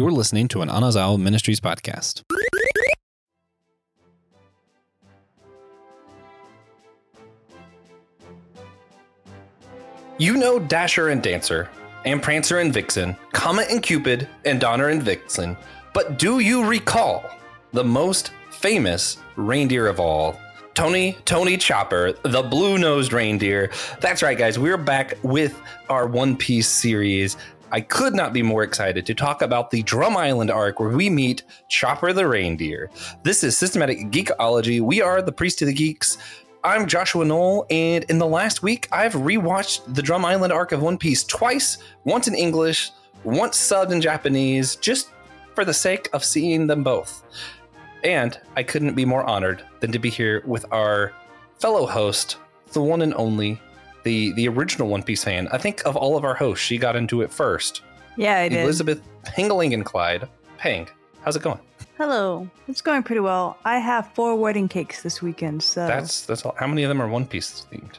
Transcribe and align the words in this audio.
You're 0.00 0.10
listening 0.10 0.48
to 0.48 0.62
an 0.62 0.70
Anazao 0.70 1.20
Ministries 1.20 1.60
podcast. 1.60 2.22
You 10.16 10.38
know 10.38 10.58
Dasher 10.58 11.10
and 11.10 11.22
Dancer, 11.22 11.68
and 12.06 12.22
Prancer 12.22 12.60
and 12.60 12.72
Vixen, 12.72 13.14
Comet 13.32 13.68
and 13.70 13.82
Cupid, 13.82 14.26
and 14.46 14.58
Donner 14.58 14.88
and 14.88 15.02
Vixen, 15.02 15.54
but 15.92 16.18
do 16.18 16.38
you 16.38 16.64
recall 16.64 17.22
the 17.74 17.84
most 17.84 18.30
famous 18.52 19.18
reindeer 19.36 19.86
of 19.86 20.00
all? 20.00 20.40
Tony, 20.72 21.18
Tony 21.26 21.58
Chopper, 21.58 22.12
the 22.22 22.42
blue 22.42 22.78
nosed 22.78 23.12
reindeer. 23.12 23.70
That's 24.00 24.22
right, 24.22 24.38
guys. 24.38 24.58
We're 24.58 24.78
back 24.78 25.18
with 25.22 25.60
our 25.90 26.06
One 26.06 26.38
Piece 26.38 26.68
series. 26.68 27.36
I 27.72 27.80
could 27.80 28.14
not 28.14 28.32
be 28.32 28.42
more 28.42 28.64
excited 28.64 29.06
to 29.06 29.14
talk 29.14 29.42
about 29.42 29.70
the 29.70 29.84
Drum 29.84 30.16
Island 30.16 30.50
arc 30.50 30.80
where 30.80 30.88
we 30.88 31.08
meet 31.08 31.44
Chopper 31.68 32.12
the 32.12 32.26
reindeer. 32.26 32.90
This 33.22 33.44
is 33.44 33.56
Systematic 33.56 34.10
Geekology. 34.10 34.80
We 34.80 35.00
are 35.00 35.22
the 35.22 35.30
Priest 35.30 35.62
of 35.62 35.68
the 35.68 35.74
Geeks. 35.74 36.18
I'm 36.64 36.88
Joshua 36.88 37.24
Noel, 37.24 37.66
and 37.70 38.02
in 38.04 38.18
the 38.18 38.26
last 38.26 38.64
week, 38.64 38.88
I've 38.90 39.12
rewatched 39.12 39.94
the 39.94 40.02
Drum 40.02 40.24
Island 40.24 40.52
arc 40.52 40.72
of 40.72 40.82
One 40.82 40.98
Piece 40.98 41.22
twice, 41.22 41.78
once 42.02 42.26
in 42.26 42.34
English, 42.34 42.90
once 43.22 43.56
subbed 43.56 43.92
in 43.92 44.00
Japanese, 44.00 44.74
just 44.74 45.10
for 45.54 45.64
the 45.64 45.72
sake 45.72 46.08
of 46.12 46.24
seeing 46.24 46.66
them 46.66 46.82
both. 46.82 47.22
And 48.02 48.36
I 48.56 48.64
couldn't 48.64 48.94
be 48.94 49.04
more 49.04 49.22
honored 49.22 49.62
than 49.78 49.92
to 49.92 50.00
be 50.00 50.10
here 50.10 50.42
with 50.44 50.66
our 50.72 51.12
fellow 51.60 51.86
host, 51.86 52.36
the 52.72 52.82
one 52.82 53.02
and 53.02 53.14
only, 53.14 53.60
the 54.04 54.32
the 54.32 54.48
original 54.48 54.88
One 54.88 55.02
Piece 55.02 55.24
fan. 55.24 55.48
I 55.52 55.58
think 55.58 55.82
of 55.86 55.96
all 55.96 56.16
of 56.16 56.24
our 56.24 56.34
hosts, 56.34 56.64
she 56.64 56.78
got 56.78 56.96
into 56.96 57.22
it 57.22 57.32
first. 57.32 57.82
Yeah, 58.16 58.38
I 58.38 58.48
did. 58.48 58.62
Elizabeth 58.64 59.00
Pangalangan 59.24 59.84
Clyde. 59.84 60.28
Pang, 60.58 60.88
how's 61.22 61.36
it 61.36 61.42
going? 61.42 61.60
Hello. 61.96 62.48
It's 62.66 62.80
going 62.80 63.02
pretty 63.02 63.20
well. 63.20 63.58
I 63.64 63.78
have 63.78 64.10
four 64.14 64.34
wedding 64.36 64.68
cakes 64.68 65.02
this 65.02 65.20
weekend, 65.22 65.62
so 65.62 65.86
That's 65.86 66.26
that's 66.26 66.44
all. 66.44 66.54
How 66.58 66.66
many 66.66 66.82
of 66.82 66.88
them 66.88 67.00
are 67.00 67.08
One 67.08 67.26
Piece 67.26 67.66
themed? 67.72 67.98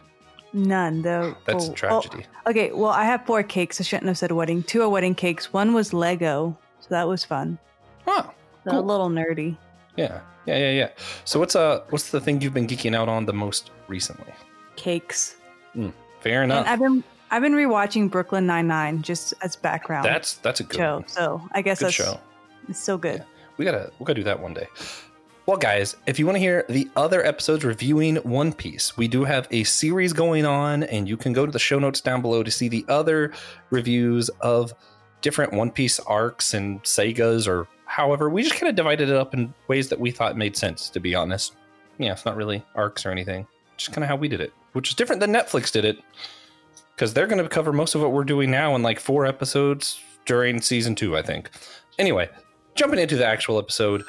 none 0.53 1.01
though. 1.01 1.35
That's 1.45 1.69
a 1.69 1.73
tragedy. 1.73 2.25
okay, 2.45 2.71
well, 2.73 2.89
I 2.91 3.05
have 3.05 3.25
four 3.25 3.41
cakes. 3.43 3.79
I 3.79 3.83
shouldn't 3.83 4.07
have 4.07 4.17
said 4.17 4.31
wedding. 4.31 4.63
Two 4.63 4.81
are 4.81 4.89
wedding 4.89 5.15
cakes. 5.15 5.53
One 5.53 5.73
was 5.73 5.93
Lego, 5.93 6.57
so 6.81 6.87
that 6.89 7.07
was 7.07 7.23
fun. 7.23 7.57
Oh, 8.07 8.29
So 8.65 8.71
Cool. 8.71 8.79
A 8.79 8.81
little 8.81 9.09
nerdy. 9.09 9.55
yeah, 9.95 10.19
yeah, 10.45 10.57
yeah, 10.57 10.71
yeah. 10.71 10.89
So 11.25 11.39
what's 11.39 11.55
uh 11.55 11.83
what's 11.89 12.11
the 12.11 12.19
thing 12.19 12.41
you've 12.41 12.53
been 12.53 12.67
geeking 12.67 12.95
out 12.95 13.07
on 13.07 13.25
the 13.25 13.33
most 13.33 13.71
recently? 13.87 14.33
Cakes. 14.75 15.35
Fair 16.21 16.43
And 16.43 16.51
enough. 16.51 16.67
I've 16.67 16.79
been 16.79 17.03
I've 17.31 17.41
been 17.41 17.53
rewatching 17.53 18.09
Brooklyn 18.11 18.45
Nine 18.45 18.67
Nine 18.67 19.01
just 19.01 19.33
as 19.41 19.55
background 19.55 20.05
That's 20.05 20.33
that's 20.35 20.59
a 20.59 20.63
good 20.63 20.77
show. 20.77 20.95
one. 20.95 21.07
So 21.07 21.41
I 21.53 21.61
guess 21.61 21.79
Good 21.79 21.85
that's 21.87 21.95
show. 21.95 22.19
it's 22.67 22.79
so 22.79 22.97
good. 22.97 23.23
We 23.57 23.65
gotta 23.65 23.91
we 23.99 24.05
gotta 24.05 24.19
do 24.19 24.23
that 24.25 24.39
one 24.39 24.53
day. 24.53 24.67
Well, 25.47 25.57
guys, 25.57 25.95
if 26.05 26.19
you 26.19 26.25
want 26.27 26.35
to 26.35 26.39
hear 26.39 26.65
the 26.69 26.87
other 26.95 27.25
episodes 27.25 27.65
reviewing 27.65 28.17
One 28.17 28.53
Piece, 28.53 28.95
we 28.95 29.07
do 29.07 29.23
have 29.23 29.47
a 29.49 29.63
series 29.63 30.13
going 30.13 30.45
on, 30.45 30.83
and 30.83 31.09
you 31.09 31.17
can 31.17 31.33
go 31.33 31.45
to 31.47 31.51
the 31.51 31.59
show 31.59 31.79
notes 31.79 31.99
down 31.99 32.21
below 32.21 32.43
to 32.43 32.51
see 32.51 32.69
the 32.69 32.85
other 32.87 33.33
reviews 33.71 34.29
of 34.41 34.71
different 35.21 35.51
One 35.51 35.71
Piece 35.71 35.99
arcs 36.01 36.53
and 36.53 36.79
sagas, 36.83 37.47
or 37.47 37.67
however. 37.85 38.29
We 38.29 38.43
just 38.43 38.55
kind 38.55 38.69
of 38.69 38.75
divided 38.75 39.09
it 39.09 39.15
up 39.15 39.33
in 39.33 39.51
ways 39.67 39.89
that 39.89 39.99
we 39.99 40.11
thought 40.11 40.37
made 40.37 40.55
sense, 40.55 40.89
to 40.91 40.99
be 40.99 41.15
honest. 41.15 41.55
Yeah, 41.97 42.11
it's 42.13 42.23
not 42.25 42.35
really 42.35 42.63
arcs 42.75 43.03
or 43.05 43.09
anything, 43.11 43.47
just 43.77 43.91
kind 43.93 44.03
of 44.03 44.09
how 44.09 44.15
we 44.17 44.27
did 44.27 44.41
it, 44.41 44.53
which 44.73 44.89
is 44.89 44.95
different 44.95 45.19
than 45.19 45.31
Netflix 45.31 45.71
did 45.71 45.85
it, 45.85 45.99
because 46.95 47.13
they're 47.13 47.27
going 47.27 47.41
to 47.41 47.49
cover 47.49 47.73
most 47.73 47.95
of 47.95 48.01
what 48.01 48.11
we're 48.11 48.23
doing 48.23 48.51
now 48.51 48.75
in 48.75 48.83
like 48.83 48.99
four 48.99 49.25
episodes 49.25 49.99
during 50.25 50.61
season 50.61 50.95
two, 50.95 51.17
I 51.17 51.21
think. 51.21 51.49
Anyway, 51.97 52.29
jumping 52.75 52.99
into 52.99 53.17
the 53.17 53.25
actual 53.25 53.57
episode, 53.57 54.03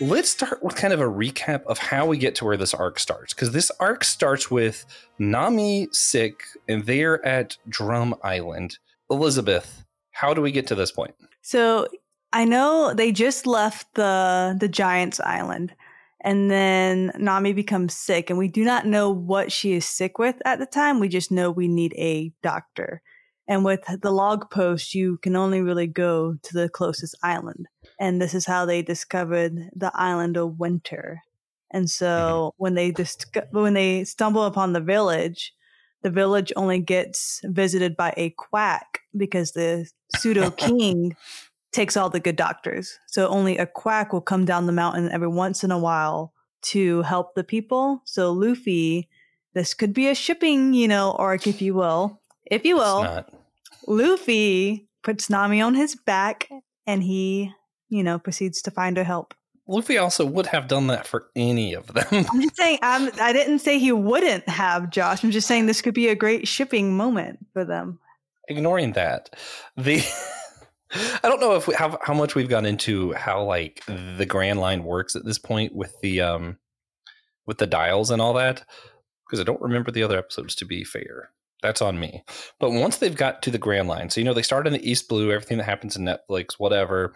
let's 0.00 0.30
start 0.30 0.62
with 0.62 0.76
kind 0.76 0.92
of 0.92 1.00
a 1.00 1.04
recap 1.04 1.64
of 1.64 1.78
how 1.78 2.06
we 2.06 2.16
get 2.18 2.34
to 2.36 2.44
where 2.44 2.56
this 2.56 2.74
arc 2.74 2.98
starts. 2.98 3.34
Because 3.34 3.52
this 3.52 3.70
arc 3.80 4.04
starts 4.04 4.50
with 4.50 4.84
Nami 5.18 5.88
sick 5.92 6.42
and 6.68 6.84
they're 6.84 7.24
at 7.24 7.56
Drum 7.68 8.14
Island. 8.22 8.78
Elizabeth, 9.10 9.84
how 10.12 10.32
do 10.32 10.40
we 10.40 10.52
get 10.52 10.66
to 10.68 10.74
this 10.74 10.90
point? 10.92 11.14
So 11.42 11.88
I 12.32 12.44
know 12.44 12.94
they 12.94 13.12
just 13.12 13.46
left 13.46 13.94
the 13.94 14.56
the 14.58 14.68
Giants 14.68 15.20
Island, 15.20 15.74
and 16.22 16.50
then 16.50 17.12
Nami 17.18 17.52
becomes 17.52 17.94
sick, 17.94 18.30
and 18.30 18.38
we 18.38 18.48
do 18.48 18.64
not 18.64 18.86
know 18.86 19.10
what 19.10 19.50
she 19.50 19.72
is 19.72 19.84
sick 19.84 20.18
with 20.18 20.36
at 20.44 20.58
the 20.60 20.66
time. 20.66 21.00
We 21.00 21.08
just 21.08 21.32
know 21.32 21.50
we 21.50 21.68
need 21.68 21.94
a 21.98 22.32
doctor. 22.42 23.02
And 23.48 23.64
with 23.64 23.84
the 24.00 24.12
Log 24.12 24.50
Pose, 24.50 24.94
you 24.94 25.18
can 25.18 25.34
only 25.34 25.60
really 25.60 25.88
go 25.88 26.36
to 26.42 26.54
the 26.54 26.68
closest 26.68 27.16
island. 27.24 27.66
And 27.98 28.22
this 28.22 28.34
is 28.34 28.46
how 28.46 28.64
they 28.64 28.82
discovered 28.82 29.52
the 29.74 29.90
island 29.94 30.36
of 30.36 30.60
Winter. 30.60 31.22
And 31.72 31.90
so 31.90 32.06
mm-hmm. 32.06 32.62
when 32.62 32.74
they 32.74 32.92
disco- 32.92 33.48
when 33.50 33.74
they 33.74 34.04
stumble 34.04 34.44
upon 34.44 34.72
the 34.72 34.80
village, 34.80 35.52
the 36.02 36.10
village 36.10 36.52
only 36.54 36.78
gets 36.78 37.40
visited 37.44 37.96
by 37.96 38.14
a 38.16 38.30
quack 38.30 39.00
because 39.16 39.52
the 39.52 39.88
pseudo 40.16 40.50
king 40.56 41.16
takes 41.72 41.96
all 41.96 42.10
the 42.10 42.20
good 42.20 42.36
doctors. 42.36 42.98
So 43.06 43.28
only 43.28 43.58
a 43.58 43.66
quack 43.66 44.12
will 44.12 44.20
come 44.20 44.44
down 44.44 44.66
the 44.66 44.72
mountain 44.72 45.10
every 45.10 45.28
once 45.28 45.64
in 45.64 45.70
a 45.70 45.78
while 45.78 46.32
to 46.62 47.02
help 47.02 47.34
the 47.34 47.44
people. 47.44 48.02
So 48.04 48.32
Luffy, 48.32 49.08
this 49.54 49.74
could 49.74 49.92
be 49.92 50.08
a 50.08 50.14
shipping, 50.14 50.74
you 50.74 50.88
know, 50.88 51.12
arc, 51.12 51.46
if 51.46 51.60
you 51.60 51.74
will. 51.74 52.20
If 52.46 52.64
you 52.64 52.76
It's 52.76 52.84
will, 52.84 53.02
not. 53.02 53.34
Luffy 53.86 54.88
puts 55.02 55.28
Nami 55.28 55.60
on 55.60 55.74
his 55.74 55.96
back 55.96 56.48
and 56.86 57.02
he, 57.02 57.52
you 57.88 58.02
know, 58.02 58.18
proceeds 58.18 58.62
to 58.62 58.70
find 58.70 58.96
her 58.96 59.04
help. 59.04 59.34
Luffy 59.66 59.96
also 59.96 60.26
would 60.26 60.46
have 60.46 60.68
done 60.68 60.88
that 60.88 61.06
for 61.06 61.28
any 61.36 61.72
of 61.72 61.86
them. 61.88 62.06
I'm 62.12 62.42
just 62.42 62.56
saying, 62.56 62.78
I'm, 62.82 63.10
I 63.20 63.32
didn't 63.32 63.60
say 63.60 63.78
he 63.78 63.92
wouldn't 63.92 64.48
have, 64.48 64.90
Josh. 64.90 65.24
I'm 65.24 65.30
just 65.30 65.46
saying 65.48 65.66
this 65.66 65.82
could 65.82 65.94
be 65.94 66.08
a 66.08 66.14
great 66.14 66.46
shipping 66.48 66.96
moment 66.96 67.38
for 67.52 67.64
them. 67.64 67.98
Ignoring 68.48 68.92
that, 68.92 69.34
the 69.76 70.02
I 70.94 71.28
don't 71.28 71.40
know 71.40 71.54
if 71.54 71.66
we, 71.66 71.74
how 71.74 71.98
how 72.02 72.14
much 72.14 72.34
we've 72.34 72.48
gone 72.48 72.66
into 72.66 73.12
how 73.12 73.44
like 73.44 73.82
the 73.86 74.26
Grand 74.26 74.60
Line 74.60 74.84
works 74.84 75.16
at 75.16 75.24
this 75.24 75.38
point 75.38 75.74
with 75.74 75.94
the 76.00 76.20
um 76.20 76.58
with 77.46 77.58
the 77.58 77.66
dials 77.66 78.10
and 78.10 78.20
all 78.20 78.34
that 78.34 78.64
because 79.26 79.40
I 79.40 79.44
don't 79.44 79.62
remember 79.62 79.90
the 79.90 80.02
other 80.02 80.18
episodes 80.18 80.54
to 80.56 80.64
be 80.64 80.84
fair. 80.84 81.30
That's 81.62 81.80
on 81.80 81.98
me. 81.98 82.24
But 82.58 82.72
once 82.72 82.98
they've 82.98 83.16
got 83.16 83.40
to 83.42 83.50
the 83.50 83.58
Grand 83.58 83.88
Line, 83.88 84.10
so 84.10 84.20
you 84.20 84.24
know 84.24 84.34
they 84.34 84.42
start 84.42 84.66
in 84.66 84.72
the 84.72 84.90
East 84.90 85.08
Blue, 85.08 85.32
everything 85.32 85.58
that 85.58 85.64
happens 85.64 85.96
in 85.96 86.04
Netflix, 86.04 86.54
whatever. 86.58 87.14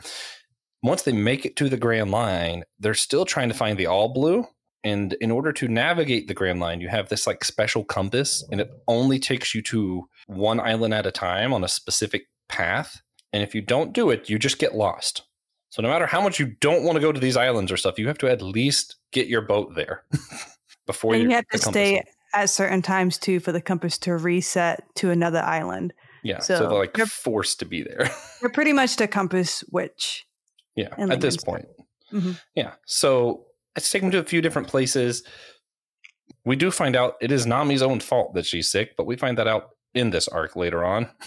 Once 0.82 1.02
they 1.02 1.12
make 1.12 1.44
it 1.44 1.56
to 1.56 1.68
the 1.68 1.76
Grand 1.76 2.10
Line, 2.10 2.62
they're 2.78 2.94
still 2.94 3.24
trying 3.24 3.48
to 3.48 3.54
find 3.54 3.76
the 3.76 3.86
All 3.86 4.08
Blue. 4.08 4.46
And 4.84 5.14
in 5.20 5.32
order 5.32 5.52
to 5.52 5.66
navigate 5.66 6.28
the 6.28 6.34
Grand 6.34 6.60
Line, 6.60 6.80
you 6.80 6.88
have 6.88 7.08
this 7.08 7.26
like 7.26 7.44
special 7.44 7.84
compass, 7.84 8.46
and 8.50 8.60
it 8.60 8.70
only 8.86 9.18
takes 9.18 9.52
you 9.52 9.60
to 9.62 10.08
one 10.28 10.60
island 10.60 10.94
at 10.94 11.06
a 11.06 11.12
time 11.12 11.52
on 11.52 11.64
a 11.64 11.68
specific 11.68 12.26
path. 12.48 13.02
And 13.32 13.42
if 13.42 13.54
you 13.54 13.60
don't 13.60 13.92
do 13.92 14.10
it, 14.10 14.28
you 14.30 14.38
just 14.38 14.58
get 14.58 14.74
lost. 14.74 15.22
So 15.70 15.82
no 15.82 15.88
matter 15.88 16.06
how 16.06 16.20
much 16.20 16.38
you 16.38 16.46
don't 16.60 16.84
want 16.84 16.96
to 16.96 17.00
go 17.00 17.12
to 17.12 17.20
these 17.20 17.36
islands 17.36 17.70
or 17.70 17.76
stuff, 17.76 17.98
you 17.98 18.06
have 18.08 18.18
to 18.18 18.28
at 18.30 18.40
least 18.40 18.96
get 19.12 19.26
your 19.26 19.42
boat 19.42 19.74
there 19.74 20.04
before 20.86 21.12
and 21.14 21.22
you 21.22 21.28
your- 21.28 21.36
have 21.36 21.48
to 21.48 21.58
stay 21.58 22.02
at 22.34 22.48
certain 22.50 22.82
times 22.82 23.18
too 23.18 23.40
for 23.40 23.52
the 23.52 23.60
compass 23.60 23.98
to 23.98 24.16
reset 24.16 24.82
to 24.96 25.10
another 25.10 25.40
island. 25.40 25.92
Yeah, 26.22 26.38
so, 26.40 26.56
so 26.56 26.68
they're 26.68 26.78
like 26.78 26.96
you're- 26.96 27.08
forced 27.08 27.58
to 27.60 27.64
be 27.66 27.82
there. 27.82 28.10
They're 28.40 28.50
pretty 28.50 28.72
much 28.72 28.96
the 28.96 29.06
compass 29.08 29.62
witch. 29.70 30.26
yeah, 30.74 30.88
at 30.98 31.20
this 31.20 31.36
point. 31.36 31.66
Mhm. 32.12 32.38
Yeah, 32.54 32.72
so 32.84 33.46
it's 33.76 33.90
them 33.90 34.10
to 34.10 34.18
a 34.18 34.24
few 34.24 34.40
different 34.40 34.68
places. 34.68 35.22
We 36.44 36.56
do 36.56 36.70
find 36.70 36.96
out 36.96 37.14
it 37.20 37.30
is 37.32 37.46
Nami's 37.46 37.82
own 37.82 38.00
fault 38.00 38.34
that 38.34 38.46
she's 38.46 38.70
sick, 38.70 38.96
but 38.96 39.06
we 39.06 39.16
find 39.16 39.36
that 39.38 39.46
out 39.48 39.70
in 39.94 40.10
this 40.10 40.28
arc 40.28 40.56
later 40.56 40.84
on. 40.84 41.08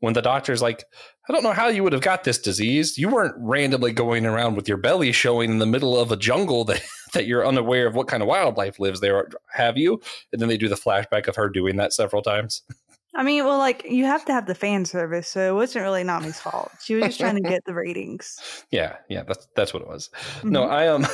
When 0.00 0.14
the 0.14 0.22
doctor's 0.22 0.62
like, 0.62 0.84
I 1.28 1.32
don't 1.32 1.42
know 1.44 1.52
how 1.52 1.68
you 1.68 1.82
would 1.84 1.92
have 1.92 2.02
got 2.02 2.24
this 2.24 2.38
disease. 2.38 2.98
You 2.98 3.08
weren't 3.08 3.34
randomly 3.38 3.92
going 3.92 4.26
around 4.26 4.56
with 4.56 4.66
your 4.68 4.78
belly 4.78 5.12
showing 5.12 5.50
in 5.50 5.58
the 5.58 5.66
middle 5.66 5.96
of 5.98 6.10
a 6.10 6.16
jungle 6.16 6.64
that, 6.64 6.82
that 7.12 7.26
you're 7.26 7.46
unaware 7.46 7.86
of 7.86 7.94
what 7.94 8.08
kind 8.08 8.22
of 8.22 8.28
wildlife 8.28 8.78
lives 8.80 9.00
there, 9.00 9.28
have 9.52 9.76
you? 9.76 10.00
And 10.32 10.40
then 10.40 10.48
they 10.48 10.56
do 10.56 10.68
the 10.68 10.74
flashback 10.74 11.28
of 11.28 11.36
her 11.36 11.48
doing 11.48 11.76
that 11.76 11.92
several 11.92 12.22
times. 12.22 12.62
I 13.14 13.24
mean, 13.24 13.44
well, 13.44 13.58
like 13.58 13.84
you 13.88 14.04
have 14.04 14.24
to 14.26 14.32
have 14.32 14.46
the 14.46 14.54
fan 14.54 14.84
service, 14.84 15.26
so 15.28 15.40
it 15.52 15.54
wasn't 15.56 15.82
really 15.82 16.04
Nami's 16.04 16.38
fault. 16.38 16.70
She 16.80 16.94
was 16.94 17.06
just 17.06 17.18
trying 17.18 17.34
to 17.34 17.48
get 17.48 17.64
the 17.66 17.74
ratings. 17.74 18.38
Yeah, 18.70 18.98
yeah, 19.08 19.24
that's 19.24 19.48
that's 19.56 19.74
what 19.74 19.82
it 19.82 19.88
was. 19.88 20.10
No, 20.44 20.62
Mhm. 20.62 20.70
I 20.70 20.88
um 20.88 21.06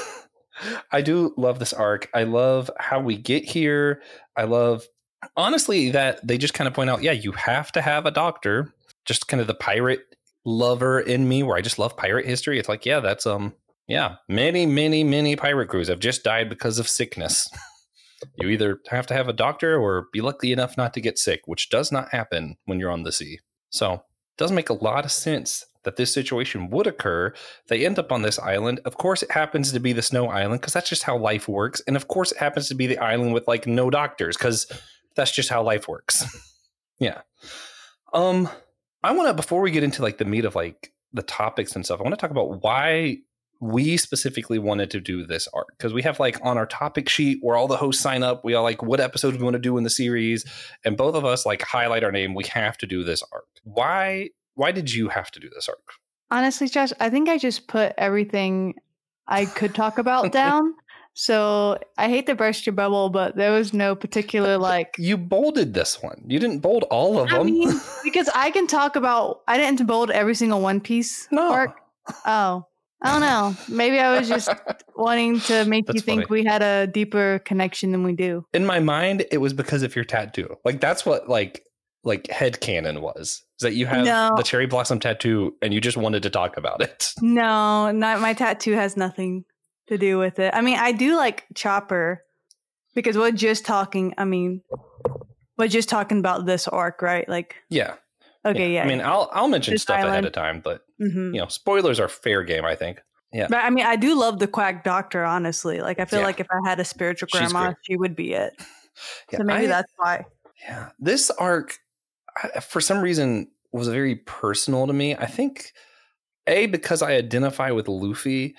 I 0.92 1.00
do 1.00 1.32
love 1.38 1.58
this 1.58 1.72
arc. 1.72 2.10
I 2.14 2.24
love 2.24 2.70
how 2.78 3.00
we 3.00 3.16
get 3.16 3.44
here. 3.44 4.02
I 4.36 4.44
love 4.44 4.86
honestly 5.36 5.90
that 5.90 6.26
they 6.26 6.38
just 6.38 6.54
kind 6.54 6.68
of 6.68 6.74
point 6.74 6.90
out, 6.90 7.02
yeah, 7.02 7.12
you 7.12 7.32
have 7.32 7.72
to 7.72 7.82
have 7.82 8.06
a 8.06 8.10
doctor. 8.10 8.72
Just 9.04 9.28
kind 9.28 9.40
of 9.40 9.46
the 9.46 9.54
pirate 9.54 10.00
lover 10.44 11.00
in 11.00 11.28
me 11.28 11.42
where 11.42 11.56
I 11.56 11.60
just 11.60 11.78
love 11.78 11.96
pirate 11.96 12.26
history. 12.26 12.58
It's 12.58 12.68
like, 12.68 12.86
yeah, 12.86 13.00
that's 13.00 13.26
um 13.26 13.54
yeah, 13.88 14.16
many, 14.28 14.66
many, 14.66 15.04
many 15.04 15.36
pirate 15.36 15.68
crews 15.68 15.88
have 15.88 16.00
just 16.00 16.24
died 16.24 16.48
because 16.48 16.78
of 16.78 16.88
sickness. 16.88 17.48
you 18.36 18.48
either 18.48 18.80
have 18.88 19.06
to 19.06 19.14
have 19.14 19.28
a 19.28 19.32
doctor 19.32 19.78
or 19.78 20.08
be 20.12 20.20
lucky 20.20 20.52
enough 20.52 20.76
not 20.76 20.92
to 20.94 21.00
get 21.00 21.18
sick, 21.18 21.42
which 21.46 21.68
does 21.68 21.92
not 21.92 22.10
happen 22.10 22.56
when 22.64 22.80
you're 22.80 22.90
on 22.90 23.04
the 23.04 23.12
sea. 23.12 23.38
So 23.70 23.94
it 23.94 24.00
does 24.38 24.50
make 24.50 24.70
a 24.70 24.74
lot 24.74 25.04
of 25.04 25.12
sense 25.12 25.64
that 25.84 25.96
this 25.96 26.12
situation 26.12 26.68
would 26.70 26.88
occur. 26.88 27.32
They 27.68 27.86
end 27.86 27.98
up 27.98 28.10
on 28.10 28.22
this 28.22 28.40
island. 28.40 28.80
Of 28.84 28.96
course, 28.96 29.22
it 29.22 29.30
happens 29.30 29.70
to 29.70 29.78
be 29.78 29.92
the 29.92 30.02
snow 30.02 30.26
island 30.26 30.60
because 30.60 30.72
that's 30.72 30.88
just 30.88 31.04
how 31.04 31.16
life 31.16 31.46
works. 31.46 31.80
And 31.86 31.96
of 31.96 32.08
course, 32.08 32.32
it 32.32 32.38
happens 32.38 32.68
to 32.68 32.74
be 32.74 32.88
the 32.88 32.98
island 32.98 33.32
with 33.32 33.46
like 33.46 33.68
no 33.68 33.88
doctors 33.88 34.36
because 34.36 34.66
that's 35.16 35.32
just 35.32 35.48
how 35.48 35.62
life 35.62 35.88
works. 35.88 36.24
yeah. 36.98 37.22
Um, 38.12 38.48
I 39.02 39.12
want 39.12 39.28
to 39.28 39.34
before 39.34 39.60
we 39.60 39.70
get 39.70 39.82
into 39.82 40.02
like 40.02 40.18
the 40.18 40.24
meat 40.24 40.44
of 40.44 40.54
like 40.54 40.92
the 41.12 41.22
topics 41.22 41.74
and 41.74 41.84
stuff, 41.84 42.00
I 42.00 42.02
want 42.02 42.14
to 42.14 42.20
talk 42.20 42.30
about 42.30 42.62
why 42.62 43.18
we 43.58 43.96
specifically 43.96 44.58
wanted 44.58 44.90
to 44.90 45.00
do 45.00 45.24
this 45.24 45.48
arc 45.54 45.68
because 45.78 45.94
we 45.94 46.02
have 46.02 46.20
like 46.20 46.38
on 46.44 46.58
our 46.58 46.66
topic 46.66 47.08
sheet 47.08 47.38
where 47.40 47.56
all 47.56 47.66
the 47.66 47.78
hosts 47.78 48.02
sign 48.02 48.22
up 48.22 48.44
we 48.44 48.52
all 48.52 48.62
like 48.62 48.82
what 48.82 49.00
episodes 49.00 49.38
we 49.38 49.42
want 49.42 49.54
to 49.54 49.58
do 49.58 49.78
in 49.78 49.82
the 49.82 49.88
series 49.88 50.44
and 50.84 50.98
both 50.98 51.14
of 51.14 51.24
us 51.24 51.46
like 51.46 51.62
highlight 51.62 52.04
our 52.04 52.12
name 52.12 52.34
we 52.34 52.44
have 52.44 52.76
to 52.76 52.86
do 52.86 53.02
this 53.02 53.22
arc 53.32 53.46
why 53.64 54.28
why 54.56 54.72
did 54.72 54.92
you 54.92 55.08
have 55.08 55.30
to 55.30 55.40
do 55.40 55.48
this 55.54 55.68
arc? 55.68 55.92
Honestly, 56.30 56.66
Josh, 56.66 56.92
I 56.98 57.08
think 57.08 57.28
I 57.28 57.38
just 57.38 57.68
put 57.68 57.92
everything 57.96 58.74
I 59.28 59.44
could 59.44 59.74
talk 59.74 59.98
about 59.98 60.32
down. 60.42 60.74
So 61.18 61.78
I 61.96 62.10
hate 62.10 62.26
to 62.26 62.34
burst 62.34 62.66
your 62.66 62.74
bubble, 62.74 63.08
but 63.08 63.36
there 63.36 63.50
was 63.50 63.72
no 63.72 63.96
particular 63.96 64.58
like. 64.58 64.96
You 64.98 65.16
bolded 65.16 65.72
this 65.72 66.02
one. 66.02 66.22
You 66.26 66.38
didn't 66.38 66.58
bold 66.58 66.84
all 66.90 67.18
of 67.18 67.32
I 67.32 67.38
them. 67.38 67.46
Mean, 67.46 67.80
because 68.04 68.28
I 68.34 68.50
can 68.50 68.66
talk 68.66 68.96
about. 68.96 69.40
I 69.48 69.56
didn't 69.56 69.86
bold 69.86 70.10
every 70.10 70.34
single 70.34 70.60
One 70.60 70.78
Piece 70.78 71.26
no. 71.30 71.50
arc. 71.50 71.80
Oh, 72.26 72.66
I 73.02 73.12
don't 73.12 73.22
know. 73.22 73.56
Maybe 73.74 73.98
I 73.98 74.18
was 74.18 74.28
just 74.28 74.50
wanting 74.96 75.40
to 75.40 75.64
make 75.64 75.86
that's 75.86 75.94
you 75.94 76.00
think 76.02 76.28
funny. 76.28 76.42
we 76.42 76.44
had 76.44 76.62
a 76.62 76.86
deeper 76.86 77.40
connection 77.46 77.92
than 77.92 78.04
we 78.04 78.12
do. 78.12 78.44
In 78.52 78.66
my 78.66 78.78
mind, 78.78 79.24
it 79.30 79.38
was 79.38 79.54
because 79.54 79.82
of 79.82 79.96
your 79.96 80.04
tattoo. 80.04 80.54
Like 80.66 80.82
that's 80.82 81.06
what 81.06 81.30
like 81.30 81.64
like 82.04 82.28
head 82.28 82.60
canon 82.60 83.00
was 83.00 83.42
is 83.58 83.62
that 83.62 83.74
you 83.74 83.86
have 83.86 84.04
no. 84.04 84.30
the 84.36 84.42
cherry 84.42 84.66
blossom 84.66 85.00
tattoo 85.00 85.54
and 85.60 85.74
you 85.74 85.80
just 85.80 85.96
wanted 85.96 86.22
to 86.22 86.30
talk 86.30 86.56
about 86.56 86.80
it 86.80 87.12
no 87.20 87.90
not 87.90 88.20
my 88.20 88.32
tattoo 88.32 88.74
has 88.74 88.96
nothing 88.96 89.44
to 89.88 89.98
do 89.98 90.18
with 90.18 90.38
it. 90.38 90.54
I 90.54 90.60
mean 90.60 90.78
i 90.78 90.92
do 90.92 91.16
like 91.16 91.44
chopper 91.54 92.22
because 92.94 93.16
we're 93.16 93.32
just 93.32 93.64
talking 93.64 94.14
i 94.18 94.24
mean 94.24 94.62
we're 95.58 95.68
just 95.68 95.88
talking 95.88 96.18
about 96.18 96.46
this 96.46 96.68
arc 96.68 97.02
right? 97.02 97.28
Like 97.28 97.56
yeah. 97.68 97.94
okay 98.44 98.72
yeah, 98.72 98.80
yeah. 98.80 98.84
i 98.84 98.86
mean 98.86 99.00
i'll 99.00 99.30
i'll 99.32 99.48
mention 99.48 99.74
this 99.74 99.82
stuff 99.82 99.98
island. 99.98 100.12
ahead 100.12 100.24
of 100.24 100.32
time 100.32 100.60
but 100.60 100.82
mm-hmm. 101.00 101.34
you 101.34 101.40
know 101.40 101.48
spoilers 101.48 102.00
are 102.00 102.08
fair 102.08 102.42
game 102.42 102.64
i 102.64 102.74
think. 102.74 103.00
Yeah. 103.32 103.48
But 103.48 103.64
i 103.64 103.70
mean 103.70 103.84
i 103.84 103.96
do 103.96 104.18
love 104.18 104.38
the 104.38 104.46
quack 104.46 104.84
doctor 104.84 105.24
honestly. 105.24 105.80
Like 105.80 106.00
i 106.00 106.04
feel 106.04 106.20
yeah. 106.20 106.26
like 106.26 106.40
if 106.40 106.46
i 106.50 106.68
had 106.68 106.80
a 106.80 106.84
spiritual 106.84 107.28
grandma 107.30 107.74
she 107.82 107.96
would 107.96 108.16
be 108.16 108.32
it. 108.32 108.52
Yeah, 109.30 109.40
so 109.40 109.44
maybe 109.44 109.66
I, 109.66 109.68
that's 109.68 109.92
why. 109.96 110.24
Yeah. 110.66 110.88
This 110.98 111.28
arc 111.28 111.76
for 112.62 112.80
some 112.80 113.00
reason 113.00 113.48
was 113.72 113.88
very 113.88 114.16
personal 114.16 114.86
to 114.86 114.92
me. 114.92 115.14
I 115.14 115.26
think 115.26 115.72
a 116.46 116.66
because 116.66 117.02
I 117.02 117.12
identify 117.12 117.70
with 117.70 117.88
Luffy, 117.88 118.54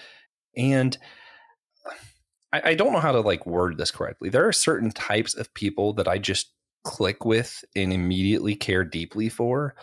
and 0.56 0.98
I, 2.66 2.72
I 2.72 2.76
don't 2.76 2.94
know 2.94 3.00
how 3.00 3.12
to 3.12 3.22
like 3.22 3.46
word 3.46 3.78
this 3.78 3.92
correctly. 3.92 4.30
There 4.30 4.48
are 4.48 4.54
certain 4.54 4.92
types 4.92 5.36
of 5.36 5.54
people 5.54 5.94
that 5.94 6.08
I 6.08 6.18
just 6.18 6.52
click 6.84 7.26
with 7.26 7.64
and 7.76 7.92
immediately 7.92 8.56
care 8.56 8.84
deeply 8.84 9.30
for. 9.30 9.76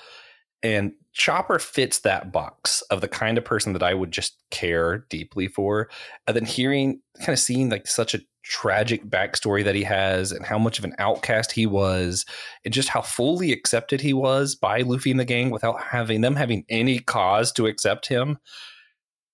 And 0.62 0.92
Chopper 1.12 1.58
fits 1.58 2.00
that 2.00 2.32
box 2.32 2.80
of 2.90 3.02
the 3.02 3.08
kind 3.08 3.36
of 3.36 3.44
person 3.44 3.74
that 3.74 3.82
I 3.82 3.92
would 3.92 4.10
just 4.10 4.38
care 4.50 5.06
deeply 5.10 5.46
for. 5.46 5.90
And 6.26 6.34
then 6.34 6.46
hearing, 6.46 7.02
kind 7.18 7.30
of 7.30 7.38
seeing 7.38 7.68
like 7.68 7.86
such 7.86 8.14
a 8.14 8.20
tragic 8.42 9.04
backstory 9.06 9.64
that 9.64 9.74
he 9.74 9.82
has 9.82 10.32
and 10.32 10.44
how 10.44 10.58
much 10.58 10.78
of 10.78 10.84
an 10.84 10.94
outcast 10.98 11.52
he 11.52 11.66
was 11.66 12.24
and 12.64 12.74
just 12.74 12.88
how 12.88 13.00
fully 13.00 13.52
accepted 13.52 14.00
he 14.00 14.12
was 14.12 14.54
by 14.54 14.80
Luffy 14.80 15.10
and 15.10 15.20
the 15.20 15.24
gang 15.24 15.50
without 15.50 15.82
having 15.82 16.20
them 16.20 16.36
having 16.36 16.64
any 16.68 16.98
cause 16.98 17.52
to 17.52 17.66
accept 17.66 18.06
him. 18.06 18.38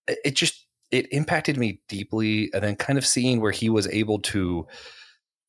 It 0.06 0.34
just 0.34 0.60
it 0.90 1.12
impacted 1.12 1.56
me 1.56 1.81
deeply 1.88 2.50
and 2.52 2.62
then 2.62 2.76
kind 2.76 2.98
of 2.98 3.06
seeing 3.06 3.40
where 3.40 3.52
he 3.52 3.69
was 3.70 3.87
able 3.88 4.19
to 4.19 4.66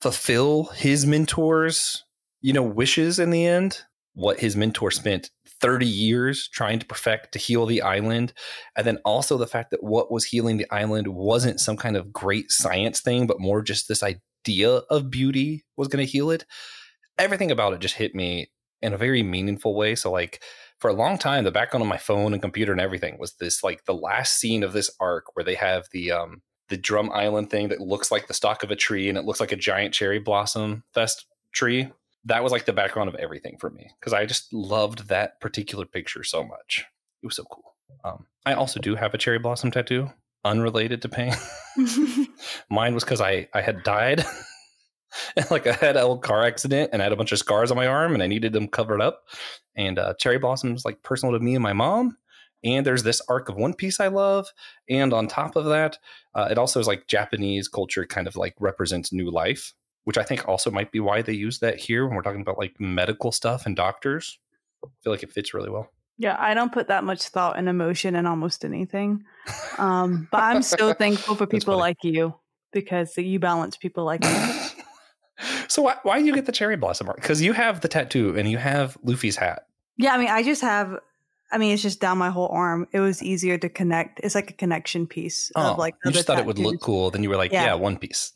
fulfill 0.02 0.66
his 0.76 1.06
mentors, 1.06 2.04
you 2.42 2.54
know, 2.54 2.64
wishes 2.64 3.20
in 3.20 3.30
the 3.30 3.46
end, 3.46 3.82
what 4.14 4.40
his 4.40 4.56
mentor 4.56 4.92
spent 4.92 5.32
30 5.62 5.86
years 5.86 6.50
trying 6.52 6.80
to 6.80 6.86
perfect 6.86 7.32
to 7.34 7.40
heal 7.40 7.66
the 7.66 7.82
island. 7.82 8.34
And 8.76 8.86
then 8.86 8.98
also 9.06 9.38
the 9.38 9.48
fact 9.48 9.72
that 9.72 9.84
what 9.84 10.12
was 10.12 10.26
healing 10.26 10.58
the 10.58 10.72
island 10.72 11.08
wasn't 11.08 11.60
some 11.60 11.78
kind 11.78 11.96
of 11.96 12.12
great 12.12 12.52
science 12.52 13.00
thing, 13.00 13.28
but 13.28 13.40
more 13.40 13.62
just 13.62 13.88
this 13.88 14.04
idea 14.04 14.70
of 14.90 15.12
beauty 15.12 15.64
was 15.78 15.88
going 15.88 16.06
to 16.06 16.12
heal 16.12 16.32
it. 16.32 16.46
Everything 17.18 17.52
about 17.52 17.74
it 17.74 17.80
just 17.80 17.96
hit 17.96 18.16
me 18.16 18.50
in 18.82 18.94
a 18.94 18.98
very 18.98 19.24
meaningful 19.24 19.76
way. 19.76 19.96
So, 19.96 20.12
like, 20.12 20.42
for 20.80 20.90
a 20.90 20.94
long 20.94 21.18
time, 21.18 21.44
the 21.44 21.52
background 21.52 21.84
on 21.84 21.90
my 21.90 21.98
phone 21.98 22.34
and 22.34 22.42
computer 22.42 22.72
and 22.72 22.82
everything 22.82 23.18
was 23.20 23.34
this 23.34 23.64
like 23.64 23.86
the 23.86 23.94
last 23.94 24.40
scene 24.40 24.64
of 24.64 24.74
this 24.74 24.90
arc 25.00 25.36
where 25.36 25.44
they 25.44 25.56
have 25.56 25.88
the, 25.92 26.12
um, 26.12 26.42
the 26.70 26.78
drum 26.78 27.12
island 27.14 27.50
thing 27.50 27.68
that 27.70 27.82
looks 27.82 28.12
like 28.12 28.28
the 28.28 28.34
stalk 28.34 28.64
of 28.64 28.72
a 28.72 28.76
tree 28.76 29.10
and 29.10 29.18
it 29.18 29.26
looks 29.26 29.40
like 29.40 29.52
a 29.52 29.58
giant 29.58 29.94
cherry 29.94 30.20
blossom 30.20 30.84
fest 30.94 31.26
tree 31.54 31.92
that 32.26 32.44
was 32.44 32.52
like 32.52 32.66
the 32.66 32.74
background 32.74 33.10
of 33.10 33.16
everything 33.16 33.58
for 33.60 33.70
me 33.70 33.92
because 34.00 34.14
I 34.14 34.26
just 34.26 34.54
loved 34.54 35.08
that 35.10 35.40
particular 35.40 35.86
picture 35.86 36.24
so 36.24 36.44
much. 36.44 36.86
It 37.24 37.28
was 37.28 37.36
so 37.36 37.44
cool. 37.46 37.76
Um, 38.04 38.26
I 38.46 38.54
also 38.54 38.80
do 38.80 38.96
have 38.96 39.14
a 39.14 39.18
cherry 39.18 39.40
blossom 39.40 39.72
tattoo, 39.72 40.10
unrelated 40.44 41.02
to 41.02 41.10
pain. 41.10 41.34
Mine 42.70 42.94
was 42.94 43.04
because 43.04 43.22
I 43.22 43.48
I 43.54 43.62
had 43.62 43.84
died, 43.84 44.26
like 45.52 45.68
I 45.68 45.74
had 45.74 45.96
a 45.96 46.02
little 46.02 46.18
car 46.18 46.44
accident 46.44 46.92
and 46.94 47.02
I 47.02 47.06
had 47.06 47.12
a 47.12 47.18
bunch 47.18 47.32
of 47.32 47.40
scars 47.40 47.72
on 47.72 47.78
my 47.78 47.88
arm 47.88 48.14
and 48.14 48.24
I 48.24 48.28
needed 48.28 48.54
them 48.54 48.68
covered 48.68 49.02
up. 49.02 49.24
And 49.76 49.98
uh, 49.98 50.14
cherry 50.20 50.38
blossoms 50.38 50.84
like 50.84 51.02
personal 51.04 51.38
to 51.38 51.44
me 51.44 51.56
and 51.56 51.64
my 51.64 51.74
mom. 51.74 52.18
And 52.64 52.86
there's 52.86 53.04
this 53.04 53.22
arc 53.28 53.50
of 53.50 53.56
One 53.56 53.74
Piece 53.74 54.00
I 54.00 54.08
love, 54.08 54.48
and 54.88 55.14
on 55.14 55.28
top 55.28 55.56
of 55.56 55.66
that, 55.66 55.98
uh, 56.36 56.48
it 56.52 56.60
also 56.60 56.80
is 56.80 56.86
like 56.86 57.08
Japanese 57.08 57.68
culture 57.68 58.06
kind 58.06 58.28
of 58.28 58.36
like 58.36 58.54
represents 58.60 59.12
new 59.12 59.32
life 59.32 59.74
which 60.04 60.18
I 60.18 60.24
think 60.24 60.48
also 60.48 60.72
might 60.72 60.92
be 60.92 61.00
why 61.00 61.22
they 61.22 61.34
use 61.34 61.60
that 61.60 61.78
here 61.78 62.06
when 62.06 62.16
we're 62.16 62.24
talking 62.24 62.42
about 62.42 62.58
like 62.58 62.80
medical 62.80 63.32
stuff 63.32 63.66
and 63.66 63.76
doctors. 63.76 64.40
I 64.84 64.88
feel 65.04 65.14
like 65.14 65.24
it 65.24 65.32
fits 65.32 65.54
really 65.54 65.70
well. 65.70 65.92
Yeah, 66.18 66.36
I 66.40 66.54
don't 66.54 66.72
put 66.72 66.88
that 66.88 67.04
much 67.04 67.24
thought 67.30 67.58
and 67.58 67.70
emotion 67.70 68.16
in 68.16 68.26
almost 68.26 68.66
anything. 68.66 69.24
Um, 69.78 70.28
but 70.32 70.42
I'm 70.42 70.62
so 70.62 70.94
thankful 71.00 71.36
for 71.36 71.48
people 71.48 71.78
like 71.78 72.04
you 72.04 72.36
because 72.72 73.18
you 73.18 73.40
balance 73.40 73.78
people 73.78 74.04
like 74.04 74.22
me. 74.22 74.30
so 75.72 75.84
why, 75.84 75.98
why 76.04 76.20
do 76.20 76.26
you 76.26 76.34
get 76.34 76.46
the 76.46 76.52
cherry 76.52 76.78
blossom 76.78 77.08
art? 77.08 77.18
Because 77.18 77.42
you 77.42 77.54
have 77.54 77.82
the 77.82 77.88
tattoo 77.88 78.38
and 78.38 78.50
you 78.50 78.58
have 78.58 78.98
Luffy's 79.04 79.38
hat. 79.38 79.68
Yeah, 79.98 80.14
I 80.14 80.18
mean, 80.18 80.30
I 80.30 80.44
just 80.44 80.62
have. 80.62 80.98
I 81.54 81.58
mean, 81.58 81.74
it's 81.74 81.82
just 81.82 82.00
down 82.00 82.18
my 82.18 82.30
whole 82.30 82.48
arm. 82.48 82.88
It 82.94 83.02
was 83.02 83.22
easier 83.22 83.58
to 83.58 83.68
connect. 83.68 84.22
It's 84.24 84.36
like 84.36 84.50
a 84.52 84.54
connection 84.54 85.06
piece 85.06 85.52
oh, 85.56 85.72
of 85.72 85.78
like. 85.78 85.96
You 86.06 86.12
just 86.12 86.26
thought 86.28 86.36
tattoos. 86.36 86.44
it 86.44 86.48
would 86.48 86.60
look 86.60 86.82
cool. 86.82 87.12
Then 87.12 87.24
you 87.24 87.30
were 87.30 87.36
like, 87.36 87.52
yeah, 87.52 87.66
yeah 87.66 87.74
One 87.74 87.98
Piece 87.98 88.34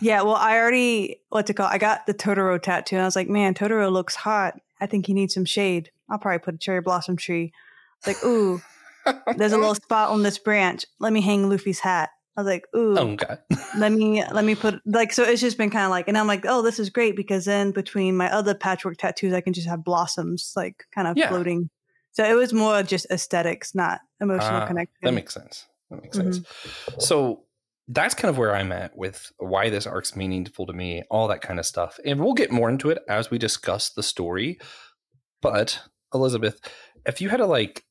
yeah, 0.00 0.22
well, 0.22 0.36
I 0.36 0.58
already 0.58 1.20
what's 1.30 1.50
it 1.50 1.54
called? 1.54 1.70
I 1.72 1.78
got 1.78 2.06
the 2.06 2.14
Totoro 2.14 2.60
tattoo, 2.60 2.96
and 2.96 3.02
I 3.02 3.06
was 3.06 3.16
like, 3.16 3.28
man, 3.28 3.54
Totoro 3.54 3.90
looks 3.90 4.14
hot. 4.14 4.60
I 4.80 4.86
think 4.86 5.06
he 5.06 5.14
needs 5.14 5.34
some 5.34 5.44
shade. 5.44 5.90
I'll 6.08 6.18
probably 6.18 6.38
put 6.38 6.54
a 6.54 6.58
cherry 6.58 6.80
blossom 6.80 7.16
tree. 7.16 7.52
Like, 8.06 8.22
ooh, 8.24 8.60
there's 9.36 9.52
a 9.52 9.58
little 9.58 9.74
spot 9.74 10.10
on 10.10 10.22
this 10.22 10.38
branch. 10.38 10.84
Let 10.98 11.12
me 11.12 11.20
hang 11.20 11.48
Luffy's 11.48 11.80
hat. 11.80 12.10
I 12.36 12.40
was 12.40 12.46
like, 12.46 12.66
ooh, 12.76 12.98
oh, 12.98 13.16
God. 13.16 13.38
let 13.78 13.92
me 13.92 14.24
let 14.32 14.44
me 14.44 14.54
put 14.54 14.80
like 14.86 15.12
so. 15.12 15.22
It's 15.22 15.40
just 15.40 15.56
been 15.56 15.70
kind 15.70 15.84
of 15.84 15.90
like, 15.90 16.08
and 16.08 16.18
I'm 16.18 16.26
like, 16.26 16.44
oh, 16.48 16.62
this 16.62 16.78
is 16.78 16.90
great 16.90 17.16
because 17.16 17.44
then 17.44 17.70
between 17.70 18.16
my 18.16 18.30
other 18.32 18.54
patchwork 18.54 18.96
tattoos, 18.96 19.32
I 19.32 19.40
can 19.40 19.52
just 19.52 19.68
have 19.68 19.84
blossoms 19.84 20.52
like 20.56 20.84
kind 20.94 21.06
of 21.06 21.16
yeah. 21.16 21.28
floating. 21.28 21.70
So 22.12 22.24
it 22.24 22.34
was 22.34 22.52
more 22.52 22.82
just 22.82 23.06
aesthetics, 23.10 23.74
not 23.74 24.00
emotional 24.20 24.62
uh, 24.62 24.66
connection. 24.66 24.94
That 25.02 25.14
makes 25.14 25.34
sense. 25.34 25.66
That 25.90 26.02
makes 26.02 26.16
mm-hmm. 26.16 26.32
sense. 26.32 26.46
So 26.98 27.44
that's 27.88 28.14
kind 28.14 28.30
of 28.30 28.38
where 28.38 28.54
I'm 28.54 28.72
at 28.72 28.96
with 28.96 29.30
why 29.38 29.68
this 29.68 29.86
arc's 29.86 30.16
meaningful 30.16 30.66
to 30.66 30.72
me, 30.72 31.02
all 31.10 31.28
that 31.28 31.42
kind 31.42 31.58
of 31.58 31.66
stuff. 31.66 31.98
And 32.04 32.20
we'll 32.20 32.34
get 32.34 32.50
more 32.50 32.68
into 32.68 32.90
it 32.90 32.98
as 33.08 33.30
we 33.30 33.38
discuss 33.38 33.90
the 33.90 34.02
story. 34.02 34.58
But 35.42 35.80
Elizabeth, 36.12 36.60
if 37.06 37.20
you 37.20 37.28
had 37.28 37.38
to 37.38 37.46
like 37.46 37.84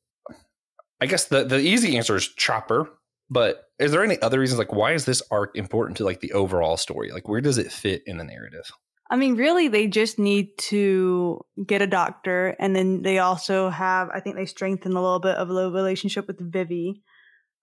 I 1.04 1.06
guess 1.06 1.26
the, 1.26 1.44
the 1.44 1.60
easy 1.60 1.98
answer 1.98 2.16
is 2.16 2.30
chopper, 2.30 2.90
but 3.34 3.64
is 3.80 3.92
there 3.92 4.04
any 4.04 4.22
other 4.22 4.40
reasons 4.40 4.60
like 4.60 4.72
why 4.72 4.94
is 4.94 5.06
this 5.06 5.24
arc 5.32 5.58
important 5.58 5.98
to 5.98 6.06
like 6.06 6.20
the 6.20 6.34
overall 6.34 6.78
story? 6.78 7.12
Like 7.12 7.28
where 7.28 7.42
does 7.42 7.58
it 7.58 7.72
fit 7.72 8.04
in 8.06 8.18
the 8.18 8.24
narrative? 8.24 8.72
I 9.10 9.16
mean, 9.16 9.36
really, 9.36 9.68
they 9.68 9.88
just 9.88 10.18
need 10.18 10.58
to 10.70 11.42
get 11.68 11.82
a 11.82 11.88
doctor, 11.88 12.56
and 12.60 12.76
then 12.76 13.02
they 13.02 13.20
also 13.20 13.70
have. 13.70 14.10
I 14.10 14.20
think 14.20 14.36
they 14.36 14.46
strengthen 14.46 14.94
a 14.94 15.02
little 15.02 15.20
bit 15.20 15.36
of 15.36 15.50
the 15.50 15.72
relationship 15.72 16.26
with 16.26 16.40
Vivi. 16.40 17.04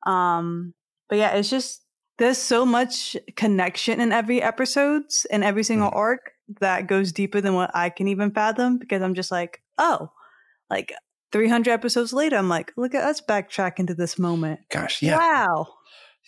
Um, 0.07 0.75
but 1.09 1.19
yeah, 1.19 1.33
it's 1.33 1.51
just 1.51 1.83
there's 2.19 2.39
so 2.39 2.67
much 2.67 3.17
connection 3.37 4.01
in 4.01 4.13
every 4.13 4.43
episodes 4.43 5.27
and 5.31 5.43
every 5.43 5.65
single 5.65 5.91
mm. 5.91 5.97
arc 5.97 6.33
that 6.61 6.87
goes 6.87 7.13
deeper 7.13 7.41
than 7.41 7.55
what 7.55 7.71
I 7.75 7.91
can 7.91 8.09
even 8.09 8.33
fathom 8.33 8.79
because 8.79 9.03
I'm 9.03 9.15
just 9.15 9.31
like, 9.31 9.63
oh, 9.79 10.11
like 10.69 10.93
300 11.33 11.71
episodes 11.71 12.13
later, 12.13 12.37
I'm 12.37 12.49
like, 12.49 12.73
look 12.77 12.95
at 12.95 13.05
us 13.05 13.21
backtrack 13.21 13.79
into 13.79 13.95
this 13.95 14.19
moment. 14.19 14.61
Gosh, 14.71 15.03
yeah. 15.03 15.17
Wow. 15.19 15.69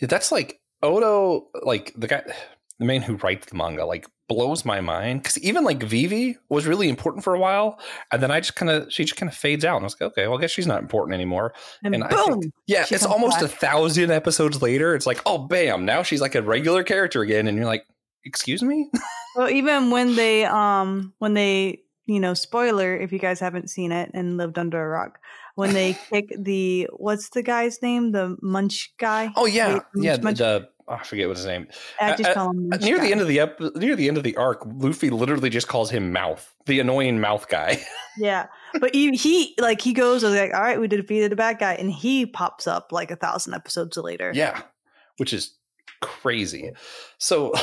Yeah, 0.00 0.08
that's 0.08 0.32
like 0.32 0.60
Oda, 0.82 1.44
like 1.62 1.92
the 1.96 2.06
guy, 2.08 2.22
the 2.78 2.84
man 2.84 3.02
who 3.02 3.16
writes 3.16 3.46
the 3.46 3.56
manga, 3.56 3.84
like 3.84 4.06
blows 4.28 4.64
my 4.64 4.80
mind. 4.80 5.22
Because 5.22 5.38
even 5.40 5.62
like 5.64 5.82
Vivi 5.82 6.36
was 6.48 6.66
really 6.66 6.88
important 6.88 7.22
for 7.24 7.34
a 7.34 7.38
while, 7.38 7.78
and 8.10 8.22
then 8.22 8.30
I 8.30 8.40
just 8.40 8.56
kind 8.56 8.70
of 8.70 8.92
she 8.92 9.04
just 9.04 9.16
kind 9.16 9.30
of 9.30 9.36
fades 9.36 9.64
out, 9.64 9.76
and 9.76 9.84
I 9.84 9.86
was 9.86 9.96
like, 10.00 10.10
okay, 10.12 10.26
well, 10.26 10.38
I 10.38 10.40
guess 10.40 10.50
she's 10.50 10.66
not 10.66 10.80
important 10.80 11.14
anymore. 11.14 11.52
And, 11.84 11.94
And 11.94 12.04
I 12.04 12.08
boom. 12.08 12.40
think- 12.40 12.54
Yeah, 12.66 12.84
it's 12.90 13.04
almost 13.04 13.40
back. 13.40 13.44
a 13.44 13.48
thousand 13.48 14.10
episodes 14.10 14.62
later. 14.62 14.94
It's 14.94 15.06
like, 15.06 15.20
oh, 15.26 15.38
bam! 15.38 15.84
Now 15.84 16.02
she's 16.02 16.20
like 16.20 16.34
a 16.34 16.42
regular 16.42 16.82
character 16.82 17.20
again, 17.22 17.46
and 17.46 17.56
you're 17.56 17.66
like, 17.66 17.84
excuse 18.24 18.62
me? 18.62 18.88
Well, 19.34 19.48
even 19.48 19.90
when 19.90 20.14
they 20.14 20.44
um 20.44 21.14
when 21.18 21.32
they 21.32 21.80
you 22.06 22.18
know 22.18 22.34
spoiler 22.34 22.96
if 22.96 23.12
you 23.12 23.18
guys 23.18 23.40
haven't 23.40 23.70
seen 23.70 23.92
it 23.92 24.10
and 24.14 24.36
lived 24.36 24.58
under 24.58 24.82
a 24.82 24.88
rock 24.88 25.18
when 25.54 25.72
they 25.72 25.96
kick 26.10 26.32
the 26.36 26.88
what's 26.96 27.30
the 27.30 27.42
guy's 27.42 27.80
name 27.82 28.12
the 28.12 28.36
Munch 28.42 28.92
guy 28.98 29.30
Oh 29.36 29.46
yeah, 29.46 29.74
Wait, 29.74 29.82
yeah. 29.96 30.16
Munch- 30.20 30.38
The 30.38 30.68
oh, 30.88 30.94
I 30.94 31.04
forget 31.04 31.28
what 31.28 31.36
his 31.36 31.46
name. 31.46 31.68
I 32.00 32.16
just 32.16 32.30
uh, 32.30 32.34
call 32.34 32.50
him 32.50 32.68
Munch 32.70 32.82
near 32.82 32.98
the 32.98 33.12
end 33.12 33.20
of 33.20 33.28
the 33.28 33.40
ep- 33.40 33.60
near 33.76 33.94
the 33.96 34.08
end 34.08 34.16
of 34.16 34.24
the 34.24 34.36
arc, 34.36 34.62
Luffy 34.66 35.10
literally 35.10 35.50
just 35.50 35.68
calls 35.68 35.90
him 35.90 36.12
Mouth, 36.12 36.54
the 36.66 36.80
annoying 36.80 37.20
mouth 37.20 37.48
guy. 37.48 37.82
yeah 38.18 38.46
but 38.78 38.94
he, 38.94 39.10
he 39.16 39.54
like 39.58 39.80
he 39.80 39.94
goes 39.94 40.22
like 40.22 40.52
all 40.52 40.60
right 40.60 40.78
we 40.78 40.86
defeated 40.86 41.30
the 41.32 41.36
bad 41.36 41.58
guy 41.58 41.72
and 41.74 41.90
he 41.90 42.26
pops 42.26 42.66
up 42.66 42.92
like 42.92 43.10
a 43.10 43.16
thousand 43.16 43.54
episodes 43.54 43.96
later 43.96 44.32
yeah, 44.34 44.62
which 45.18 45.32
is 45.32 45.54
crazy. 46.00 46.72
So. 47.18 47.52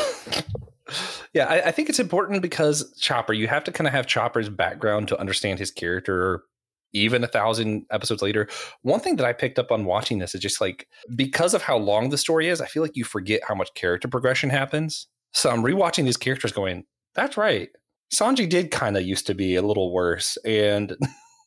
Yeah, 1.34 1.46
I, 1.46 1.68
I 1.68 1.72
think 1.72 1.90
it's 1.90 2.00
important 2.00 2.42
because 2.42 2.94
Chopper, 3.00 3.34
you 3.34 3.48
have 3.48 3.64
to 3.66 3.72
kind 3.72 3.88
of 3.88 3.94
have 3.94 4.08
Chopper's 4.08 4.50
background 4.50 5.08
to 5.10 5.20
understand 5.20 5.60
his 5.60 5.72
character 5.72 6.44
even 6.92 7.24
a 7.24 7.28
thousand 7.28 7.86
episodes 7.92 8.22
later. 8.22 8.48
One 8.82 9.00
thing 9.00 9.18
that 9.18 9.26
I 9.26 9.34
picked 9.34 9.60
up 9.60 9.72
on 9.72 9.86
watching 9.86 10.18
this 10.18 10.34
is 10.34 10.42
just 10.42 10.60
like 10.60 10.88
because 11.16 11.54
of 11.54 11.62
how 11.62 11.78
long 11.78 12.10
the 12.10 12.18
story 12.18 12.48
is, 12.48 12.62
I 12.62 12.66
feel 12.66 12.82
like 12.82 12.96
you 12.96 13.04
forget 13.04 13.42
how 13.48 13.54
much 13.54 13.74
character 13.76 14.08
progression 14.08 14.50
happens. 14.50 15.08
So 15.34 15.52
I'm 15.52 15.62
rewatching 15.64 16.06
these 16.06 16.18
characters 16.18 16.52
going, 16.52 16.86
that's 17.14 17.38
right. 17.38 17.70
Sanji 18.12 18.50
did 18.50 18.72
kind 18.72 18.98
of 18.98 19.04
used 19.04 19.28
to 19.28 19.36
be 19.36 19.56
a 19.56 19.62
little 19.62 19.94
worse. 19.94 20.38
And 20.44 20.98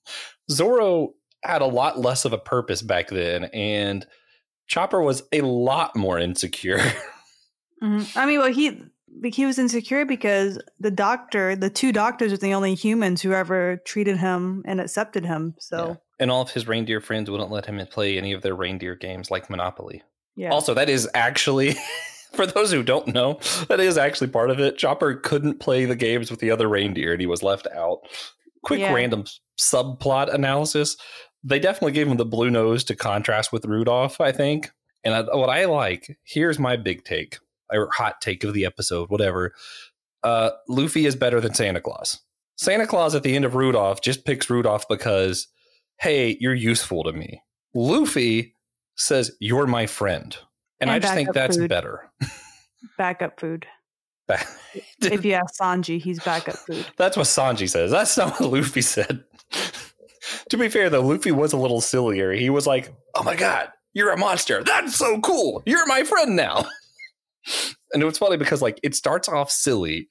Zoro 0.50 1.14
had 1.42 1.60
a 1.62 1.66
lot 1.66 1.98
less 1.98 2.24
of 2.24 2.32
a 2.32 2.38
purpose 2.38 2.82
back 2.82 3.08
then. 3.08 3.44
And 3.46 4.06
Chopper 4.68 5.02
was 5.02 5.24
a 5.32 5.40
lot 5.40 5.96
more 5.96 6.18
insecure. 6.18 6.80
Mhm. 7.82 8.16
I 8.16 8.26
mean, 8.26 8.38
well, 8.38 8.52
he 8.52 8.80
he 9.24 9.46
was 9.46 9.58
insecure 9.58 10.04
because 10.04 10.58
the 10.80 10.90
doctor, 10.90 11.54
the 11.56 11.70
two 11.70 11.92
doctors, 11.92 12.32
are 12.32 12.36
the 12.38 12.54
only 12.54 12.74
humans 12.74 13.22
who 13.22 13.32
ever 13.32 13.80
treated 13.84 14.16
him 14.18 14.62
and 14.66 14.80
accepted 14.80 15.24
him. 15.24 15.54
Yeah. 15.56 15.60
So 15.60 15.98
And 16.18 16.30
all 16.30 16.42
of 16.42 16.50
his 16.50 16.66
reindeer 16.66 17.00
friends 17.00 17.30
wouldn't 17.30 17.50
let 17.50 17.66
him 17.66 17.84
play 17.90 18.16
any 18.16 18.32
of 18.32 18.42
their 18.42 18.54
reindeer 18.54 18.94
games 18.94 19.30
like 19.30 19.50
Monopoly. 19.50 20.02
yeah, 20.36 20.50
Also, 20.50 20.74
that 20.74 20.88
is 20.88 21.08
actually, 21.14 21.74
for 22.32 22.46
those 22.46 22.72
who 22.72 22.82
don't 22.82 23.08
know, 23.08 23.38
that 23.68 23.80
is 23.80 23.98
actually 23.98 24.28
part 24.28 24.50
of 24.50 24.58
it. 24.60 24.78
Chopper 24.78 25.14
couldn't 25.14 25.60
play 25.60 25.84
the 25.84 25.96
games 25.96 26.30
with 26.30 26.40
the 26.40 26.50
other 26.50 26.68
reindeer 26.68 27.12
and 27.12 27.20
he 27.20 27.26
was 27.26 27.42
left 27.42 27.66
out. 27.74 28.00
Quick 28.64 28.80
Yeah. 28.80 28.94
random 28.94 29.24
subplot 29.60 30.32
analysis. 30.32 30.96
They 31.44 31.58
definitely 31.58 31.92
gave 31.92 32.06
him 32.08 32.16
the 32.16 32.24
blue 32.24 32.50
nose 32.50 32.84
to 32.84 32.96
contrast 32.96 33.52
with 33.52 33.64
Rudolph, 33.64 34.20
I 34.20 34.32
think. 34.32 34.70
And 35.04 35.14
I, 35.14 35.22
what 35.36 35.50
I 35.50 35.64
like, 35.64 36.16
here's 36.24 36.58
my 36.58 36.76
big 36.76 37.04
take 37.04 37.38
or 37.72 37.88
hot 37.92 38.20
take 38.20 38.44
of 38.44 38.54
the 38.54 38.64
episode, 38.64 39.10
whatever. 39.10 39.52
Uh, 40.22 40.50
Luffy 40.68 41.06
is 41.06 41.16
better 41.16 41.40
than 41.40 41.54
Santa 41.54 41.80
Claus. 41.80 42.20
Santa 42.56 42.86
Claus 42.86 43.14
at 43.14 43.22
the 43.22 43.34
end 43.34 43.44
of 43.44 43.54
Rudolph 43.54 44.00
just 44.02 44.24
picks 44.24 44.48
Rudolph 44.48 44.86
because, 44.88 45.48
hey, 45.98 46.36
you're 46.40 46.54
useful 46.54 47.02
to 47.04 47.12
me. 47.12 47.42
Luffy 47.74 48.54
says, 48.96 49.32
you're 49.40 49.66
my 49.66 49.86
friend. 49.86 50.36
And, 50.80 50.90
I 50.90 50.98
just 50.98 51.14
think 51.14 51.32
that's 51.32 51.56
food. 51.56 51.68
better. 51.68 52.10
backup 52.98 53.38
food. 53.38 53.66
if 55.02 55.24
you 55.24 55.34
ask 55.34 55.60
Sanji, 55.60 56.00
he's 56.00 56.22
backup 56.22 56.56
food. 56.56 56.86
That's 56.96 57.16
what 57.16 57.26
Sanji 57.26 57.68
says. 57.68 57.90
That's 57.90 58.16
not 58.16 58.40
what 58.40 58.50
Luffy 58.52 58.80
said. 58.80 59.24
to 60.48 60.56
be 60.56 60.68
fair, 60.68 60.88
though, 60.88 61.02
Luffy 61.02 61.32
was 61.32 61.52
a 61.52 61.58
little 61.58 61.80
sillier. 61.80 62.32
He 62.32 62.48
was 62.48 62.66
like, 62.66 62.94
"Oh 63.14 63.22
my 63.22 63.36
god, 63.36 63.68
you're 63.92 64.12
a 64.12 64.16
monster! 64.16 64.62
That's 64.64 64.96
so 64.96 65.20
cool! 65.20 65.62
You're 65.66 65.86
my 65.86 66.04
friend 66.04 66.36
now." 66.36 66.64
And 67.92 68.02
it 68.02 68.06
was 68.06 68.18
funny 68.18 68.36
because 68.36 68.62
like 68.62 68.78
it 68.82 68.94
starts 68.94 69.28
off 69.28 69.50
silly, 69.50 70.08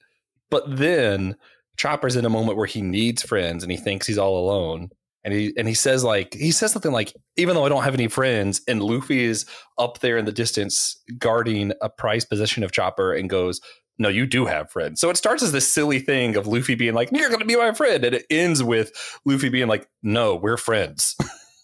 but 0.50 0.64
then 0.66 1.36
Chopper's 1.76 2.16
in 2.16 2.24
a 2.24 2.30
moment 2.30 2.56
where 2.56 2.66
he 2.66 2.82
needs 2.82 3.22
friends 3.22 3.62
and 3.62 3.72
he 3.72 3.78
thinks 3.78 4.06
he's 4.06 4.18
all 4.18 4.38
alone. 4.38 4.90
And 5.24 5.32
he 5.32 5.54
and 5.56 5.68
he 5.68 5.74
says 5.74 6.02
like 6.02 6.34
he 6.34 6.50
says 6.50 6.72
something 6.72 6.90
like, 6.90 7.14
even 7.36 7.54
though 7.54 7.64
I 7.64 7.68
don't 7.68 7.84
have 7.84 7.94
any 7.94 8.08
friends, 8.08 8.60
and 8.66 8.82
Luffy 8.82 9.24
is 9.24 9.46
up 9.78 10.00
there 10.00 10.18
in 10.18 10.24
the 10.24 10.32
distance 10.32 11.00
guarding 11.18 11.72
a 11.80 11.88
prized 11.88 12.28
possession 12.28 12.64
of 12.64 12.72
Chopper 12.72 13.12
and 13.12 13.30
goes, 13.30 13.60
no, 13.98 14.08
you 14.08 14.26
do 14.26 14.46
have 14.46 14.70
friends. 14.70 15.00
So 15.00 15.10
it 15.10 15.16
starts 15.16 15.42
as 15.42 15.52
this 15.52 15.72
silly 15.72 16.00
thing 16.00 16.36
of 16.36 16.46
Luffy 16.46 16.74
being 16.74 16.94
like, 16.94 17.10
you're 17.12 17.28
going 17.28 17.40
to 17.40 17.46
be 17.46 17.56
my 17.56 17.72
friend. 17.72 18.04
And 18.04 18.16
it 18.16 18.26
ends 18.30 18.62
with 18.62 18.92
Luffy 19.24 19.48
being 19.48 19.68
like, 19.68 19.88
no, 20.02 20.34
we're 20.34 20.56
friends. 20.56 21.14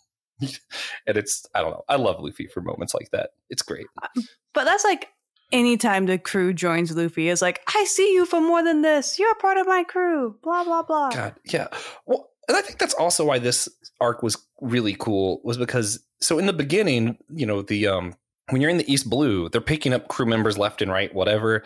and 0.40 1.16
it's, 1.16 1.44
I 1.54 1.60
don't 1.60 1.70
know. 1.70 1.84
I 1.88 1.96
love 1.96 2.20
Luffy 2.20 2.46
for 2.46 2.60
moments 2.60 2.94
like 2.94 3.10
that. 3.10 3.30
It's 3.50 3.62
great. 3.62 3.86
Uh, 4.02 4.08
but 4.54 4.64
that's 4.64 4.84
like 4.84 5.08
anytime 5.52 6.06
the 6.06 6.18
crew 6.18 6.52
joins 6.52 6.94
Luffy 6.96 7.28
is 7.28 7.42
like, 7.42 7.60
I 7.74 7.84
see 7.84 8.12
you 8.12 8.26
for 8.26 8.40
more 8.40 8.62
than 8.62 8.82
this. 8.82 9.18
You're 9.18 9.32
a 9.32 9.36
part 9.36 9.58
of 9.58 9.66
my 9.66 9.84
crew. 9.84 10.36
Blah 10.42 10.64
blah 10.64 10.82
blah. 10.82 11.10
God, 11.10 11.34
yeah. 11.44 11.68
Well, 12.06 12.30
and 12.48 12.56
I 12.56 12.62
think 12.62 12.78
that's 12.78 12.94
also 12.94 13.24
why 13.24 13.38
this 13.38 13.68
arc 14.00 14.22
was 14.22 14.38
really 14.60 14.96
cool 14.98 15.40
was 15.44 15.58
because, 15.58 16.02
so 16.20 16.38
in 16.38 16.46
the 16.46 16.52
beginning, 16.52 17.18
you 17.28 17.44
know, 17.44 17.62
the, 17.62 17.86
um, 17.86 18.14
when 18.48 18.62
you're 18.62 18.70
in 18.70 18.78
the 18.78 18.90
East 18.90 19.10
Blue, 19.10 19.50
they're 19.50 19.60
picking 19.60 19.92
up 19.92 20.08
crew 20.08 20.24
members 20.24 20.56
left 20.56 20.80
and 20.80 20.90
right, 20.90 21.14
whatever. 21.14 21.62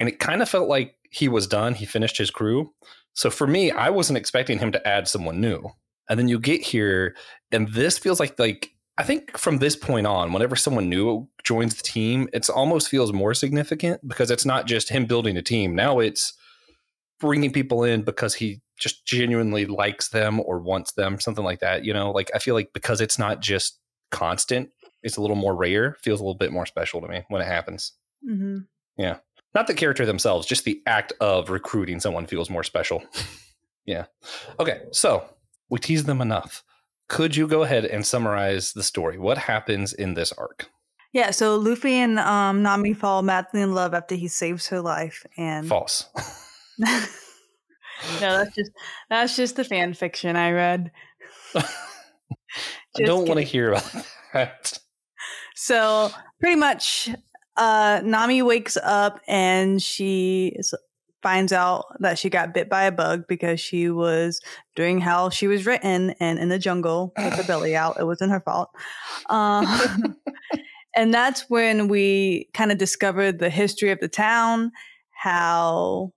And 0.00 0.08
it 0.08 0.18
kind 0.18 0.42
of 0.42 0.48
felt 0.48 0.68
like 0.68 0.96
he 1.10 1.28
was 1.28 1.46
done. 1.46 1.74
He 1.74 1.86
finished 1.86 2.18
his 2.18 2.30
crew. 2.30 2.72
So 3.12 3.30
for 3.30 3.46
me, 3.46 3.70
I 3.70 3.90
wasn't 3.90 4.18
expecting 4.18 4.58
him 4.58 4.72
to 4.72 4.88
add 4.88 5.06
someone 5.06 5.40
new. 5.40 5.70
And 6.08 6.18
then 6.18 6.28
you 6.28 6.40
get 6.40 6.60
here, 6.60 7.14
and 7.52 7.68
this 7.68 7.98
feels 7.98 8.20
like 8.20 8.38
like 8.38 8.73
I 8.96 9.02
think 9.02 9.36
from 9.36 9.58
this 9.58 9.74
point 9.74 10.06
on, 10.06 10.32
whenever 10.32 10.54
someone 10.54 10.88
new 10.88 11.28
joins 11.42 11.74
the 11.74 11.82
team, 11.82 12.28
it 12.32 12.48
almost 12.48 12.88
feels 12.88 13.12
more 13.12 13.34
significant 13.34 14.06
because 14.06 14.30
it's 14.30 14.44
not 14.44 14.66
just 14.66 14.88
him 14.88 15.06
building 15.06 15.36
a 15.36 15.42
team. 15.42 15.74
Now 15.74 15.98
it's 15.98 16.32
bringing 17.18 17.52
people 17.52 17.82
in 17.82 18.02
because 18.02 18.34
he 18.34 18.60
just 18.78 19.04
genuinely 19.06 19.66
likes 19.66 20.08
them 20.08 20.40
or 20.40 20.60
wants 20.60 20.92
them, 20.92 21.18
something 21.18 21.44
like 21.44 21.60
that. 21.60 21.84
You 21.84 21.92
know, 21.92 22.12
like 22.12 22.30
I 22.34 22.38
feel 22.38 22.54
like 22.54 22.72
because 22.72 23.00
it's 23.00 23.18
not 23.18 23.40
just 23.40 23.80
constant, 24.10 24.70
it's 25.02 25.16
a 25.16 25.20
little 25.20 25.36
more 25.36 25.56
rare. 25.56 25.96
Feels 26.02 26.20
a 26.20 26.22
little 26.22 26.38
bit 26.38 26.52
more 26.52 26.66
special 26.66 27.00
to 27.00 27.08
me 27.08 27.24
when 27.28 27.42
it 27.42 27.46
happens. 27.46 27.92
hmm 28.24 28.58
Not 29.54 29.66
the 29.68 29.74
character 29.74 30.04
themselves, 30.06 30.46
just 30.46 30.64
the 30.64 30.80
act 30.86 31.12
of 31.20 31.50
recruiting 31.50 32.00
someone 32.00 32.26
feels 32.26 32.50
more 32.50 32.64
special. 32.64 33.02
yeah. 33.86 34.06
Okay, 34.58 34.82
so 34.92 35.24
we 35.68 35.78
teased 35.78 36.06
them 36.06 36.20
enough. 36.20 36.64
Could 37.08 37.36
you 37.36 37.46
go 37.46 37.62
ahead 37.62 37.84
and 37.84 38.06
summarize 38.06 38.72
the 38.72 38.82
story? 38.82 39.18
What 39.18 39.38
happens 39.38 39.92
in 39.92 40.14
this 40.14 40.32
arc? 40.32 40.70
Yeah. 41.12 41.30
So 41.30 41.56
Luffy 41.56 41.94
and 41.94 42.18
um, 42.18 42.62
Nami 42.62 42.92
fall 42.92 43.22
madly 43.22 43.60
in 43.60 43.74
love 43.74 43.94
after 43.94 44.14
he 44.14 44.28
saves 44.28 44.66
her 44.68 44.80
life, 44.80 45.24
and 45.36 45.68
False. 45.68 46.06
no, 46.78 46.98
that's 48.20 48.54
just 48.54 48.70
that's 49.08 49.36
just 49.36 49.56
the 49.56 49.64
fan 49.64 49.94
fiction 49.94 50.36
I 50.36 50.50
read. 50.50 50.90
I 51.54 51.64
don't 52.96 53.28
want 53.28 53.38
to 53.38 53.44
hear 53.44 53.70
about 53.70 54.06
that. 54.32 54.78
So 55.54 56.10
pretty 56.40 56.56
much, 56.56 57.10
uh, 57.56 58.00
Nami 58.04 58.42
wakes 58.42 58.76
up 58.76 59.20
and 59.28 59.80
she 59.80 60.52
is, 60.56 60.74
finds 61.24 61.54
out 61.54 61.86
that 62.00 62.18
she 62.18 62.28
got 62.28 62.52
bit 62.52 62.68
by 62.68 62.84
a 62.84 62.92
bug 62.92 63.24
because 63.26 63.58
she 63.58 63.88
was 63.88 64.40
doing 64.76 65.00
how 65.00 65.30
she 65.30 65.46
was 65.46 65.64
written 65.64 66.14
and 66.20 66.38
in 66.38 66.50
the 66.50 66.58
jungle 66.58 67.14
with 67.16 67.32
her 67.32 67.42
belly 67.48 67.74
out. 67.74 67.98
It 67.98 68.04
wasn't 68.04 68.30
her 68.30 68.40
fault. 68.40 68.68
Um, 69.30 69.66
and 70.94 71.12
that's 71.12 71.48
when 71.48 71.88
we 71.88 72.50
kind 72.52 72.70
of 72.70 72.76
discovered 72.76 73.38
the 73.38 73.48
history 73.48 73.90
of 73.90 74.00
the 74.00 74.08
town, 74.08 74.70
how 75.10 76.12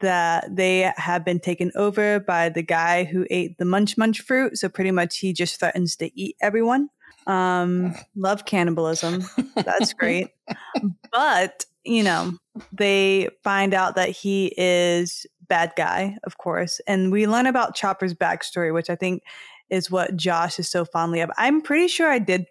that 0.00 0.54
they 0.54 0.92
have 0.96 1.24
been 1.24 1.40
taken 1.40 1.72
over 1.74 2.20
by 2.20 2.48
the 2.48 2.62
guy 2.62 3.02
who 3.04 3.26
ate 3.30 3.58
the 3.58 3.64
munch 3.64 3.98
munch 3.98 4.20
fruit. 4.20 4.56
So 4.56 4.68
pretty 4.68 4.92
much 4.92 5.18
he 5.18 5.32
just 5.32 5.58
threatens 5.58 5.96
to 5.96 6.10
eat 6.18 6.36
everyone. 6.40 6.88
Um, 7.26 7.94
love 8.16 8.44
cannibalism. 8.44 9.24
That's 9.56 9.92
great. 9.92 10.28
but, 11.12 11.66
you 11.84 12.02
know, 12.02 12.32
they 12.72 13.28
find 13.42 13.74
out 13.74 13.96
that 13.96 14.10
he 14.10 14.54
is 14.56 15.26
bad 15.48 15.72
guy, 15.76 16.16
of 16.24 16.38
course. 16.38 16.80
And 16.86 17.12
we 17.12 17.26
learn 17.26 17.46
about 17.46 17.74
Chopper's 17.74 18.14
backstory, 18.14 18.72
which 18.72 18.90
I 18.90 18.96
think 18.96 19.22
is 19.70 19.90
what 19.90 20.16
Josh 20.16 20.58
is 20.58 20.68
so 20.68 20.84
fondly 20.84 21.20
of. 21.20 21.30
I'm 21.36 21.60
pretty 21.60 21.88
sure 21.88 22.10
I 22.10 22.18
did 22.18 22.46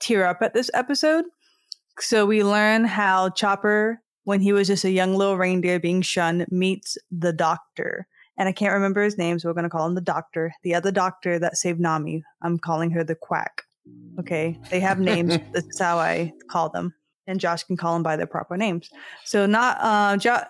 tear 0.00 0.26
up 0.26 0.42
at 0.42 0.54
this 0.54 0.70
episode. 0.74 1.24
So 2.00 2.26
we 2.26 2.42
learn 2.42 2.84
how 2.84 3.30
Chopper, 3.30 4.02
when 4.24 4.40
he 4.40 4.52
was 4.52 4.66
just 4.66 4.84
a 4.84 4.90
young 4.90 5.14
little 5.14 5.36
reindeer 5.36 5.78
being 5.78 6.02
shunned, 6.02 6.46
meets 6.50 6.98
the 7.10 7.32
doctor. 7.32 8.06
And 8.36 8.48
I 8.48 8.52
can't 8.52 8.74
remember 8.74 9.02
his 9.02 9.16
name, 9.16 9.38
so 9.38 9.48
we're 9.48 9.54
going 9.54 9.64
to 9.64 9.70
call 9.70 9.86
him 9.86 9.94
the 9.94 10.00
doctor. 10.00 10.52
The 10.64 10.74
other 10.74 10.90
doctor 10.90 11.38
that 11.38 11.56
saved 11.56 11.78
Nami, 11.78 12.24
I'm 12.42 12.58
calling 12.58 12.90
her 12.90 13.04
the 13.04 13.14
quack. 13.14 13.62
Okay, 14.18 14.58
they 14.70 14.80
have 14.80 14.98
names. 14.98 15.38
this 15.52 15.64
is 15.64 15.78
how 15.78 15.98
I 15.98 16.32
call 16.48 16.70
them. 16.70 16.94
And 17.26 17.40
Josh 17.40 17.64
can 17.64 17.76
call 17.76 17.94
them 17.94 18.02
by 18.02 18.16
their 18.16 18.26
proper 18.26 18.56
names. 18.56 18.90
So 19.24 19.46
not 19.46 19.78
uh, 19.80 20.16
jo- 20.16 20.44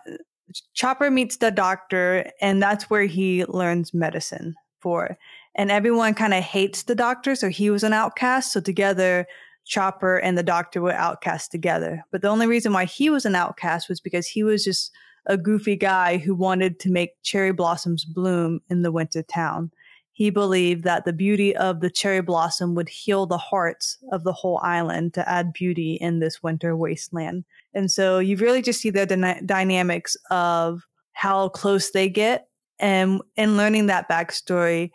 Chopper 0.75 1.11
meets 1.11 1.37
the 1.37 1.51
doctor, 1.51 2.31
and 2.41 2.63
that's 2.63 2.91
where 2.91 3.05
he 3.05 3.45
learns 3.47 3.95
medicine 3.95 4.55
for. 4.81 5.17
And 5.55 5.71
everyone 5.71 6.15
kind 6.15 6.35
of 6.35 6.43
hates 6.43 6.83
the 6.83 6.95
doctor, 6.95 7.35
so 7.35 7.49
he 7.49 7.71
was 7.71 7.85
an 7.85 7.93
outcast. 7.93 8.53
So 8.53 8.61
together, 8.61 9.27
Chopper 9.65 10.19
and 10.19 10.37
the 10.37 10.43
doctor 10.43 10.83
were 10.83 10.93
outcast 10.93 11.51
together. 11.51 12.05
But 12.11 12.23
the 12.23 12.29
only 12.29 12.47
reason 12.47 12.73
why 12.73 12.85
he 12.85 13.09
was 13.09 13.25
an 13.25 13.35
outcast 13.35 13.89
was 13.89 14.01
because 14.01 14.27
he 14.27 14.43
was 14.43 14.65
just 14.65 14.93
a 15.27 15.39
goofy 15.39 15.77
guy 15.77 16.19
who 16.19 16.35
wanted 16.35 16.79
to 16.81 16.91
make 16.91 17.23
cherry 17.23 17.53
blossoms 17.53 18.05
bloom 18.05 18.61
in 18.69 18.83
the 18.83 18.93
winter 18.93 19.23
town. 19.23 19.71
He 20.17 20.31
believed 20.31 20.85
that 20.85 21.05
the 21.05 21.13
beauty 21.13 21.57
of 21.57 21.81
the 21.81 21.91
cherry 21.91 22.23
blossom 22.23 22.77
would 22.77 22.89
heal 22.89 23.27
the 23.27 23.37
hearts 23.37 23.99
of 24.13 24.23
the 24.23 24.33
whole 24.33 24.61
island 24.63 25.13
to 25.15 25.29
add 25.29 25.53
beauty 25.53 25.95
in 25.95 26.21
this 26.21 26.41
winter 26.41 26.77
wasteland. 26.77 27.45
And 27.75 27.91
so 27.91 28.21
you 28.21 28.37
really 28.37 28.63
just 28.63 28.81
see 28.81 28.91
the 28.91 29.07
dyna- 29.07 29.43
dynamics 29.45 30.17
of 30.31 30.87
how 31.15 31.49
close 31.49 31.91
they 31.91 32.09
get. 32.09 32.47
And 32.79 33.23
in 33.37 33.57
learning 33.57 33.87
that 33.87 34.09
backstory, 34.09 34.93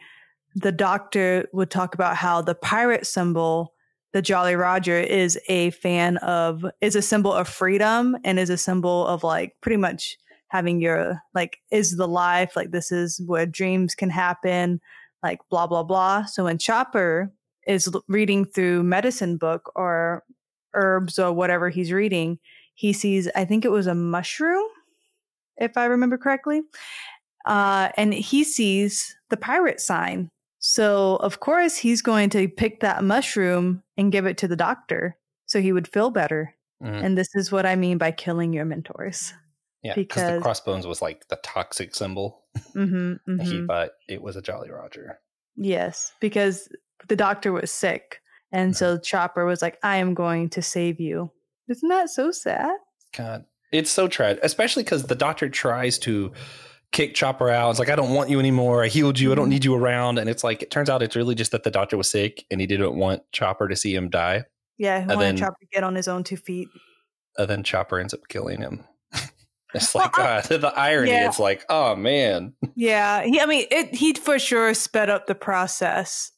the 0.55 0.71
doctor 0.71 1.49
would 1.51 1.69
talk 1.69 1.93
about 1.93 2.15
how 2.15 2.41
the 2.41 2.55
pirate 2.55 3.05
symbol, 3.05 3.73
the 4.13 4.21
Jolly 4.21 4.55
Roger, 4.55 4.97
is 4.97 5.37
a 5.49 5.71
fan 5.71 6.15
of, 6.17 6.63
is 6.79 6.95
a 6.95 7.01
symbol 7.01 7.33
of 7.33 7.49
freedom 7.49 8.15
and 8.23 8.39
is 8.39 8.49
a 8.49 8.57
symbol 8.57 9.05
of 9.05 9.25
like 9.25 9.57
pretty 9.59 9.77
much 9.77 10.17
having 10.47 10.79
your, 10.79 11.21
like, 11.35 11.59
is 11.71 11.97
the 11.97 12.07
life, 12.07 12.55
like, 12.55 12.71
this 12.71 12.91
is 12.91 13.21
where 13.27 13.45
dreams 13.45 13.93
can 13.93 14.09
happen 14.09 14.79
like 15.23 15.39
blah 15.49 15.67
blah 15.67 15.83
blah. 15.83 16.25
So 16.25 16.45
when 16.45 16.57
Chopper 16.57 17.31
is 17.67 17.89
reading 18.07 18.45
through 18.45 18.83
medicine 18.83 19.37
book 19.37 19.71
or 19.75 20.23
herbs 20.73 21.19
or 21.19 21.31
whatever 21.33 21.69
he's 21.69 21.91
reading, 21.91 22.39
he 22.73 22.93
sees 22.93 23.29
I 23.35 23.45
think 23.45 23.65
it 23.65 23.71
was 23.71 23.87
a 23.87 23.95
mushroom, 23.95 24.65
if 25.57 25.77
I 25.77 25.85
remember 25.85 26.17
correctly, 26.17 26.61
uh, 27.45 27.89
and 27.97 28.13
he 28.13 28.43
sees 28.43 29.15
the 29.29 29.37
pirate 29.37 29.81
sign. 29.81 30.29
So 30.59 31.15
of 31.17 31.39
course 31.39 31.77
he's 31.77 32.01
going 32.01 32.29
to 32.31 32.47
pick 32.47 32.81
that 32.81 33.03
mushroom 33.03 33.81
and 33.97 34.11
give 34.11 34.25
it 34.25 34.37
to 34.39 34.47
the 34.47 34.55
doctor 34.57 35.17
so 35.45 35.61
he 35.61 35.71
would 35.71 35.87
feel 35.87 36.09
better. 36.09 36.53
Mm. 36.83 37.03
And 37.03 37.17
this 37.17 37.29
is 37.35 37.51
what 37.51 37.65
I 37.65 37.75
mean 37.75 37.97
by 37.97 38.11
killing 38.11 38.53
your 38.53 38.65
mentors. 38.65 39.33
Yeah, 39.83 39.95
because 39.95 40.35
the 40.35 40.41
crossbones 40.41 40.85
was 40.85 41.01
like 41.01 41.27
the 41.29 41.37
toxic 41.37 41.95
symbol. 41.95 42.43
Mm-hmm, 42.75 42.95
mm-hmm. 43.31 43.39
he 43.39 43.65
thought 43.65 43.91
it 44.07 44.21
was 44.21 44.35
a 44.35 44.41
Jolly 44.41 44.69
Roger. 44.69 45.19
Yes, 45.55 46.11
because 46.19 46.69
the 47.07 47.15
doctor 47.15 47.51
was 47.51 47.71
sick, 47.71 48.21
and 48.51 48.75
so 48.75 48.95
mm-hmm. 48.95 49.03
Chopper 49.03 49.45
was 49.45 49.61
like, 49.61 49.77
"I 49.83 49.97
am 49.97 50.13
going 50.13 50.49
to 50.49 50.61
save 50.61 50.99
you." 50.99 51.31
Isn't 51.69 51.89
that 51.89 52.09
so 52.09 52.31
sad? 52.31 52.71
God, 53.15 53.45
it's 53.71 53.91
so 53.91 54.07
tragic, 54.07 54.43
especially 54.43 54.83
because 54.83 55.03
the 55.03 55.15
doctor 55.15 55.47
tries 55.49 55.97
to 55.99 56.33
kick 56.91 57.15
Chopper 57.15 57.49
out. 57.49 57.69
It's 57.69 57.79
like, 57.79 57.89
"I 57.89 57.95
don't 57.95 58.13
want 58.13 58.29
you 58.29 58.39
anymore. 58.39 58.83
I 58.83 58.87
healed 58.87 59.17
you. 59.17 59.31
I 59.31 59.35
don't 59.35 59.45
mm-hmm. 59.45 59.51
need 59.51 59.65
you 59.65 59.75
around." 59.75 60.17
And 60.17 60.29
it's 60.29 60.43
like, 60.43 60.61
it 60.61 60.71
turns 60.71 60.89
out 60.89 61.01
it's 61.01 61.15
really 61.15 61.35
just 61.35 61.51
that 61.51 61.63
the 61.63 61.71
doctor 61.71 61.95
was 61.95 62.09
sick, 62.09 62.45
and 62.51 62.59
he 62.59 62.67
didn't 62.67 62.95
want 62.95 63.21
Chopper 63.31 63.69
to 63.69 63.77
see 63.77 63.95
him 63.95 64.09
die. 64.09 64.43
Yeah, 64.77 64.97
he 64.97 65.03
and 65.03 65.11
wanted 65.11 65.21
then, 65.21 65.37
Chopper 65.37 65.57
to 65.61 65.67
get 65.71 65.83
on 65.85 65.95
his 65.95 66.09
own 66.09 66.25
two 66.25 66.37
feet. 66.37 66.67
And 67.37 67.49
then 67.49 67.63
Chopper 67.63 67.99
ends 67.99 68.13
up 68.13 68.27
killing 68.27 68.59
him. 68.59 68.83
It's 69.73 69.93
like 69.93 70.17
well, 70.17 70.37
uh, 70.37 70.41
the 70.57 70.73
irony. 70.75 71.11
Yeah. 71.11 71.27
It's 71.27 71.39
like, 71.39 71.65
oh 71.69 71.95
man. 71.95 72.53
Yeah, 72.75 73.23
he. 73.23 73.39
I 73.39 73.45
mean, 73.45 73.65
it. 73.69 73.93
He 73.95 74.13
for 74.13 74.39
sure 74.39 74.73
sped 74.73 75.09
up 75.09 75.27
the 75.27 75.35
process, 75.35 76.31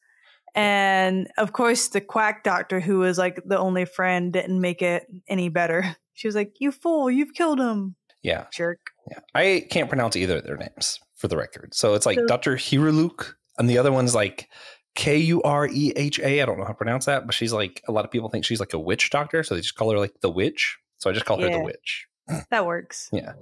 and 0.54 1.30
of 1.38 1.54
course, 1.54 1.90
the 1.90 2.02
quack 2.02 2.44
doctor, 2.44 2.80
who 2.80 3.00
was 3.00 3.18
like 3.18 3.42
the 3.46 3.58
only 3.58 3.86
friend, 3.86 4.34
didn't 4.34 4.60
make 4.60 4.82
it 4.82 5.06
any 5.28 5.50
better. 5.50 5.96
She 6.14 6.28
was 6.28 6.36
like, 6.36 6.58
"You 6.60 6.72
fool! 6.72 7.10
You've 7.10 7.34
killed 7.34 7.60
him." 7.60 7.96
Yeah, 8.22 8.46
jerk. 8.54 8.80
Yeah, 9.10 9.22
I 9.34 9.66
can't 9.72 9.90
pronounce 9.90 10.16
either 10.16 10.38
of 10.38 10.44
their 10.44 10.58
names 10.58 11.00
for 11.16 11.28
the 11.28 11.38
record. 11.38 11.74
So 11.74 11.96
it's 11.96 12.06
like 12.06 12.20
so, 12.20 12.28
Doctor 12.28 12.58
Hiruluk, 12.58 13.34
and 13.58 13.68
the 13.68 13.80
other 13.80 13.92
one's 13.92 14.14
like 14.14 14.48
K 14.94 15.18
U 15.18 15.42
R 15.42 15.68
E 15.68 15.94
H 15.96 16.20
A. 16.20 16.42
I 16.42 16.46
don't 16.46 16.58
know 16.58 16.66
how 16.66 16.72
to 16.72 16.76
pronounce 16.76 17.06
that, 17.06 17.26
but 17.26 17.34
she's 17.34 17.54
like 17.54 17.82
a 17.88 17.92
lot 17.92 18.06
of 18.06 18.12
people 18.12 18.30
think 18.30 18.46
she's 18.46 18.60
like 18.60 18.74
a 18.74 18.80
witch 18.80 19.10
doctor, 19.10 19.42
so 19.42 19.56
they 19.56 19.62
just 19.62 19.76
call 19.76 19.90
her 19.92 19.98
like 19.98 20.14
the 20.22 20.30
witch. 20.30 20.78
So 20.98 21.10
I 21.10 21.14
just 21.14 21.26
call 21.26 21.40
yeah. 21.40 21.50
her 21.50 21.58
the 21.58 21.64
witch. 21.64 22.08
That 22.52 22.66
works. 22.66 23.10
yeah. 23.12 23.34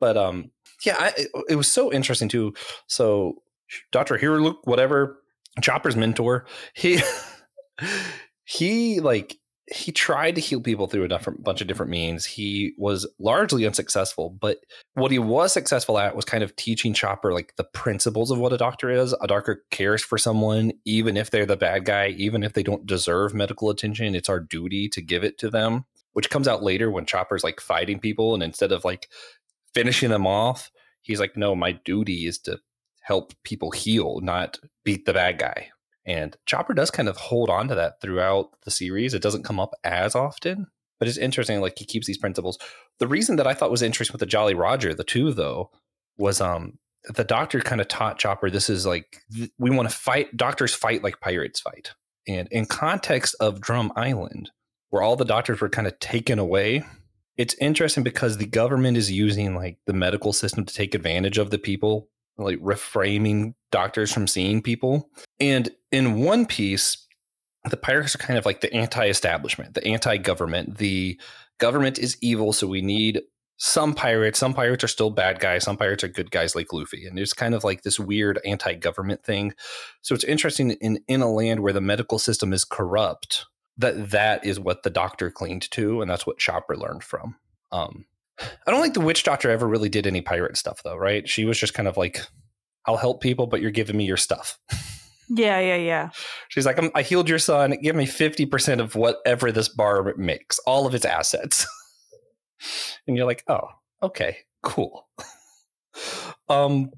But 0.00 0.16
um 0.16 0.50
yeah, 0.84 0.96
I, 0.98 1.12
it, 1.16 1.28
it 1.50 1.56
was 1.56 1.68
so 1.68 1.92
interesting 1.92 2.28
too. 2.28 2.54
So 2.88 3.36
Dr. 3.92 4.18
Hiruluk, 4.18 4.56
whatever, 4.64 5.20
Chopper's 5.60 5.96
mentor, 5.96 6.46
he 6.74 7.00
he 8.44 9.00
like 9.00 9.38
he 9.72 9.92
tried 9.92 10.34
to 10.34 10.40
heal 10.40 10.60
people 10.60 10.86
through 10.86 11.04
a 11.04 11.08
different 11.08 11.42
bunch 11.42 11.60
of 11.60 11.68
different 11.68 11.90
means. 11.90 12.24
He 12.26 12.72
was 12.76 13.06
largely 13.18 13.64
unsuccessful, 13.64 14.28
but 14.28 14.58
what 14.94 15.10
he 15.10 15.18
was 15.18 15.52
successful 15.52 15.98
at 15.98 16.16
was 16.16 16.24
kind 16.24 16.42
of 16.42 16.54
teaching 16.56 16.92
Chopper 16.92 17.32
like 17.32 17.54
the 17.56 17.64
principles 17.64 18.30
of 18.30 18.38
what 18.38 18.52
a 18.52 18.58
doctor 18.58 18.90
is. 18.90 19.14
A 19.20 19.26
doctor 19.26 19.62
cares 19.70 20.02
for 20.02 20.18
someone, 20.18 20.72
even 20.84 21.16
if 21.16 21.30
they're 21.30 21.46
the 21.46 21.56
bad 21.56 21.84
guy, 21.84 22.08
even 22.08 22.42
if 22.42 22.52
they 22.52 22.62
don't 22.62 22.86
deserve 22.86 23.34
medical 23.34 23.70
attention. 23.70 24.14
It's 24.14 24.28
our 24.28 24.40
duty 24.40 24.88
to 24.90 25.00
give 25.00 25.24
it 25.24 25.38
to 25.38 25.48
them 25.48 25.84
which 26.12 26.30
comes 26.30 26.48
out 26.48 26.62
later 26.62 26.90
when 26.90 27.06
Chopper's 27.06 27.44
like 27.44 27.60
fighting 27.60 27.98
people, 27.98 28.34
and 28.34 28.42
instead 28.42 28.72
of 28.72 28.84
like 28.84 29.08
finishing 29.74 30.10
them 30.10 30.26
off, 30.26 30.70
he's 31.00 31.20
like, 31.20 31.36
"No, 31.36 31.54
my 31.54 31.72
duty 31.72 32.26
is 32.26 32.38
to 32.40 32.58
help 33.02 33.32
people 33.44 33.70
heal, 33.70 34.20
not 34.20 34.58
beat 34.84 35.06
the 35.06 35.12
bad 35.14 35.38
guy." 35.38 35.70
And 36.04 36.36
Chopper 36.46 36.74
does 36.74 36.90
kind 36.90 37.08
of 37.08 37.16
hold 37.16 37.48
on 37.48 37.68
to 37.68 37.74
that 37.76 38.00
throughout 38.00 38.50
the 38.64 38.70
series. 38.70 39.14
It 39.14 39.22
doesn't 39.22 39.44
come 39.44 39.60
up 39.60 39.74
as 39.84 40.14
often, 40.14 40.66
but 40.98 41.08
it's 41.08 41.18
interesting. 41.18 41.60
Like 41.60 41.78
he 41.78 41.84
keeps 41.84 42.06
these 42.06 42.18
principles. 42.18 42.58
The 42.98 43.06
reason 43.06 43.36
that 43.36 43.46
I 43.46 43.54
thought 43.54 43.70
was 43.70 43.82
interesting 43.82 44.12
with 44.12 44.20
the 44.20 44.26
Jolly 44.26 44.54
Roger, 44.54 44.94
the 44.94 45.04
two 45.04 45.32
though, 45.32 45.70
was 46.16 46.40
um 46.40 46.78
the 47.04 47.24
doctor 47.24 47.60
kind 47.60 47.80
of 47.80 47.88
taught 47.88 48.18
Chopper 48.18 48.50
this 48.50 48.70
is 48.70 48.86
like 48.86 49.22
we 49.58 49.70
want 49.70 49.88
to 49.88 49.94
fight. 49.94 50.36
Doctors 50.36 50.74
fight 50.74 51.02
like 51.02 51.20
pirates 51.20 51.60
fight. 51.60 51.94
And 52.28 52.48
in 52.52 52.66
context 52.66 53.34
of 53.40 53.60
Drum 53.60 53.92
Island, 53.96 54.50
where 54.92 55.02
all 55.02 55.16
the 55.16 55.24
doctors 55.24 55.58
were 55.62 55.70
kind 55.70 55.86
of 55.86 55.98
taken 56.00 56.38
away. 56.38 56.84
It's 57.38 57.54
interesting 57.54 58.04
because 58.04 58.36
the 58.36 58.44
government 58.44 58.98
is 58.98 59.10
using 59.10 59.56
like 59.56 59.78
the 59.86 59.94
medical 59.94 60.34
system 60.34 60.66
to 60.66 60.74
take 60.74 60.94
advantage 60.94 61.38
of 61.38 61.50
the 61.50 61.58
people, 61.58 62.10
like 62.36 62.58
reframing 62.58 63.54
doctors 63.70 64.12
from 64.12 64.26
seeing 64.26 64.60
people. 64.60 65.08
And 65.40 65.70
in 65.90 66.20
one 66.20 66.44
piece, 66.44 67.06
the 67.70 67.78
pirates 67.78 68.14
are 68.14 68.18
kind 68.18 68.38
of 68.38 68.44
like 68.44 68.60
the 68.60 68.72
anti-establishment, 68.74 69.72
the 69.72 69.86
anti-government. 69.86 70.76
The 70.76 71.18
government 71.56 71.98
is 71.98 72.18
evil, 72.20 72.52
so 72.52 72.66
we 72.66 72.82
need 72.82 73.22
some 73.56 73.94
pirates. 73.94 74.38
Some 74.38 74.52
pirates 74.52 74.84
are 74.84 74.88
still 74.88 75.08
bad 75.08 75.40
guys. 75.40 75.64
Some 75.64 75.78
pirates 75.78 76.04
are 76.04 76.08
good 76.08 76.30
guys, 76.30 76.54
like 76.54 76.70
Luffy. 76.70 77.06
And 77.06 77.16
there's 77.16 77.32
kind 77.32 77.54
of 77.54 77.64
like 77.64 77.80
this 77.80 77.98
weird 77.98 78.40
anti-government 78.44 79.24
thing. 79.24 79.54
So 80.02 80.14
it's 80.14 80.24
interesting 80.24 80.72
in 80.72 80.98
in 81.08 81.22
a 81.22 81.32
land 81.32 81.60
where 81.60 81.72
the 81.72 81.80
medical 81.80 82.18
system 82.18 82.52
is 82.52 82.64
corrupt 82.64 83.46
that 83.78 84.10
that 84.10 84.44
is 84.44 84.60
what 84.60 84.82
the 84.82 84.90
doctor 84.90 85.30
cleaned 85.30 85.70
to, 85.72 86.00
and 86.02 86.10
that's 86.10 86.26
what 86.26 86.38
Chopper 86.38 86.76
learned 86.76 87.04
from. 87.04 87.36
Um, 87.70 88.04
I 88.66 88.70
don't 88.70 88.82
think 88.82 88.94
the 88.94 89.00
witch 89.00 89.24
doctor 89.24 89.50
ever 89.50 89.66
really 89.66 89.88
did 89.88 90.06
any 90.06 90.20
pirate 90.20 90.56
stuff, 90.56 90.82
though, 90.82 90.96
right? 90.96 91.28
She 91.28 91.44
was 91.44 91.58
just 91.58 91.74
kind 91.74 91.88
of 91.88 91.96
like, 91.96 92.20
"I'll 92.86 92.96
help 92.96 93.20
people, 93.20 93.46
but 93.46 93.60
you're 93.60 93.70
giving 93.70 93.96
me 93.96 94.04
your 94.04 94.16
stuff." 94.16 94.58
Yeah, 95.34 95.60
yeah, 95.60 95.76
yeah. 95.76 96.10
She's 96.48 96.66
like, 96.66 96.78
"I 96.94 97.02
healed 97.02 97.28
your 97.28 97.38
son. 97.38 97.76
Give 97.82 97.96
me 97.96 98.06
fifty 98.06 98.44
percent 98.44 98.80
of 98.80 98.94
whatever 98.94 99.50
this 99.50 99.68
bar 99.68 100.14
makes, 100.16 100.58
all 100.60 100.86
of 100.86 100.94
its 100.94 101.04
assets." 101.04 101.66
and 103.06 103.16
you're 103.16 103.26
like, 103.26 103.44
"Oh, 103.48 103.68
okay, 104.02 104.38
cool." 104.62 105.08
um, 106.48 106.90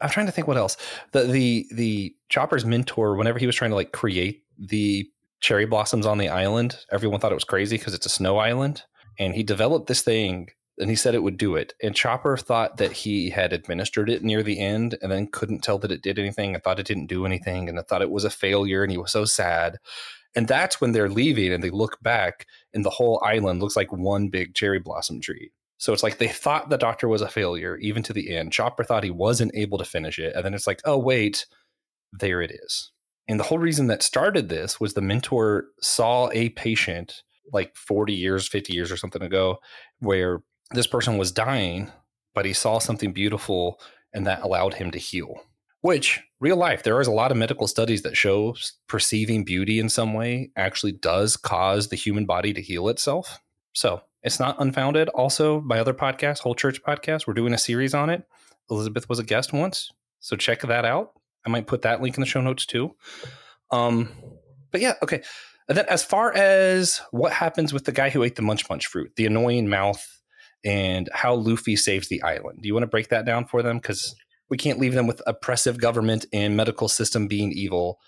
I'm 0.00 0.10
trying 0.10 0.26
to 0.26 0.32
think 0.32 0.46
what 0.46 0.56
else. 0.56 0.76
The 1.12 1.24
the 1.24 1.66
the 1.72 2.14
Chopper's 2.28 2.64
mentor, 2.64 3.16
whenever 3.16 3.38
he 3.38 3.46
was 3.46 3.56
trying 3.56 3.70
to 3.70 3.76
like 3.76 3.92
create 3.92 4.44
the 4.58 5.08
cherry 5.40 5.66
blossoms 5.66 6.06
on 6.06 6.18
the 6.18 6.28
island. 6.28 6.76
Everyone 6.92 7.20
thought 7.20 7.32
it 7.32 7.36
was 7.36 7.44
crazy 7.44 7.78
because 7.78 7.94
it's 7.94 8.06
a 8.06 8.10
snow 8.10 8.38
island. 8.38 8.82
And 9.18 9.34
he 9.34 9.42
developed 9.42 9.86
this 9.86 10.02
thing 10.02 10.48
and 10.78 10.88
he 10.88 10.96
said 10.96 11.14
it 11.14 11.22
would 11.22 11.36
do 11.36 11.56
it. 11.56 11.74
And 11.82 11.94
Chopper 11.94 12.36
thought 12.36 12.78
that 12.78 12.92
he 12.92 13.30
had 13.30 13.52
administered 13.52 14.08
it 14.08 14.22
near 14.22 14.42
the 14.42 14.58
end 14.58 14.96
and 15.02 15.12
then 15.12 15.26
couldn't 15.26 15.60
tell 15.60 15.78
that 15.78 15.92
it 15.92 16.02
did 16.02 16.18
anything. 16.18 16.56
I 16.56 16.58
thought 16.58 16.80
it 16.80 16.86
didn't 16.86 17.06
do 17.06 17.26
anything 17.26 17.68
and 17.68 17.78
I 17.78 17.82
thought 17.82 18.02
it 18.02 18.10
was 18.10 18.24
a 18.24 18.30
failure 18.30 18.82
and 18.82 18.90
he 18.90 18.98
was 18.98 19.12
so 19.12 19.24
sad. 19.24 19.78
And 20.34 20.46
that's 20.46 20.80
when 20.80 20.92
they're 20.92 21.08
leaving 21.08 21.52
and 21.52 21.62
they 21.62 21.70
look 21.70 22.00
back 22.00 22.46
and 22.72 22.84
the 22.84 22.90
whole 22.90 23.20
island 23.24 23.60
looks 23.60 23.76
like 23.76 23.92
one 23.92 24.28
big 24.28 24.54
cherry 24.54 24.78
blossom 24.78 25.20
tree. 25.20 25.50
So 25.78 25.92
it's 25.92 26.02
like 26.02 26.18
they 26.18 26.28
thought 26.28 26.68
the 26.68 26.76
doctor 26.76 27.08
was 27.08 27.22
a 27.22 27.28
failure, 27.28 27.76
even 27.78 28.02
to 28.04 28.12
the 28.12 28.36
end. 28.36 28.52
Chopper 28.52 28.84
thought 28.84 29.02
he 29.02 29.10
wasn't 29.10 29.54
able 29.54 29.78
to 29.78 29.84
finish 29.84 30.18
it. 30.18 30.34
And 30.36 30.44
then 30.44 30.54
it's 30.54 30.66
like, 30.66 30.80
oh, 30.84 30.98
wait, 30.98 31.46
there 32.12 32.42
it 32.42 32.52
is. 32.52 32.92
And 33.30 33.38
the 33.38 33.44
whole 33.44 33.60
reason 33.60 33.86
that 33.86 34.02
started 34.02 34.48
this 34.48 34.80
was 34.80 34.94
the 34.94 35.00
mentor 35.00 35.66
saw 35.80 36.30
a 36.32 36.48
patient 36.48 37.22
like 37.52 37.76
40 37.76 38.12
years, 38.12 38.48
50 38.48 38.72
years 38.72 38.90
or 38.90 38.96
something 38.96 39.22
ago, 39.22 39.58
where 40.00 40.42
this 40.72 40.88
person 40.88 41.16
was 41.16 41.30
dying, 41.30 41.92
but 42.34 42.44
he 42.44 42.52
saw 42.52 42.80
something 42.80 43.12
beautiful 43.12 43.80
and 44.12 44.26
that 44.26 44.42
allowed 44.42 44.74
him 44.74 44.90
to 44.90 44.98
heal. 44.98 45.42
Which, 45.80 46.20
real 46.40 46.56
life, 46.56 46.82
there 46.82 47.00
is 47.00 47.06
a 47.06 47.12
lot 47.12 47.30
of 47.30 47.36
medical 47.36 47.68
studies 47.68 48.02
that 48.02 48.16
show 48.16 48.56
perceiving 48.88 49.44
beauty 49.44 49.78
in 49.78 49.88
some 49.88 50.12
way 50.12 50.50
actually 50.56 50.92
does 50.92 51.36
cause 51.36 51.86
the 51.86 51.96
human 51.96 52.26
body 52.26 52.52
to 52.52 52.60
heal 52.60 52.88
itself. 52.88 53.38
So 53.74 54.02
it's 54.24 54.40
not 54.40 54.60
unfounded. 54.60 55.08
Also, 55.10 55.60
my 55.60 55.78
other 55.78 55.94
podcast, 55.94 56.40
Whole 56.40 56.56
Church 56.56 56.82
Podcast, 56.82 57.28
we're 57.28 57.34
doing 57.34 57.54
a 57.54 57.58
series 57.58 57.94
on 57.94 58.10
it. 58.10 58.24
Elizabeth 58.68 59.08
was 59.08 59.20
a 59.20 59.24
guest 59.24 59.52
once, 59.52 59.92
so 60.18 60.34
check 60.34 60.62
that 60.62 60.84
out. 60.84 61.12
I 61.46 61.50
might 61.50 61.66
put 61.66 61.82
that 61.82 62.00
link 62.00 62.16
in 62.16 62.20
the 62.20 62.26
show 62.26 62.40
notes 62.40 62.66
too. 62.66 62.94
Um, 63.70 64.10
but 64.70 64.80
yeah, 64.80 64.94
okay. 65.02 65.22
And 65.68 65.78
then 65.78 65.86
as 65.88 66.02
far 66.02 66.32
as 66.32 67.00
what 67.12 67.32
happens 67.32 67.72
with 67.72 67.84
the 67.84 67.92
guy 67.92 68.10
who 68.10 68.22
ate 68.22 68.36
the 68.36 68.42
munch 68.42 68.68
munch 68.68 68.86
fruit, 68.86 69.12
the 69.16 69.26
annoying 69.26 69.68
mouth, 69.68 70.04
and 70.64 71.08
how 71.12 71.34
Luffy 71.34 71.76
saves 71.76 72.08
the 72.08 72.22
island, 72.22 72.62
do 72.62 72.66
you 72.66 72.74
want 72.74 72.82
to 72.82 72.88
break 72.88 73.08
that 73.08 73.24
down 73.24 73.46
for 73.46 73.62
them? 73.62 73.78
Because 73.78 74.14
we 74.50 74.56
can't 74.56 74.80
leave 74.80 74.94
them 74.94 75.06
with 75.06 75.22
oppressive 75.26 75.78
government 75.78 76.26
and 76.32 76.56
medical 76.56 76.88
system 76.88 77.28
being 77.28 77.52
evil. 77.52 78.00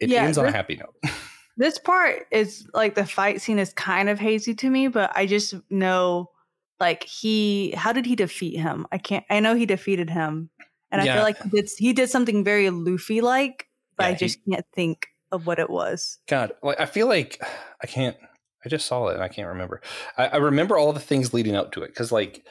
It 0.00 0.10
Yeah, 0.10 0.24
ends 0.24 0.38
on 0.38 0.46
a 0.46 0.50
happy 0.50 0.76
note. 0.76 0.94
This 1.56 1.76
part 1.76 2.26
is 2.30 2.68
like 2.72 2.94
the 2.94 3.04
fight 3.04 3.40
scene 3.40 3.58
is 3.58 3.72
kind 3.72 4.08
of 4.08 4.20
hazy 4.20 4.54
to 4.54 4.70
me, 4.70 4.86
but 4.86 5.10
I 5.16 5.26
just 5.26 5.54
know 5.70 6.30
like 6.78 7.02
he 7.02 7.72
how 7.72 7.92
did 7.92 8.06
he 8.06 8.14
defeat 8.14 8.56
him? 8.60 8.86
I 8.92 8.98
can't 8.98 9.24
I 9.28 9.40
know 9.40 9.56
he 9.56 9.66
defeated 9.66 10.08
him. 10.08 10.50
And 10.90 11.00
I 11.02 11.04
feel 11.14 11.22
like 11.22 11.42
he 11.42 11.48
did 11.50 11.68
he 11.78 11.92
did 11.92 12.08
something 12.10 12.42
very 12.44 12.70
Luffy 12.70 13.20
like, 13.20 13.66
but 13.96 14.04
Yeah, 14.04 14.08
I 14.08 14.12
he- 14.14 14.18
just 14.18 14.38
can't 14.50 14.64
think 14.74 15.06
of 15.32 15.46
what 15.46 15.58
it 15.58 15.68
was. 15.70 16.18
God, 16.28 16.52
like 16.62 16.80
I 16.80 16.86
feel 16.86 17.06
like 17.06 17.42
I 17.82 17.86
can't. 17.86 18.16
I 18.64 18.68
just 18.68 18.86
saw 18.86 19.06
it 19.08 19.14
and 19.14 19.22
I 19.22 19.28
can't 19.28 19.48
remember. 19.48 19.80
I, 20.16 20.26
I 20.28 20.36
remember 20.38 20.76
all 20.78 20.92
the 20.92 20.98
things 21.00 21.32
leading 21.34 21.54
up 21.54 21.70
to 21.72 21.82
it 21.82 21.88
because, 21.88 22.10
like, 22.10 22.44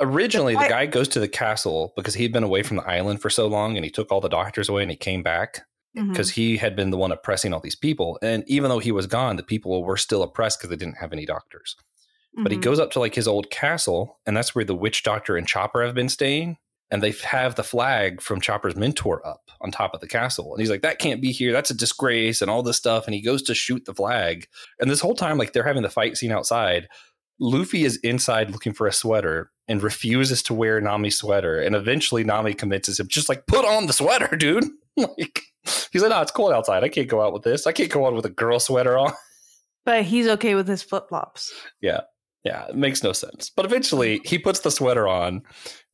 originally 0.00 0.54
the 0.54 0.68
guy 0.68 0.86
goes 0.86 1.08
to 1.08 1.20
the 1.20 1.28
castle 1.28 1.92
because 1.96 2.14
he'd 2.14 2.32
been 2.32 2.44
away 2.44 2.62
from 2.62 2.76
the 2.76 2.88
island 2.88 3.20
for 3.20 3.30
so 3.30 3.46
long, 3.48 3.76
and 3.76 3.84
he 3.84 3.90
took 3.90 4.10
all 4.12 4.20
the 4.20 4.28
doctors 4.28 4.68
away, 4.68 4.82
and 4.82 4.90
he 4.90 4.96
came 4.96 5.22
back 5.22 5.62
because 5.94 6.30
he 6.30 6.56
had 6.56 6.74
been 6.74 6.90
the 6.90 6.96
one 6.96 7.12
oppressing 7.12 7.52
all 7.52 7.60
these 7.60 7.76
people. 7.76 8.18
And 8.22 8.44
even 8.46 8.70
though 8.70 8.78
he 8.78 8.92
was 8.92 9.06
gone, 9.06 9.36
the 9.36 9.42
people 9.42 9.84
were 9.84 9.96
still 9.98 10.22
oppressed 10.22 10.58
because 10.58 10.70
they 10.70 10.76
didn't 10.76 10.96
have 10.98 11.12
any 11.12 11.26
doctors. 11.26 11.76
But 12.42 12.50
he 12.50 12.56
Mhm. 12.56 12.62
goes 12.62 12.78
up 12.78 12.90
to 12.92 13.00
like 13.00 13.14
his 13.14 13.28
old 13.28 13.50
castle, 13.50 14.18
and 14.24 14.34
that's 14.36 14.54
where 14.54 14.64
the 14.64 14.74
witch 14.74 15.02
doctor 15.02 15.36
and 15.36 15.46
Chopper 15.46 15.84
have 15.84 15.94
been 15.94 16.08
staying. 16.08 16.56
And 16.92 17.02
they 17.02 17.12
have 17.24 17.54
the 17.54 17.64
flag 17.64 18.20
from 18.20 18.40
Chopper's 18.40 18.76
mentor 18.76 19.26
up 19.26 19.50
on 19.62 19.70
top 19.70 19.94
of 19.94 20.00
the 20.00 20.06
castle. 20.06 20.52
And 20.52 20.60
he's 20.60 20.70
like, 20.70 20.82
that 20.82 20.98
can't 20.98 21.22
be 21.22 21.32
here. 21.32 21.50
That's 21.50 21.70
a 21.70 21.74
disgrace 21.74 22.42
and 22.42 22.50
all 22.50 22.62
this 22.62 22.76
stuff. 22.76 23.06
And 23.06 23.14
he 23.14 23.22
goes 23.22 23.42
to 23.44 23.54
shoot 23.54 23.86
the 23.86 23.94
flag. 23.94 24.46
And 24.78 24.90
this 24.90 25.00
whole 25.00 25.14
time, 25.14 25.38
like 25.38 25.54
they're 25.54 25.66
having 25.66 25.82
the 25.82 25.90
fight 25.90 26.18
scene 26.18 26.30
outside. 26.30 26.88
Luffy 27.40 27.84
is 27.84 27.96
inside 28.04 28.50
looking 28.50 28.74
for 28.74 28.86
a 28.86 28.92
sweater 28.92 29.50
and 29.66 29.82
refuses 29.82 30.42
to 30.44 30.54
wear 30.54 30.80
Nami's 30.82 31.16
sweater. 31.16 31.58
And 31.58 31.74
eventually 31.74 32.24
Nami 32.24 32.52
convinces 32.52 33.00
him, 33.00 33.08
just 33.08 33.28
like, 33.28 33.46
put 33.46 33.64
on 33.64 33.86
the 33.86 33.94
sweater, 33.94 34.36
dude. 34.36 34.66
like 34.96 35.42
he's 35.92 36.02
like, 36.02 36.10
no, 36.10 36.20
it's 36.20 36.30
cold 36.30 36.52
outside. 36.52 36.84
I 36.84 36.90
can't 36.90 37.08
go 37.08 37.22
out 37.22 37.32
with 37.32 37.42
this. 37.42 37.66
I 37.66 37.72
can't 37.72 37.90
go 37.90 38.06
out 38.06 38.14
with 38.14 38.26
a 38.26 38.30
girl 38.30 38.60
sweater 38.60 38.98
on. 38.98 39.12
But 39.84 40.04
he's 40.04 40.28
okay 40.28 40.54
with 40.54 40.68
his 40.68 40.82
flip 40.82 41.08
flops. 41.08 41.52
Yeah, 41.80 42.02
it 42.68 42.76
makes 42.76 43.02
no 43.02 43.12
sense. 43.12 43.50
But 43.54 43.64
eventually, 43.64 44.20
he 44.24 44.38
puts 44.38 44.60
the 44.60 44.70
sweater 44.70 45.06
on. 45.06 45.42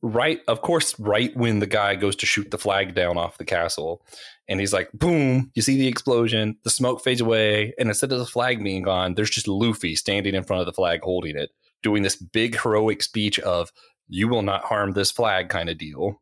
Right, 0.01 0.39
of 0.47 0.61
course, 0.61 0.97
right 0.99 1.35
when 1.35 1.59
the 1.59 1.67
guy 1.67 1.95
goes 1.95 2.15
to 2.17 2.25
shoot 2.25 2.49
the 2.49 2.57
flag 2.57 2.95
down 2.95 3.17
off 3.17 3.37
the 3.37 3.45
castle, 3.45 4.03
and 4.47 4.59
he's 4.59 4.73
like, 4.73 4.89
"Boom!" 4.93 5.51
You 5.53 5.61
see 5.61 5.77
the 5.77 5.87
explosion. 5.87 6.57
The 6.63 6.69
smoke 6.69 7.03
fades 7.03 7.21
away, 7.21 7.73
and 7.77 7.89
instead 7.89 8.11
of 8.11 8.19
the 8.19 8.25
flag 8.25 8.63
being 8.63 8.83
gone, 8.83 9.13
there's 9.13 9.29
just 9.29 9.47
Luffy 9.47 9.95
standing 9.95 10.33
in 10.35 10.43
front 10.43 10.61
of 10.61 10.65
the 10.65 10.73
flag, 10.73 11.01
holding 11.03 11.37
it, 11.37 11.51
doing 11.83 12.01
this 12.01 12.15
big 12.15 12.59
heroic 12.59 13.03
speech 13.03 13.39
of 13.39 13.71
"You 14.07 14.27
will 14.27 14.41
not 14.41 14.65
harm 14.65 14.93
this 14.93 15.11
flag" 15.11 15.49
kind 15.49 15.69
of 15.69 15.77
deal. 15.77 16.21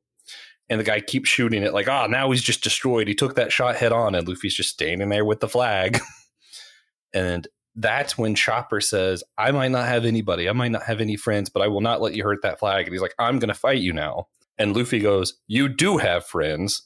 And 0.69 0.79
the 0.79 0.83
guy 0.83 0.99
keeps 0.99 1.29
shooting 1.29 1.63
it, 1.63 1.73
like, 1.73 1.87
"Ah, 1.87 2.07
now 2.07 2.31
he's 2.31 2.43
just 2.43 2.63
destroyed." 2.63 3.07
He 3.07 3.15
took 3.15 3.35
that 3.35 3.53
shot 3.53 3.77
head 3.77 3.93
on, 3.93 4.15
and 4.15 4.27
Luffy's 4.27 4.55
just 4.55 4.71
standing 4.71 5.09
there 5.09 5.23
with 5.23 5.39
the 5.39 5.47
flag. 5.47 5.99
and 7.13 7.47
that's 7.77 8.17
when 8.17 8.35
Chopper 8.35 8.81
says, 8.81 9.23
I 9.37 9.51
might 9.51 9.69
not 9.69 9.87
have 9.87 10.03
anybody, 10.03 10.49
I 10.49 10.53
might 10.53 10.71
not 10.71 10.83
have 10.83 10.99
any 10.99 11.15
friends, 11.15 11.49
but 11.49 11.61
I 11.61 11.67
will 11.67 11.81
not 11.81 12.01
let 12.01 12.15
you 12.15 12.23
hurt 12.23 12.41
that 12.41 12.59
flag. 12.59 12.85
And 12.85 12.93
he's 12.93 13.01
like, 13.01 13.15
I'm 13.19 13.39
going 13.39 13.49
to 13.49 13.53
fight 13.53 13.79
you 13.79 13.93
now. 13.93 14.27
And 14.57 14.75
Luffy 14.75 14.99
goes, 14.99 15.35
You 15.47 15.69
do 15.69 15.97
have 15.97 16.25
friends, 16.25 16.81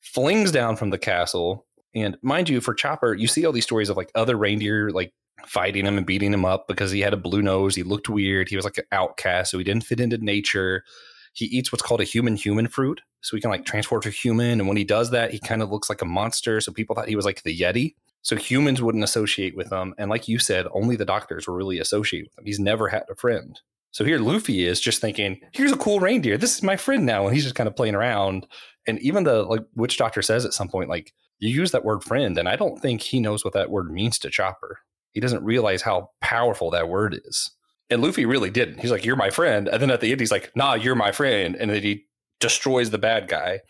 flings 0.00 0.52
down 0.52 0.76
from 0.76 0.90
the 0.90 0.98
castle. 0.98 1.66
And 1.94 2.16
mind 2.22 2.48
you, 2.48 2.60
for 2.60 2.72
Chopper, 2.72 3.14
you 3.14 3.26
see 3.26 3.44
all 3.44 3.52
these 3.52 3.64
stories 3.64 3.88
of 3.88 3.96
like 3.96 4.12
other 4.14 4.36
reindeer 4.36 4.90
like 4.90 5.12
fighting 5.46 5.86
him 5.86 5.96
and 5.96 6.06
beating 6.06 6.32
him 6.32 6.44
up 6.44 6.68
because 6.68 6.92
he 6.92 7.00
had 7.00 7.12
a 7.14 7.18
blue 7.18 7.42
nose. 7.42 7.74
He 7.74 7.82
looked 7.82 8.08
weird. 8.08 8.48
He 8.48 8.56
was 8.56 8.64
like 8.64 8.78
an 8.78 8.84
outcast, 8.92 9.50
so 9.50 9.58
he 9.58 9.64
didn't 9.64 9.84
fit 9.84 10.00
into 10.00 10.18
nature. 10.18 10.84
He 11.32 11.46
eats 11.46 11.72
what's 11.72 11.82
called 11.82 12.00
a 12.00 12.04
human 12.04 12.36
human 12.36 12.68
fruit. 12.68 13.00
So 13.20 13.36
he 13.36 13.40
can 13.40 13.50
like 13.50 13.64
transform 13.64 14.02
to 14.02 14.10
human. 14.10 14.60
And 14.60 14.68
when 14.68 14.76
he 14.76 14.84
does 14.84 15.10
that, 15.10 15.32
he 15.32 15.40
kind 15.40 15.62
of 15.62 15.70
looks 15.70 15.88
like 15.88 16.02
a 16.02 16.06
monster. 16.06 16.60
So 16.60 16.72
people 16.72 16.94
thought 16.94 17.08
he 17.08 17.16
was 17.16 17.24
like 17.24 17.42
the 17.42 17.58
Yeti. 17.58 17.94
So 18.22 18.36
humans 18.36 18.82
wouldn't 18.82 19.04
associate 19.04 19.56
with 19.56 19.72
him. 19.72 19.94
And 19.98 20.10
like 20.10 20.28
you 20.28 20.38
said, 20.38 20.66
only 20.72 20.96
the 20.96 21.04
doctors 21.04 21.46
were 21.46 21.56
really 21.56 21.78
associated 21.78 22.28
with 22.28 22.38
him. 22.38 22.46
He's 22.46 22.60
never 22.60 22.88
had 22.88 23.04
a 23.10 23.14
friend. 23.14 23.58
So 23.90 24.04
here 24.04 24.18
Luffy 24.18 24.66
is 24.66 24.80
just 24.80 25.00
thinking, 25.00 25.40
here's 25.52 25.72
a 25.72 25.76
cool 25.76 26.00
reindeer. 26.00 26.36
This 26.36 26.56
is 26.56 26.62
my 26.62 26.76
friend 26.76 27.06
now. 27.06 27.26
And 27.26 27.34
he's 27.34 27.44
just 27.44 27.54
kind 27.54 27.68
of 27.68 27.76
playing 27.76 27.94
around. 27.94 28.46
And 28.86 28.98
even 29.00 29.24
the 29.24 29.44
like 29.44 29.62
witch 29.76 29.96
doctor 29.96 30.22
says 30.22 30.44
at 30.44 30.52
some 30.52 30.68
point, 30.68 30.90
like, 30.90 31.12
you 31.38 31.48
use 31.48 31.70
that 31.70 31.84
word 31.84 32.02
friend, 32.02 32.36
and 32.36 32.48
I 32.48 32.56
don't 32.56 32.80
think 32.80 33.00
he 33.00 33.20
knows 33.20 33.44
what 33.44 33.54
that 33.54 33.70
word 33.70 33.90
means 33.92 34.18
to 34.20 34.30
Chopper. 34.30 34.80
He 35.12 35.20
doesn't 35.20 35.44
realize 35.44 35.82
how 35.82 36.10
powerful 36.20 36.70
that 36.70 36.88
word 36.88 37.20
is. 37.24 37.50
And 37.90 38.02
Luffy 38.02 38.26
really 38.26 38.50
didn't. 38.50 38.80
He's 38.80 38.90
like, 38.90 39.04
You're 39.04 39.16
my 39.16 39.30
friend. 39.30 39.68
And 39.68 39.80
then 39.80 39.90
at 39.90 40.00
the 40.00 40.10
end, 40.10 40.20
he's 40.20 40.32
like, 40.32 40.50
Nah, 40.54 40.74
you're 40.74 40.94
my 40.94 41.12
friend. 41.12 41.56
And 41.56 41.70
then 41.70 41.82
he 41.82 42.06
destroys 42.40 42.90
the 42.90 42.98
bad 42.98 43.28
guy. 43.28 43.60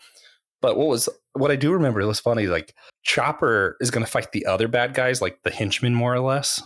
But 0.61 0.77
what 0.77 0.87
was 0.87 1.07
what 1.33 1.51
I 1.51 1.55
do 1.55 1.71
remember, 1.71 2.01
it 2.01 2.05
was 2.05 2.19
funny, 2.19 2.47
like 2.47 2.75
Chopper 3.09 3.75
is 3.79 3.89
gonna 3.89 4.05
fight 4.05 4.33
the 4.33 4.45
other 4.45 4.67
bad 4.67 4.93
guys, 4.93 5.19
like 5.19 5.41
the 5.41 5.49
henchmen 5.49 5.95
more 5.95 6.13
or 6.13 6.19
less. 6.19 6.61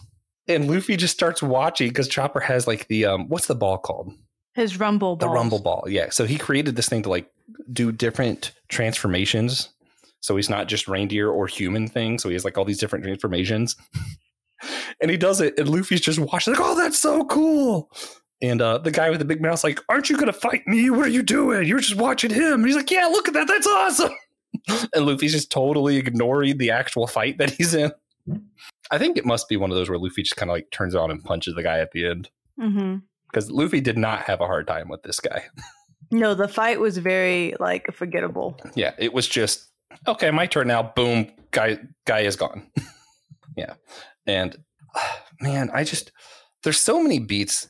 And 0.49 0.69
Luffy 0.69 0.97
just 0.97 1.13
starts 1.13 1.41
watching 1.41 1.87
because 1.87 2.09
Chopper 2.09 2.41
has 2.41 2.67
like 2.67 2.85
the 2.89 3.05
um 3.05 3.29
what's 3.29 3.47
the 3.47 3.55
ball 3.55 3.77
called? 3.77 4.11
His 4.53 4.77
rumble 4.77 5.15
ball. 5.15 5.29
The 5.29 5.33
rumble 5.33 5.59
ball. 5.59 5.85
Yeah. 5.87 6.09
So 6.09 6.25
he 6.25 6.37
created 6.37 6.75
this 6.75 6.89
thing 6.89 7.01
to 7.03 7.09
like 7.09 7.31
do 7.71 7.93
different 7.93 8.51
transformations. 8.67 9.69
So 10.19 10.35
he's 10.35 10.49
not 10.49 10.67
just 10.67 10.89
reindeer 10.89 11.29
or 11.29 11.47
human 11.47 11.87
thing. 11.87 12.19
So 12.19 12.27
he 12.27 12.33
has 12.33 12.43
like 12.43 12.57
all 12.57 12.65
these 12.65 12.77
different 12.77 13.05
transformations. 13.05 13.77
and 15.01 15.09
he 15.09 15.15
does 15.15 15.39
it, 15.39 15.57
and 15.57 15.69
Luffy's 15.69 16.01
just 16.01 16.19
watching, 16.19 16.53
like, 16.53 16.61
oh, 16.61 16.75
that's 16.75 16.99
so 16.99 17.23
cool. 17.25 17.89
And 18.41 18.61
uh, 18.61 18.79
the 18.79 18.91
guy 18.91 19.09
with 19.09 19.19
the 19.19 19.25
big 19.25 19.41
mouth's 19.41 19.63
like, 19.63 19.79
Aren't 19.87 20.09
you 20.09 20.17
gonna 20.17 20.33
fight 20.33 20.67
me? 20.67 20.89
What 20.89 21.05
are 21.05 21.09
you 21.09 21.23
doing? 21.23 21.65
You're 21.65 21.79
just 21.79 21.95
watching 21.95 22.31
him. 22.31 22.55
And 22.55 22.65
he's 22.65 22.75
like, 22.75 22.91
Yeah, 22.91 23.05
look 23.05 23.29
at 23.29 23.33
that, 23.33 23.47
that's 23.47 23.65
awesome. 23.65 24.11
and 24.93 25.05
Luffy's 25.05 25.33
just 25.33 25.51
totally 25.51 25.97
ignoring 25.97 26.57
the 26.57 26.71
actual 26.71 27.07
fight 27.07 27.37
that 27.37 27.51
he's 27.51 27.73
in. 27.73 27.91
I 28.91 28.97
think 28.97 29.17
it 29.17 29.25
must 29.25 29.49
be 29.49 29.57
one 29.57 29.71
of 29.71 29.75
those 29.75 29.89
where 29.89 29.97
Luffy 29.97 30.23
just 30.23 30.35
kind 30.35 30.49
of 30.49 30.53
like 30.53 30.71
turns 30.71 30.95
on 30.95 31.11
and 31.11 31.23
punches 31.23 31.55
the 31.55 31.63
guy 31.63 31.79
at 31.79 31.91
the 31.91 32.07
end. 32.07 32.29
Mm-hmm. 32.59 32.97
Because 33.29 33.49
Luffy 33.49 33.81
did 33.81 33.97
not 33.97 34.23
have 34.23 34.41
a 34.41 34.45
hard 34.45 34.67
time 34.67 34.87
with 34.89 35.03
this 35.03 35.19
guy. 35.19 35.43
No, 36.11 36.35
the 36.35 36.47
fight 36.47 36.79
was 36.79 36.99
very 36.99 37.55
like 37.59 37.91
forgettable. 37.91 38.59
yeah, 38.75 38.93
it 38.99 39.13
was 39.13 39.27
just 39.27 39.69
okay. 40.07 40.29
My 40.29 40.45
turn 40.45 40.67
now. 40.67 40.83
Boom, 40.83 41.31
guy, 41.49 41.79
guy 42.05 42.19
is 42.19 42.35
gone. 42.35 42.69
yeah, 43.57 43.73
and 44.27 44.55
ah, 44.95 45.23
man, 45.41 45.71
I 45.73 45.83
just 45.83 46.11
there's 46.61 46.79
so 46.79 47.01
many 47.01 47.17
beats 47.17 47.67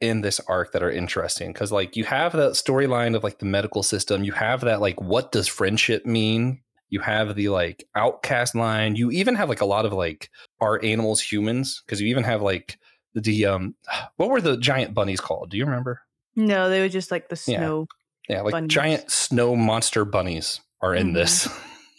in 0.00 0.20
this 0.20 0.40
arc 0.48 0.72
that 0.72 0.82
are 0.82 0.90
interesting 0.90 1.52
because 1.52 1.72
like 1.72 1.96
you 1.96 2.04
have 2.04 2.32
that 2.32 2.52
storyline 2.52 3.16
of 3.16 3.24
like 3.24 3.38
the 3.38 3.46
medical 3.46 3.82
system, 3.82 4.24
you 4.24 4.32
have 4.32 4.60
that 4.62 4.80
like 4.80 5.00
what 5.00 5.32
does 5.32 5.48
friendship 5.48 6.04
mean. 6.04 6.60
You 6.88 7.00
have 7.00 7.34
the 7.34 7.48
like 7.48 7.84
outcast 7.96 8.54
line. 8.54 8.94
You 8.94 9.10
even 9.10 9.34
have 9.34 9.48
like 9.48 9.60
a 9.60 9.66
lot 9.66 9.86
of 9.86 9.92
like 9.92 10.30
are 10.60 10.82
animals 10.84 11.20
humans? 11.20 11.82
Because 11.84 12.00
you 12.00 12.08
even 12.08 12.24
have 12.24 12.42
like 12.42 12.78
the 13.14 13.46
um 13.46 13.74
what 14.16 14.28
were 14.30 14.40
the 14.40 14.56
giant 14.56 14.94
bunnies 14.94 15.20
called? 15.20 15.50
Do 15.50 15.56
you 15.56 15.64
remember? 15.64 16.02
No, 16.36 16.68
they 16.68 16.80
were 16.80 16.88
just 16.88 17.10
like 17.10 17.28
the 17.28 17.36
snow. 17.36 17.86
Yeah, 18.28 18.42
like 18.42 18.52
bunnies. 18.52 18.68
giant 18.68 19.10
snow 19.10 19.56
monster 19.56 20.04
bunnies 20.04 20.60
are 20.82 20.94
in 20.94 21.10
Mhm. 21.10 21.14
this, 21.14 21.48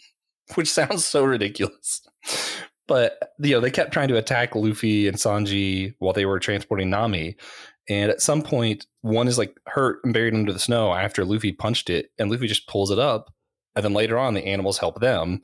which 0.54 0.70
sounds 0.70 1.04
so 1.04 1.24
ridiculous. 1.24 2.02
But 2.86 3.32
you 3.40 3.50
know, 3.52 3.60
they 3.60 3.70
kept 3.70 3.92
trying 3.92 4.08
to 4.08 4.16
attack 4.16 4.54
Luffy 4.54 5.08
and 5.08 5.16
Sanji 5.18 5.94
while 5.98 6.12
they 6.14 6.24
were 6.24 6.38
transporting 6.38 6.88
Nami. 6.90 7.36
And 7.88 8.10
at 8.10 8.20
some 8.20 8.42
point, 8.42 8.86
one 9.00 9.28
is 9.28 9.38
like 9.38 9.58
hurt 9.66 10.00
and 10.04 10.12
buried 10.12 10.34
under 10.34 10.52
the 10.52 10.58
snow 10.58 10.92
after 10.92 11.24
Luffy 11.24 11.52
punched 11.52 11.88
it, 11.88 12.10
and 12.18 12.30
Luffy 12.30 12.46
just 12.46 12.68
pulls 12.68 12.90
it 12.90 12.98
up. 12.98 13.32
And 13.74 13.84
then 13.84 13.94
later 13.94 14.18
on, 14.18 14.34
the 14.34 14.44
animals 14.44 14.78
help 14.78 15.00
them. 15.00 15.42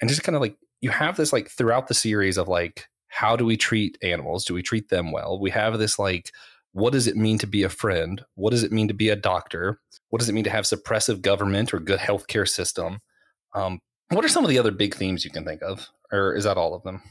And 0.00 0.10
just 0.10 0.22
kind 0.22 0.36
of 0.36 0.42
like 0.42 0.56
you 0.80 0.90
have 0.90 1.16
this 1.16 1.32
like 1.32 1.48
throughout 1.48 1.88
the 1.88 1.94
series 1.94 2.36
of 2.36 2.48
like, 2.48 2.88
how 3.08 3.36
do 3.36 3.46
we 3.46 3.56
treat 3.56 3.96
animals? 4.02 4.44
Do 4.44 4.54
we 4.54 4.62
treat 4.62 4.88
them 4.88 5.12
well? 5.12 5.40
We 5.40 5.50
have 5.50 5.78
this 5.78 5.98
like, 5.98 6.32
what 6.72 6.92
does 6.92 7.06
it 7.06 7.16
mean 7.16 7.38
to 7.38 7.46
be 7.46 7.62
a 7.62 7.70
friend? 7.70 8.22
What 8.34 8.50
does 8.50 8.62
it 8.62 8.72
mean 8.72 8.88
to 8.88 8.94
be 8.94 9.08
a 9.08 9.16
doctor? 9.16 9.80
What 10.10 10.18
does 10.18 10.28
it 10.28 10.34
mean 10.34 10.44
to 10.44 10.50
have 10.50 10.64
suppressive 10.64 11.22
government 11.22 11.72
or 11.72 11.80
good 11.80 12.00
healthcare 12.00 12.46
system? 12.46 13.00
Um, 13.54 13.80
what 14.10 14.24
are 14.24 14.28
some 14.28 14.44
of 14.44 14.50
the 14.50 14.58
other 14.58 14.70
big 14.70 14.94
themes 14.94 15.24
you 15.24 15.30
can 15.30 15.44
think 15.44 15.62
of, 15.62 15.88
or 16.12 16.34
is 16.34 16.44
that 16.44 16.58
all 16.58 16.74
of 16.74 16.82
them? 16.82 17.02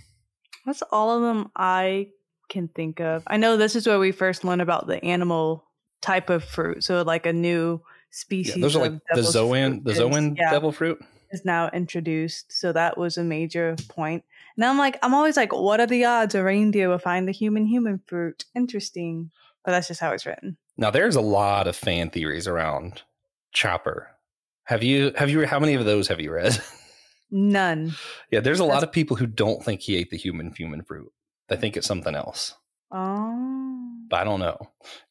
That's 0.65 0.83
all 0.91 1.15
of 1.15 1.21
them 1.23 1.51
I 1.55 2.09
can 2.49 2.67
think 2.69 2.99
of. 2.99 3.23
I 3.27 3.37
know 3.37 3.57
this 3.57 3.75
is 3.75 3.87
where 3.87 3.99
we 3.99 4.11
first 4.11 4.43
learn 4.43 4.61
about 4.61 4.87
the 4.87 5.03
animal 5.03 5.65
type 6.01 6.29
of 6.29 6.43
fruit. 6.43 6.83
So 6.83 7.01
like 7.01 7.25
a 7.25 7.33
new 7.33 7.81
species. 8.11 8.55
Yeah, 8.55 8.61
those 8.61 8.75
are 8.75 8.79
like 8.79 9.01
the 9.13 9.23
Zoan, 9.23 9.83
the 9.83 9.93
Zoan 9.93 10.35
yeah, 10.35 10.51
devil 10.51 10.71
fruit. 10.71 11.03
is 11.31 11.43
now 11.43 11.69
introduced. 11.69 12.51
So 12.51 12.71
that 12.71 12.97
was 12.97 13.17
a 13.17 13.23
major 13.23 13.75
point. 13.89 14.23
And 14.55 14.65
I'm 14.65 14.77
like, 14.77 14.97
I'm 15.01 15.13
always 15.13 15.35
like, 15.35 15.51
what 15.53 15.79
are 15.79 15.87
the 15.87 16.05
odds 16.05 16.35
a 16.35 16.43
reindeer 16.43 16.89
will 16.89 16.97
find 16.97 17.27
the 17.27 17.33
human 17.33 17.65
human 17.65 17.99
fruit? 18.05 18.45
Interesting. 18.55 19.31
But 19.63 19.71
that's 19.71 19.87
just 19.87 19.99
how 19.99 20.11
it's 20.11 20.25
written. 20.25 20.57
Now 20.77 20.91
there's 20.91 21.15
a 21.15 21.21
lot 21.21 21.67
of 21.67 21.75
fan 21.75 22.09
theories 22.09 22.47
around 22.47 23.01
Chopper. 23.51 24.09
Have 24.65 24.83
you 24.83 25.11
have 25.15 25.29
you 25.29 25.45
how 25.45 25.59
many 25.59 25.73
of 25.73 25.85
those 25.85 26.07
have 26.07 26.19
you 26.19 26.31
read? 26.31 26.57
None. 27.31 27.93
yeah, 28.31 28.39
there's 28.39 28.59
a 28.59 28.65
lot 28.65 28.83
of 28.83 28.91
people 28.91 29.17
who 29.17 29.25
don't 29.25 29.63
think 29.63 29.81
he 29.81 29.95
ate 29.95 30.11
the 30.11 30.17
human 30.17 30.53
human 30.53 30.83
fruit. 30.83 31.11
They 31.49 31.55
think 31.55 31.77
it's 31.77 31.87
something 31.87 32.15
else. 32.15 32.55
Oh. 32.91 33.91
But 34.09 34.21
I 34.21 34.23
don't 34.23 34.39
know. 34.39 34.57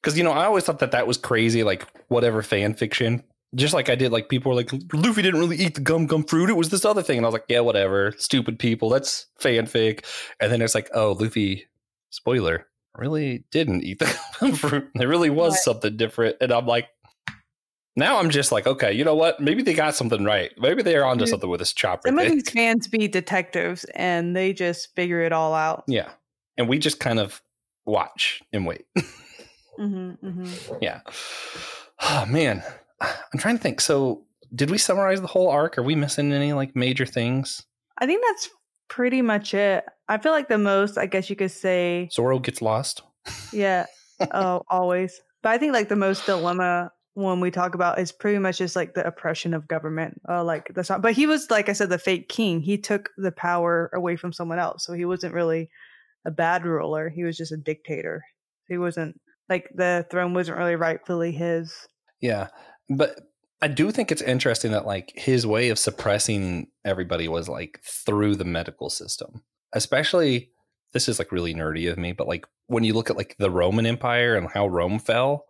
Cuz 0.03 0.17
you 0.17 0.25
know, 0.25 0.33
I 0.33 0.45
always 0.47 0.65
thought 0.65 0.79
that 0.81 0.93
that 0.93 1.07
was 1.07 1.17
crazy 1.19 1.63
like 1.65 1.87
whatever 2.09 2.43
fan 2.43 2.75
fiction. 2.75 3.23
Just 3.55 3.75
like 3.75 3.89
I 3.89 3.95
did 3.95 4.11
like 4.13 4.29
people 4.29 4.51
were 4.51 4.57
like 4.57 4.71
Luffy 4.93 5.23
didn't 5.23 5.41
really 5.41 5.57
eat 5.59 5.75
the 5.75 5.81
gum 5.81 6.07
gum 6.07 6.25
fruit. 6.25 6.51
It 6.51 6.57
was 6.57 6.71
this 6.71 6.85
other 6.85 7.03
thing 7.03 7.19
and 7.19 7.27
I 7.27 7.29
was 7.29 7.35
like, 7.35 7.45
yeah, 7.49 7.61
whatever. 7.61 8.13
Stupid 8.19 8.59
people. 8.59 8.89
That's 8.89 9.27
fanfic. 9.41 10.05
And 10.41 10.51
then 10.53 10.61
it's 10.63 10.75
like, 10.75 10.91
oh, 10.95 11.13
Luffy 11.13 11.67
spoiler 12.11 12.67
really 12.97 13.45
didn't 13.51 13.83
eat 13.83 13.99
the 13.99 14.17
gum 14.41 14.53
fruit. 14.55 14.89
There 14.95 15.09
really 15.09 15.31
was 15.31 15.55
Right. 15.55 15.61
something 15.63 15.97
different 15.97 16.37
and 16.41 16.53
I'm 16.53 16.67
like 16.67 16.89
now 17.97 18.19
I'm 18.19 18.31
just 18.31 18.51
like, 18.51 18.67
okay, 18.67 18.93
you 18.93 19.05
know 19.05 19.15
what? 19.15 19.39
Maybe 19.41 19.63
they 19.63 19.75
got 19.75 19.95
something 19.95 20.25
right. 20.25 20.51
Maybe 20.59 20.83
they're 20.83 21.05
onto 21.05 21.21
Dude, 21.25 21.29
something 21.31 21.49
with 21.51 21.61
this 21.61 21.73
chopper 21.73 22.09
Some 22.09 22.19
of 22.19 22.29
these 22.29 22.51
fans 22.51 22.89
be 22.89 23.07
detectives 23.07 23.85
and 23.95 24.35
they 24.35 24.53
just 24.53 24.95
figure 24.97 25.21
it 25.21 25.33
all 25.33 25.55
out. 25.55 25.85
Yeah. 25.87 26.11
And 26.57 26.69
we 26.69 26.79
just 26.79 27.01
kind 27.01 27.19
of 27.19 27.43
watch 27.85 28.43
and 28.53 28.67
wait. 28.67 28.87
hmm 29.77 30.13
hmm 30.13 30.51
yeah. 30.81 31.01
Oh 32.03 32.25
man. 32.27 32.63
I'm 33.01 33.39
trying 33.39 33.57
to 33.57 33.63
think. 33.63 33.81
So 33.81 34.25
did 34.55 34.71
we 34.71 34.79
summarize 34.79 35.21
the 35.21 35.27
whole 35.27 35.49
arc? 35.49 35.79
Are 35.79 35.83
we 35.83 35.95
missing 35.95 36.33
any 36.33 36.53
like 36.53 36.77
major 36.77 37.07
things? 37.07 37.63
I 37.99 38.07
think 38.07 38.23
that's 38.27 38.49
pretty 38.89 39.23
much 39.23 39.55
it. 39.55 39.85
I 40.09 40.19
feel 40.19 40.33
like 40.33 40.49
the 40.49 40.59
most, 40.59 40.99
I 40.99 41.07
guess 41.07 41.31
you 41.31 41.37
could 41.37 41.51
say, 41.51 42.09
Zoro 42.13 42.39
gets 42.39 42.63
lost. 42.63 43.03
yeah, 43.53 43.87
oh, 44.33 44.63
always. 44.69 45.21
But 45.43 45.53
I 45.53 45.59
think 45.59 45.73
like 45.73 45.89
the 45.89 45.97
most 45.97 46.27
dilemma 46.27 46.91
when 47.15 47.41
we 47.41 47.51
talk 47.51 47.75
about 47.75 47.99
is 47.99 48.13
pretty 48.13 48.39
much 48.39 48.59
just 48.59 48.77
like 48.77 48.95
the 48.95 49.07
oppression 49.07 49.55
of 49.55 49.69
government. 49.69 50.21
Uh, 50.29 50.45
like 50.45 50.69
that's 50.75 50.91
not, 50.91 51.03
but 51.03 51.15
he 51.15 51.27
was 51.27 51.51
like 51.51 51.69
I 51.69 51.73
said, 51.73 51.91
the 51.91 51.99
fake 51.99 52.29
king. 52.29 52.61
He 52.61 52.79
took 52.79 53.11
the 53.17 53.33
power 53.33 53.91
away 53.95 54.17
from 54.17 54.33
someone 54.33 54.59
else, 54.59 54.85
so 54.85 54.93
he 54.93 55.05
wasn't 55.05 55.35
really 55.35 55.71
a 56.25 56.31
bad 56.31 56.65
ruler. 56.65 57.09
He 57.09 57.25
was 57.25 57.37
just 57.37 57.53
a 57.53 57.57
dictator. 57.57 58.25
He 58.69 58.79
wasn't 58.79 59.21
like 59.49 59.69
the 59.75 60.07
throne 60.11 60.35
wasn't 60.35 60.59
really 60.59 60.77
rightfully 60.77 61.33
his. 61.33 61.75
Yeah. 62.21 62.49
But 62.89 63.21
I 63.61 63.69
do 63.69 63.91
think 63.91 64.11
it's 64.11 64.23
interesting 64.23 64.73
that 64.73 64.87
like 64.87 65.13
his 65.15 65.47
way 65.47 65.69
of 65.69 65.79
suppressing 65.79 66.69
everybody 66.85 67.29
was 67.29 67.49
like 67.49 67.81
through 67.85 68.37
the 68.37 68.45
medical 68.45 68.91
system. 68.91 69.43
Especially 69.73 70.51
this 70.93 71.09
is 71.09 71.19
like 71.19 71.33
really 71.33 71.55
nerdy 71.55 71.91
of 71.91 71.99
me, 71.99 72.13
but 72.13 72.29
like 72.29 72.47
when 72.67 72.85
you 72.85 72.95
look 72.95 73.11
at 73.11 73.17
like 73.17 73.37
the 73.39 73.51
Roman 73.51 73.85
Empire 73.85 74.37
and 74.37 74.49
how 74.49 74.67
Rome 74.67 74.99
fell, 74.99 75.45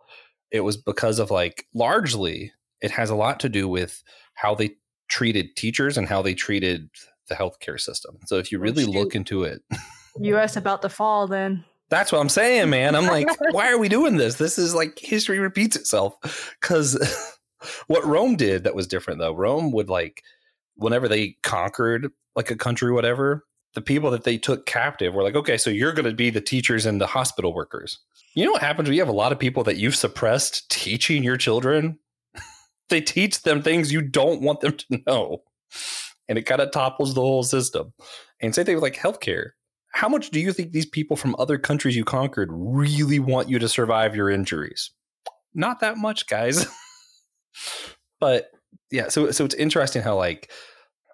it 0.51 0.61
was 0.61 0.77
because 0.77 1.19
of 1.19 1.31
like 1.31 1.65
largely 1.73 2.51
it 2.81 2.91
has 2.91 3.09
a 3.09 3.15
lot 3.15 3.39
to 3.41 3.49
do 3.49 3.67
with 3.67 4.03
how 4.35 4.55
they 4.55 4.71
treated 5.07 5.55
teachers 5.55 5.97
and 5.97 6.07
how 6.07 6.21
they 6.21 6.33
treated 6.33 6.89
the 7.29 7.35
healthcare 7.35 7.79
system. 7.79 8.17
So 8.25 8.37
if 8.37 8.51
you 8.51 8.59
really 8.59 8.83
shoot. 8.83 8.93
look 8.93 9.15
into 9.15 9.43
it, 9.43 9.61
U.S. 10.19 10.55
about 10.55 10.81
to 10.81 10.89
fall. 10.89 11.27
Then 11.27 11.63
that's 11.89 12.11
what 12.11 12.19
I'm 12.19 12.29
saying, 12.29 12.69
man. 12.69 12.95
I'm 12.95 13.05
like, 13.05 13.27
why 13.51 13.71
are 13.71 13.77
we 13.77 13.89
doing 13.89 14.17
this? 14.17 14.35
This 14.35 14.57
is 14.57 14.73
like 14.73 14.97
history 14.99 15.39
repeats 15.39 15.75
itself. 15.75 16.55
Because 16.59 16.97
what 17.87 18.05
Rome 18.05 18.35
did 18.35 18.63
that 18.63 18.75
was 18.75 18.87
different, 18.87 19.19
though, 19.19 19.33
Rome 19.33 19.71
would 19.71 19.89
like, 19.89 20.23
whenever 20.75 21.07
they 21.07 21.37
conquered 21.43 22.11
like 22.35 22.51
a 22.51 22.55
country, 22.55 22.91
whatever, 22.91 23.45
the 23.75 23.81
people 23.81 24.11
that 24.11 24.23
they 24.23 24.37
took 24.37 24.65
captive 24.65 25.13
were 25.13 25.23
like, 25.23 25.35
okay, 25.35 25.57
so 25.57 25.69
you're 25.69 25.93
going 25.93 26.09
to 26.09 26.15
be 26.15 26.29
the 26.29 26.41
teachers 26.41 26.85
and 26.85 26.99
the 26.99 27.07
hospital 27.07 27.53
workers. 27.53 27.99
You 28.33 28.45
know 28.45 28.51
what 28.51 28.61
happens 28.61 28.87
when 28.87 28.95
you 28.95 29.01
have 29.01 29.09
a 29.09 29.13
lot 29.13 29.31
of 29.31 29.39
people 29.39 29.63
that 29.63 29.77
you've 29.77 29.95
suppressed 29.95 30.69
teaching 30.69 31.23
your 31.23 31.37
children? 31.37 31.99
they 32.89 33.01
teach 33.01 33.43
them 33.43 33.61
things 33.61 33.91
you 33.91 34.01
don't 34.01 34.41
want 34.41 34.61
them 34.61 34.75
to 34.75 35.01
know. 35.05 35.43
And 36.27 36.37
it 36.37 36.43
kind 36.43 36.61
of 36.61 36.71
topples 36.71 37.13
the 37.13 37.21
whole 37.21 37.43
system. 37.43 37.93
And 38.41 38.55
same 38.55 38.65
thing 38.65 38.75
with 38.75 38.83
like 38.83 38.95
healthcare 38.95 39.51
how 39.95 40.09
much 40.09 40.29
do 40.29 40.41
you 40.41 40.51
think 40.51 40.73
these 40.73 40.85
people 40.85 41.15
from 41.15 41.37
other 41.39 41.57
countries 41.57 41.95
you 41.95 42.03
conquered 42.03 42.49
really 42.51 43.17
want 43.17 43.47
you 43.47 43.57
to 43.59 43.69
survive 43.69 44.13
your 44.13 44.29
injuries? 44.29 44.91
Not 45.53 45.79
that 45.79 45.97
much, 45.97 46.27
guys. 46.27 46.67
but 48.19 48.51
yeah, 48.91 49.07
so 49.07 49.31
so 49.31 49.45
it's 49.45 49.55
interesting 49.55 50.01
how 50.01 50.17
like 50.17 50.51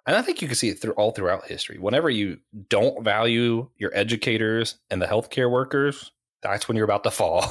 and 0.04 0.16
I 0.16 0.22
think 0.22 0.42
you 0.42 0.48
can 0.48 0.56
see 0.56 0.68
it 0.68 0.80
through 0.82 0.94
all 0.94 1.12
throughout 1.12 1.46
history. 1.46 1.78
Whenever 1.78 2.10
you 2.10 2.38
don't 2.68 3.04
value 3.04 3.68
your 3.76 3.92
educators 3.94 4.80
and 4.90 5.00
the 5.00 5.06
healthcare 5.06 5.48
workers, 5.48 6.10
that's 6.42 6.66
when 6.66 6.76
you're 6.76 6.84
about 6.84 7.04
to 7.04 7.12
fall. 7.12 7.44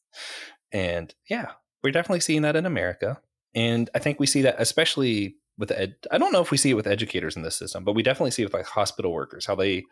and 0.72 1.12
yeah, 1.28 1.50
we're 1.82 1.90
definitely 1.90 2.20
seeing 2.20 2.42
that 2.42 2.54
in 2.54 2.66
America. 2.66 3.20
And 3.52 3.90
I 3.96 3.98
think 3.98 4.20
we 4.20 4.26
see 4.26 4.42
that 4.42 4.60
especially 4.60 5.38
with 5.58 5.72
ed- 5.72 5.96
I 6.12 6.18
don't 6.18 6.32
know 6.32 6.40
if 6.40 6.52
we 6.52 6.56
see 6.56 6.70
it 6.70 6.74
with 6.74 6.86
educators 6.86 7.36
in 7.36 7.42
this 7.42 7.56
system, 7.56 7.82
but 7.82 7.94
we 7.94 8.04
definitely 8.04 8.30
see 8.30 8.42
it 8.42 8.46
with 8.46 8.54
like 8.54 8.66
hospital 8.66 9.12
workers, 9.12 9.46
how 9.46 9.56
they 9.56 9.82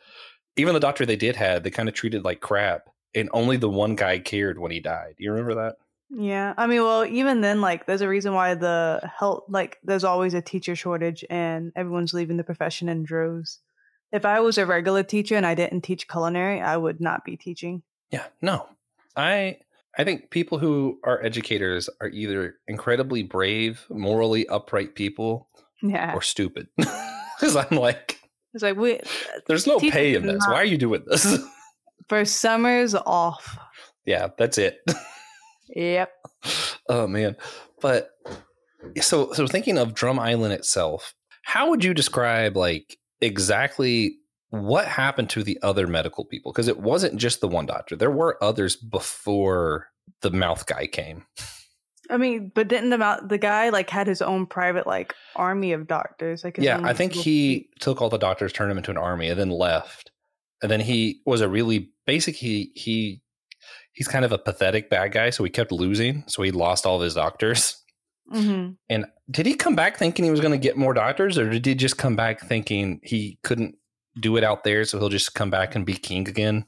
even 0.56 0.74
the 0.74 0.80
doctor 0.80 1.06
they 1.06 1.16
did 1.16 1.36
had, 1.36 1.64
they 1.64 1.70
kind 1.70 1.88
of 1.88 1.94
treated 1.94 2.24
like 2.24 2.40
crap. 2.40 2.88
And 3.14 3.28
only 3.32 3.56
the 3.56 3.68
one 3.68 3.96
guy 3.96 4.20
cared 4.20 4.58
when 4.58 4.70
he 4.70 4.78
died. 4.78 5.14
You 5.18 5.32
remember 5.32 5.54
that? 5.56 5.76
Yeah, 6.10 6.54
I 6.56 6.66
mean, 6.66 6.82
well, 6.82 7.04
even 7.04 7.40
then, 7.40 7.60
like, 7.60 7.86
there's 7.86 8.00
a 8.00 8.08
reason 8.08 8.34
why 8.34 8.54
the 8.54 9.00
health, 9.18 9.44
like, 9.48 9.78
there's 9.84 10.04
always 10.04 10.34
a 10.34 10.42
teacher 10.42 10.74
shortage, 10.74 11.24
and 11.30 11.72
everyone's 11.76 12.14
leaving 12.14 12.36
the 12.36 12.44
profession 12.44 12.88
in 12.88 13.04
droves. 13.04 13.60
If 14.12 14.24
I 14.24 14.40
was 14.40 14.58
a 14.58 14.66
regular 14.66 15.04
teacher 15.04 15.36
and 15.36 15.46
I 15.46 15.54
didn't 15.54 15.82
teach 15.82 16.08
culinary, 16.08 16.60
I 16.60 16.76
would 16.76 17.00
not 17.00 17.24
be 17.24 17.36
teaching. 17.36 17.82
Yeah, 18.10 18.26
no. 18.42 18.66
I 19.16 19.58
I 19.96 20.04
think 20.04 20.30
people 20.30 20.58
who 20.58 20.98
are 21.04 21.22
educators 21.24 21.88
are 22.00 22.08
either 22.08 22.56
incredibly 22.66 23.22
brave, 23.22 23.86
morally 23.88 24.48
upright 24.48 24.94
people 24.94 25.48
Yeah, 25.82 26.14
or 26.14 26.22
stupid. 26.22 26.68
Because 27.40 27.56
I'm 27.56 27.78
like, 27.78 28.19
it's 28.54 28.62
like 28.62 28.76
we 28.76 29.00
there's 29.46 29.66
no 29.66 29.78
pay 29.78 30.14
in 30.14 30.26
this. 30.26 30.38
not- 30.40 30.50
Why 30.52 30.60
are 30.60 30.64
you 30.64 30.78
doing 30.78 31.02
this? 31.06 31.38
for 32.08 32.24
summers 32.24 32.94
off. 32.94 33.58
yeah, 34.04 34.28
that's 34.38 34.58
it. 34.58 34.78
Yep. 35.76 36.10
oh 36.88 37.06
man. 37.06 37.36
But 37.80 38.10
so 39.00 39.32
so 39.34 39.46
thinking 39.46 39.78
of 39.78 39.94
Drum 39.94 40.18
Island 40.18 40.52
itself, 40.52 41.14
how 41.42 41.70
would 41.70 41.84
you 41.84 41.94
describe 41.94 42.56
like 42.56 42.98
exactly 43.20 44.16
what 44.48 44.86
happened 44.86 45.30
to 45.30 45.44
the 45.44 45.60
other 45.62 45.86
medical 45.86 46.24
people? 46.24 46.50
Because 46.52 46.66
it 46.66 46.80
wasn't 46.80 47.18
just 47.18 47.40
the 47.40 47.46
one 47.46 47.66
doctor. 47.66 47.94
There 47.94 48.10
were 48.10 48.36
others 48.42 48.74
before 48.74 49.86
the 50.22 50.32
mouth 50.32 50.66
guy 50.66 50.88
came. 50.88 51.24
I 52.10 52.16
mean, 52.16 52.50
but 52.54 52.68
didn't 52.68 52.90
the 52.90 53.20
the 53.24 53.38
guy 53.38 53.68
like 53.68 53.88
had 53.88 54.06
his 54.06 54.20
own 54.20 54.46
private 54.46 54.86
like 54.86 55.14
army 55.36 55.72
of 55.72 55.86
doctors? 55.86 56.42
Like, 56.44 56.58
yeah, 56.58 56.80
I 56.82 56.92
think 56.92 57.12
he 57.12 57.68
took 57.78 58.02
all 58.02 58.10
the 58.10 58.18
doctors, 58.18 58.52
turned 58.52 58.70
them 58.70 58.78
into 58.78 58.90
an 58.90 58.98
army, 58.98 59.28
and 59.28 59.38
then 59.38 59.50
left. 59.50 60.10
And 60.62 60.70
then 60.70 60.80
he 60.80 61.20
was 61.24 61.40
a 61.40 61.48
really 61.48 61.90
basic. 62.06 62.36
he 62.36 62.72
he 62.74 63.22
he's 63.92 64.08
kind 64.08 64.24
of 64.24 64.32
a 64.32 64.38
pathetic 64.38 64.90
bad 64.90 65.12
guy, 65.12 65.30
so 65.30 65.44
he 65.44 65.50
kept 65.50 65.72
losing, 65.72 66.24
so 66.26 66.42
he 66.42 66.50
lost 66.50 66.86
all 66.86 66.96
of 66.96 67.02
his 67.02 67.14
doctors. 67.14 67.76
Mhm. 68.32 68.76
And 68.88 69.06
did 69.30 69.46
he 69.46 69.54
come 69.54 69.74
back 69.74 69.96
thinking 69.96 70.24
he 70.24 70.30
was 70.30 70.40
going 70.40 70.52
to 70.52 70.58
get 70.58 70.76
more 70.76 70.94
doctors, 70.94 71.36
or 71.36 71.50
did 71.50 71.66
he 71.66 71.74
just 71.74 71.98
come 71.98 72.14
back 72.14 72.40
thinking 72.40 73.00
he 73.02 73.38
couldn't 73.42 73.74
do 74.20 74.36
it 74.36 74.44
out 74.44 74.64
there, 74.64 74.84
so 74.84 74.98
he'll 74.98 75.08
just 75.08 75.34
come 75.34 75.50
back 75.50 75.74
and 75.74 75.84
be 75.84 75.94
king 75.94 76.28
again? 76.28 76.64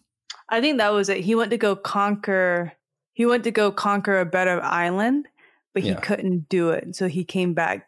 I 0.48 0.60
think 0.60 0.78
that 0.78 0.92
was 0.92 1.08
it. 1.08 1.18
He 1.18 1.34
went 1.34 1.50
to 1.50 1.58
go 1.58 1.76
conquer. 1.76 2.72
He 3.14 3.26
went 3.26 3.44
to 3.44 3.50
go 3.50 3.70
conquer 3.70 4.18
a 4.18 4.26
better 4.26 4.60
island, 4.62 5.28
but 5.74 5.82
he 5.82 5.90
Yeah. 5.90 6.00
couldn't 6.00 6.48
do 6.48 6.70
it. 6.70 6.94
So 6.96 7.08
he 7.08 7.24
came 7.24 7.54
back 7.54 7.86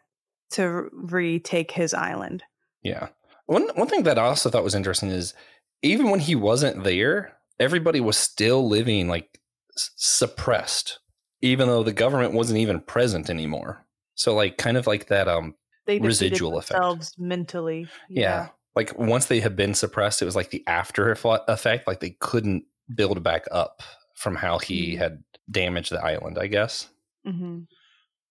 to 0.51 0.89
retake 0.91 1.71
his 1.71 1.93
island. 1.93 2.43
Yeah. 2.83 3.09
One 3.47 3.67
one 3.75 3.87
thing 3.87 4.03
that 4.03 4.17
I 4.19 4.23
also 4.23 4.49
thought 4.49 4.63
was 4.63 4.75
interesting 4.75 5.09
is 5.09 5.33
even 5.81 6.09
when 6.09 6.19
he 6.19 6.35
wasn't 6.35 6.83
there, 6.83 7.33
everybody 7.59 7.99
was 7.99 8.17
still 8.17 8.67
living 8.67 9.07
like 9.07 9.39
s- 9.75 9.91
suppressed, 9.95 10.99
even 11.41 11.67
though 11.67 11.83
the 11.83 11.93
government 11.93 12.33
wasn't 12.33 12.59
even 12.59 12.79
present 12.79 13.29
anymore. 13.29 13.85
So 14.15 14.33
like 14.33 14.57
kind 14.57 14.77
of 14.77 14.87
like 14.87 15.07
that 15.07 15.27
um 15.27 15.55
They 15.85 15.99
Residual 15.99 16.57
effect. 16.57 16.69
themselves 16.79 17.13
mentally. 17.17 17.87
yeah. 18.09 18.49
Like 18.75 18.97
once 18.97 19.27
they 19.27 19.39
had 19.39 19.55
been 19.55 19.73
suppressed, 19.73 20.21
it 20.21 20.25
was 20.25 20.35
like 20.35 20.49
the 20.49 20.63
after 20.67 21.11
effect, 21.11 21.87
like 21.87 21.99
they 22.01 22.17
couldn't 22.19 22.65
build 22.93 23.23
back 23.23 23.45
up 23.51 23.81
from 24.15 24.35
how 24.35 24.57
he 24.59 24.93
Mhm. 24.93 24.97
had 24.97 25.23
damaged 25.49 25.91
the 25.91 26.03
island, 26.03 26.37
I 26.39 26.47
guess. 26.47 26.89
Hmm 27.25 27.59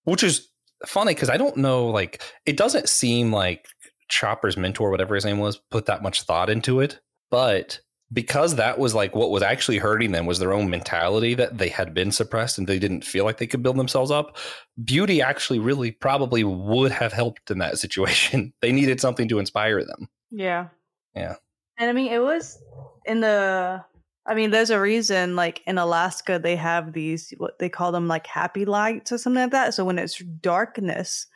Which 0.05 0.23
is 0.23 0.49
funny 0.87 1.15
because 1.15 1.31
I 1.31 1.37
don't 1.37 1.57
know, 1.57 1.87
like 1.87 2.23
it 2.47 2.57
doesn't 2.57 2.89
seem 2.89 3.33
like 3.33 3.67
Chopper's 4.09 4.57
mentor, 4.57 4.91
whatever 4.91 5.15
his 5.15 5.25
name 5.25 5.39
was, 5.39 5.61
put 5.71 5.87
that 5.87 6.03
much 6.03 6.23
thought 6.23 6.51
into 6.51 6.81
it. 6.81 7.01
But 7.31 7.81
because 8.13 8.57
that 8.57 8.79
was 8.79 8.95
like 8.95 9.15
what 9.15 9.31
was 9.31 9.43
actually 9.43 9.79
hurting 9.79 10.13
them 10.13 10.27
was 10.27 10.39
their 10.39 10.53
own 10.53 10.71
mentality 10.71 11.35
that 11.35 11.59
they 11.59 11.69
had 11.69 11.95
been 11.95 12.13
suppressed 12.13 12.59
and 12.59 12.67
they 12.67 12.79
didn't 12.79 13.05
feel 13.05 13.25
like 13.25 13.39
they 13.39 13.47
could 13.47 13.63
build 13.63 13.77
themselves 13.77 14.11
up. 14.11 14.37
Beauty 14.83 15.21
actually 15.21 15.59
really 15.59 15.91
probably 15.91 16.45
would 16.45 16.93
have 16.93 17.13
helped 17.13 17.51
in 17.51 17.59
that 17.59 17.79
situation. 17.79 18.53
they 18.63 18.73
needed 18.73 19.01
something 19.01 19.29
to 19.29 19.39
inspire 19.39 19.85
them. 19.85 20.09
Yeah. 20.31 20.69
Yeah. 21.15 21.37
And 21.79 21.91
I 21.91 21.93
mean, 21.93 22.13
it 22.13 22.23
was 22.23 22.63
in 23.05 23.21
the. 23.21 23.85
I 24.27 24.35
mean, 24.35 24.51
there's 24.51 24.71
a 24.71 24.81
reason, 24.81 25.37
like 25.37 25.63
in 25.67 25.77
Alaska, 25.77 26.39
they 26.39 26.57
have 26.57 26.93
these, 26.93 27.33
what 27.37 27.59
they 27.59 27.69
call 27.69 27.93
them 27.93 28.09
like 28.09 28.27
happy 28.27 28.65
lights 28.65 29.13
or 29.13 29.19
something 29.19 29.43
like 29.43 29.53
that. 29.53 29.75
So 29.75 29.85
when 29.85 29.99
it's 29.99 30.19
darkness, 30.19 31.27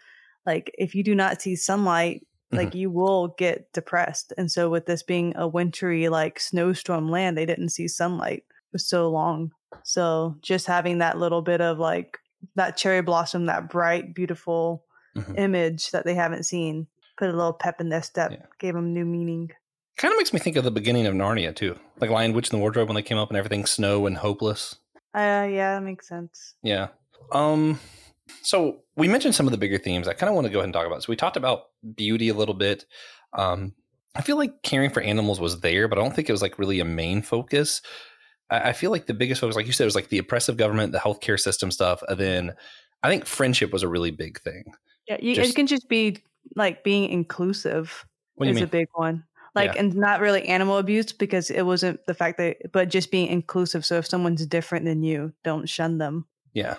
like 0.47 0.75
if 0.79 0.95
you 0.95 1.03
do 1.05 1.15
not 1.15 1.43
see 1.43 1.55
sunlight, 1.55 2.27
like 2.51 2.75
you 2.75 2.91
will 2.91 3.29
get 3.37 3.71
depressed. 3.75 4.33
And 4.39 4.51
so 4.51 4.71
with 4.71 4.87
this 4.87 5.03
being 5.03 5.37
a 5.37 5.47
wintry, 5.47 6.09
like 6.09 6.41
snowstorm 6.41 7.11
land, 7.11 7.37
they 7.37 7.45
didn't 7.45 7.69
see 7.69 7.89
sunlight 7.89 8.45
for 8.73 8.79
so 8.79 9.11
long. 9.11 9.53
So 9.83 10.37
just 10.41 10.67
having 10.67 10.99
that 10.99 11.19
little 11.19 11.43
bit 11.43 11.61
of 11.61 11.79
like 11.79 12.17
that 12.55 12.79
cherry 12.79 13.03
blossom, 13.03 13.47
that 13.47 13.69
bright, 13.69 14.15
beautiful 14.15 14.85
Mhm. 15.15 15.39
image 15.39 15.91
that 15.91 16.05
they 16.05 16.15
haven't 16.15 16.45
seen, 16.45 16.87
put 17.19 17.29
a 17.29 17.33
little 17.33 17.53
pep 17.53 17.81
in 17.81 17.91
their 17.91 18.03
step, 18.03 18.31
Yeah. 18.31 18.47
gave 18.59 18.75
them 18.75 18.95
new 18.95 19.05
meaning. 19.05 19.51
Kind 19.99 20.13
of 20.13 20.19
makes 20.19 20.33
me 20.33 20.39
think 20.39 20.57
of 20.57 20.65
the 20.65 20.71
beginning 20.71 21.07
of 21.07 21.15
Narnia 21.15 21.55
too, 21.55 21.77
like 22.01 22.09
Lion, 22.11 22.33
Witch, 22.33 22.51
and 22.51 22.59
the 22.59 22.61
Wardrobe 22.63 22.89
when 22.89 22.95
they 22.95 23.03
came 23.03 23.19
up 23.19 23.29
and 23.31 23.37
everything's 23.37 23.71
snow 23.71 24.07
and 24.07 24.17
hopeless. 24.17 24.77
Uh, 25.15 25.47
yeah, 25.51 25.75
that 25.75 25.83
makes 25.83 26.07
sense. 26.09 26.55
Yeah. 26.63 26.89
Um. 27.33 27.79
So 28.43 28.83
we 28.97 29.09
mentioned 29.09 29.35
some 29.35 29.47
of 29.47 29.51
the 29.53 29.59
bigger 29.59 29.79
themes. 29.79 30.07
I 30.07 30.13
kind 30.13 30.29
of 30.29 30.35
want 30.35 30.47
to 30.47 30.53
go 30.53 30.59
ahead 30.61 30.67
and 30.67 30.73
talk 30.73 30.87
about. 30.87 31.03
So 31.03 31.11
we 31.11 31.17
talked 31.17 31.37
about 31.37 31.65
beauty 31.97 32.29
a 32.29 32.35
little 32.35 32.55
bit. 32.55 32.85
Um, 33.33 33.75
I 34.15 34.23
feel 34.23 34.37
like 34.37 34.63
caring 34.63 34.91
for 34.91 35.01
animals 35.01 35.41
was 35.41 35.61
there, 35.61 35.89
but 35.89 35.99
I 35.99 36.03
don't 36.03 36.15
think 36.15 36.29
it 36.29 36.33
was 36.33 36.43
like 36.43 36.59
really 36.59 36.81
a 36.81 36.85
main 36.85 37.21
focus. 37.23 37.83
I, 38.51 38.69
I 38.69 38.73
feel 38.75 38.91
like 38.91 39.07
the 39.07 39.15
biggest 39.15 39.41
focus, 39.41 39.57
like 39.57 39.67
you 39.67 39.73
said, 39.73 39.85
was 39.87 39.95
like 39.95 40.09
the 40.11 40.19
oppressive 40.19 40.57
government, 40.57 40.93
the 40.93 40.99
healthcare 40.99 41.41
system 41.41 41.71
stuff, 41.71 42.03
and 42.09 42.19
then 42.21 42.55
I 43.03 43.09
think 43.09 43.27
friendship 43.27 43.73
was 43.73 43.83
a 43.83 43.89
really 43.89 44.11
big 44.11 44.41
thing. 44.41 44.65
Yeah, 45.09 45.17
you, 45.21 45.35
Just- 45.35 45.51
it 45.51 45.57
can 45.57 45.67
just 45.67 45.89
be 45.89 46.19
like 46.55 46.85
being 46.85 47.11
inclusive 47.11 48.07
What 48.37 48.47
you 48.47 48.51
is 48.53 48.57
mean? 48.57 48.65
a 48.65 48.69
big 48.69 48.89
one. 48.95 49.25
Like, 49.59 49.75
Yeah. 49.75 49.81
and 49.81 49.95
not 49.95 50.21
really 50.21 50.47
animal 50.47 50.79
abuse 50.79 51.13
because 51.13 51.51
it 51.51 51.63
wasn't 51.63 52.05
the 52.07 52.15
fact 52.15 52.39
that, 52.39 52.57
but 52.73 52.89
just 52.89 53.11
being 53.11 53.29
inclusive. 53.29 53.85
So 53.85 53.99
if 53.99 54.07
someone's 54.07 54.45
different 54.47 54.85
than 54.85 55.03
you, 55.03 55.33
don't 55.45 55.69
shun 55.69 55.99
them. 55.99 56.27
Yeah. 56.55 56.77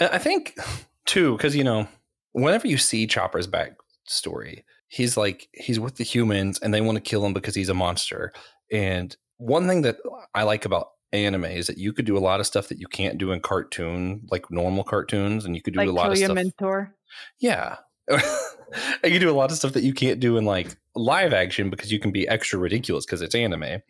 I 0.00 0.18
think 0.18 0.58
too, 1.06 1.36
because 1.36 1.54
you 1.56 1.64
know, 1.64 1.86
whenever 2.32 2.66
you 2.66 2.76
see 2.78 3.06
Chopper's 3.06 3.46
backstory, 3.46 4.64
he's 4.88 5.16
like 5.16 5.48
he's 5.52 5.78
with 5.78 5.96
the 5.96 6.04
humans 6.04 6.58
and 6.60 6.74
they 6.74 6.80
want 6.80 6.96
to 6.96 7.00
kill 7.02 7.24
him 7.24 7.32
because 7.32 7.54
he's 7.54 7.68
a 7.68 7.74
monster. 7.74 8.32
And 8.72 9.16
one 9.38 9.66
thing 9.68 9.82
that 9.82 9.96
I 10.34 10.42
like 10.42 10.64
about 10.64 10.88
anime 11.12 11.44
is 11.44 11.66
that 11.66 11.78
you 11.78 11.92
could 11.92 12.04
do 12.04 12.16
a 12.16 12.20
lot 12.20 12.40
of 12.40 12.46
stuff 12.46 12.68
that 12.68 12.78
you 12.78 12.86
can't 12.86 13.18
do 13.18 13.32
in 13.32 13.40
cartoon, 13.40 14.22
like 14.30 14.50
normal 14.50 14.84
cartoons, 14.84 15.44
and 15.44 15.56
you 15.56 15.62
could 15.62 15.74
do 15.74 15.78
Like 15.80 15.88
a 15.88 15.92
lot 15.92 16.02
kill 16.04 16.12
of 16.12 16.18
your 16.18 16.26
stuff. 16.28 16.34
mentor. 16.34 16.94
Yeah. 17.40 17.76
you 19.04 19.18
do 19.18 19.30
a 19.30 19.32
lot 19.32 19.50
of 19.50 19.56
stuff 19.56 19.72
that 19.72 19.82
you 19.82 19.94
can't 19.94 20.20
do 20.20 20.36
in 20.36 20.44
like 20.44 20.76
live 20.94 21.32
action 21.32 21.70
because 21.70 21.92
you 21.92 21.98
can 21.98 22.10
be 22.10 22.28
extra 22.28 22.58
ridiculous 22.58 23.06
because 23.06 23.22
it's 23.22 23.34
anime. 23.34 23.82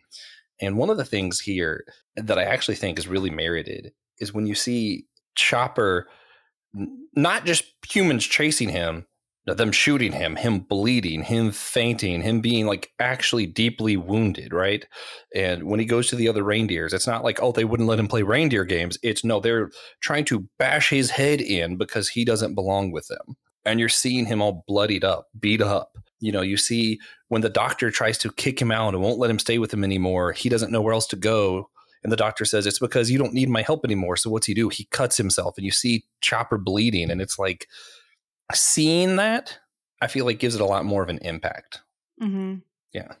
And 0.61 0.77
one 0.77 0.89
of 0.89 0.97
the 0.97 1.05
things 1.05 1.39
here 1.39 1.85
that 2.15 2.37
I 2.37 2.43
actually 2.43 2.75
think 2.75 2.99
is 2.99 3.07
really 3.07 3.31
merited 3.31 3.93
is 4.19 4.33
when 4.33 4.45
you 4.45 4.55
see 4.55 5.07
Chopper, 5.35 6.07
not 7.15 7.45
just 7.45 7.63
humans 7.87 8.25
chasing 8.25 8.69
him, 8.69 9.07
them 9.45 9.71
shooting 9.71 10.11
him, 10.11 10.35
him 10.35 10.59
bleeding, 10.59 11.23
him 11.23 11.51
fainting, 11.51 12.21
him 12.21 12.41
being 12.41 12.67
like 12.67 12.91
actually 12.99 13.47
deeply 13.47 13.97
wounded, 13.97 14.53
right? 14.53 14.85
And 15.35 15.63
when 15.63 15.79
he 15.79 15.85
goes 15.85 16.07
to 16.09 16.15
the 16.15 16.27
other 16.27 16.43
reindeers, 16.43 16.93
it's 16.93 17.07
not 17.07 17.23
like, 17.23 17.41
oh, 17.41 17.51
they 17.51 17.65
wouldn't 17.65 17.89
let 17.89 17.99
him 17.99 18.07
play 18.07 18.21
reindeer 18.21 18.65
games. 18.65 18.99
It's 19.01 19.23
no, 19.23 19.39
they're 19.39 19.71
trying 20.01 20.25
to 20.25 20.47
bash 20.59 20.89
his 20.89 21.09
head 21.09 21.41
in 21.41 21.77
because 21.77 22.09
he 22.09 22.23
doesn't 22.23 22.55
belong 22.55 22.91
with 22.91 23.07
them. 23.07 23.35
And 23.65 23.79
you're 23.79 23.89
seeing 23.89 24.25
him 24.25 24.41
all 24.41 24.63
bloodied 24.67 25.03
up, 25.03 25.27
beat 25.39 25.61
up. 25.61 25.97
You 26.19 26.31
know, 26.31 26.41
you 26.41 26.57
see 26.57 26.99
when 27.29 27.41
the 27.41 27.49
doctor 27.49 27.91
tries 27.91 28.17
to 28.19 28.31
kick 28.31 28.61
him 28.61 28.71
out 28.71 28.93
and 28.93 29.03
won't 29.03 29.19
let 29.19 29.29
him 29.29 29.39
stay 29.39 29.57
with 29.57 29.73
him 29.73 29.83
anymore, 29.83 30.31
he 30.31 30.49
doesn't 30.49 30.71
know 30.71 30.81
where 30.81 30.93
else 30.93 31.07
to 31.07 31.15
go. 31.15 31.69
And 32.03 32.11
the 32.11 32.17
doctor 32.17 32.45
says, 32.45 32.65
It's 32.65 32.79
because 32.79 33.11
you 33.11 33.17
don't 33.17 33.33
need 33.33 33.49
my 33.49 33.61
help 33.61 33.85
anymore. 33.85 34.17
So 34.17 34.29
what's 34.29 34.47
he 34.47 34.53
do? 34.53 34.69
He 34.69 34.85
cuts 34.85 35.17
himself 35.17 35.57
and 35.57 35.65
you 35.65 35.71
see 35.71 36.05
Chopper 36.21 36.57
bleeding. 36.57 37.11
And 37.11 37.21
it's 37.21 37.37
like 37.37 37.67
seeing 38.53 39.17
that, 39.17 39.59
I 40.01 40.07
feel 40.07 40.25
like 40.25 40.39
gives 40.39 40.55
it 40.55 40.61
a 40.61 40.65
lot 40.65 40.85
more 40.85 41.03
of 41.03 41.09
an 41.09 41.19
impact. 41.19 41.81
hmm 42.19 42.55
Yeah. 42.93 43.13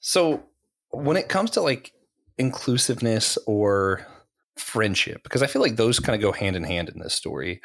So 0.00 0.44
when 0.90 1.16
it 1.16 1.28
comes 1.28 1.50
to 1.52 1.60
like 1.60 1.92
inclusiveness 2.38 3.36
or 3.46 4.06
friendship, 4.56 5.22
because 5.22 5.42
I 5.42 5.46
feel 5.46 5.62
like 5.62 5.76
those 5.76 6.00
kind 6.00 6.16
of 6.16 6.22
go 6.22 6.32
hand 6.32 6.56
in 6.56 6.64
hand 6.64 6.88
in 6.88 6.98
this 6.98 7.14
story. 7.14 7.60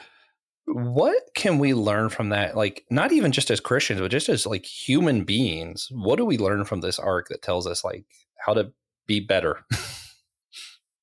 What 0.66 1.22
can 1.36 1.60
we 1.60 1.74
learn 1.74 2.10
from 2.10 2.30
that? 2.30 2.56
Like, 2.56 2.86
not 2.90 3.12
even 3.12 3.32
just 3.32 3.52
as 3.52 3.60
Christians, 3.60 4.00
but 4.00 4.12
just 4.12 4.30
as 4.30 4.46
like 4.46 4.66
human 4.66 5.24
beings. 5.24 5.90
What 5.92 6.18
do 6.18 6.26
we 6.26 6.38
learn 6.38 6.66
from 6.66 6.82
this 6.82 7.00
arc 7.00 7.28
that 7.30 7.42
tells 7.42 7.68
us 7.68 7.84
like 7.84 8.06
how 8.38 8.54
to 8.54 8.72
be 9.06 9.20
better? 9.20 9.66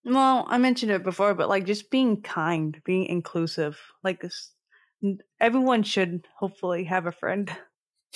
Well, 0.05 0.47
I 0.49 0.57
mentioned 0.59 0.93
it 0.93 1.05
before, 1.05 1.35
but 1.35 1.49
like 1.49 1.67
just 1.67 1.91
being 1.91 2.23
kind, 2.23 2.81
being 2.85 3.07
inclusive. 3.07 3.79
Like 4.03 4.25
everyone 5.39 5.83
should 5.83 6.27
hopefully 6.39 6.85
have 6.85 7.07
a 7.07 7.13
friend. 7.13 7.51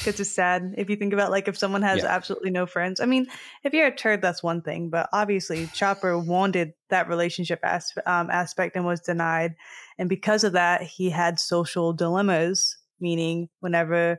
It's 0.07 0.29
sad 0.35 0.75
if 0.77 0.91
you 0.91 0.97
think 0.97 1.13
about 1.13 1.31
like 1.31 1.49
if 1.49 1.57
someone 1.57 1.83
has 1.83 2.03
Yeah. 2.03 2.09
absolutely 2.15 2.51
no 2.51 2.67
friends. 2.67 3.01
I 3.01 3.07
mean, 3.07 3.27
if 3.63 3.73
you're 3.73 3.87
a 3.87 3.95
turd, 3.95 4.21
that's 4.23 4.43
one 4.43 4.61
thing. 4.61 4.91
But 4.91 5.09
obviously, 5.13 5.67
Chopper 5.69 6.19
wanted 6.19 6.75
that 6.91 7.09
relationship 7.09 7.61
as- 7.63 7.93
um, 8.07 8.29
aspect 8.31 8.77
and 8.77 8.85
was 8.85 9.01
denied, 9.01 9.55
and 9.99 10.09
because 10.09 10.45
of 10.45 10.53
that, 10.53 10.83
he 10.83 11.11
had 11.11 11.39
social 11.39 11.93
dilemmas. 11.93 12.77
Meaning, 13.01 13.49
whenever 13.61 14.19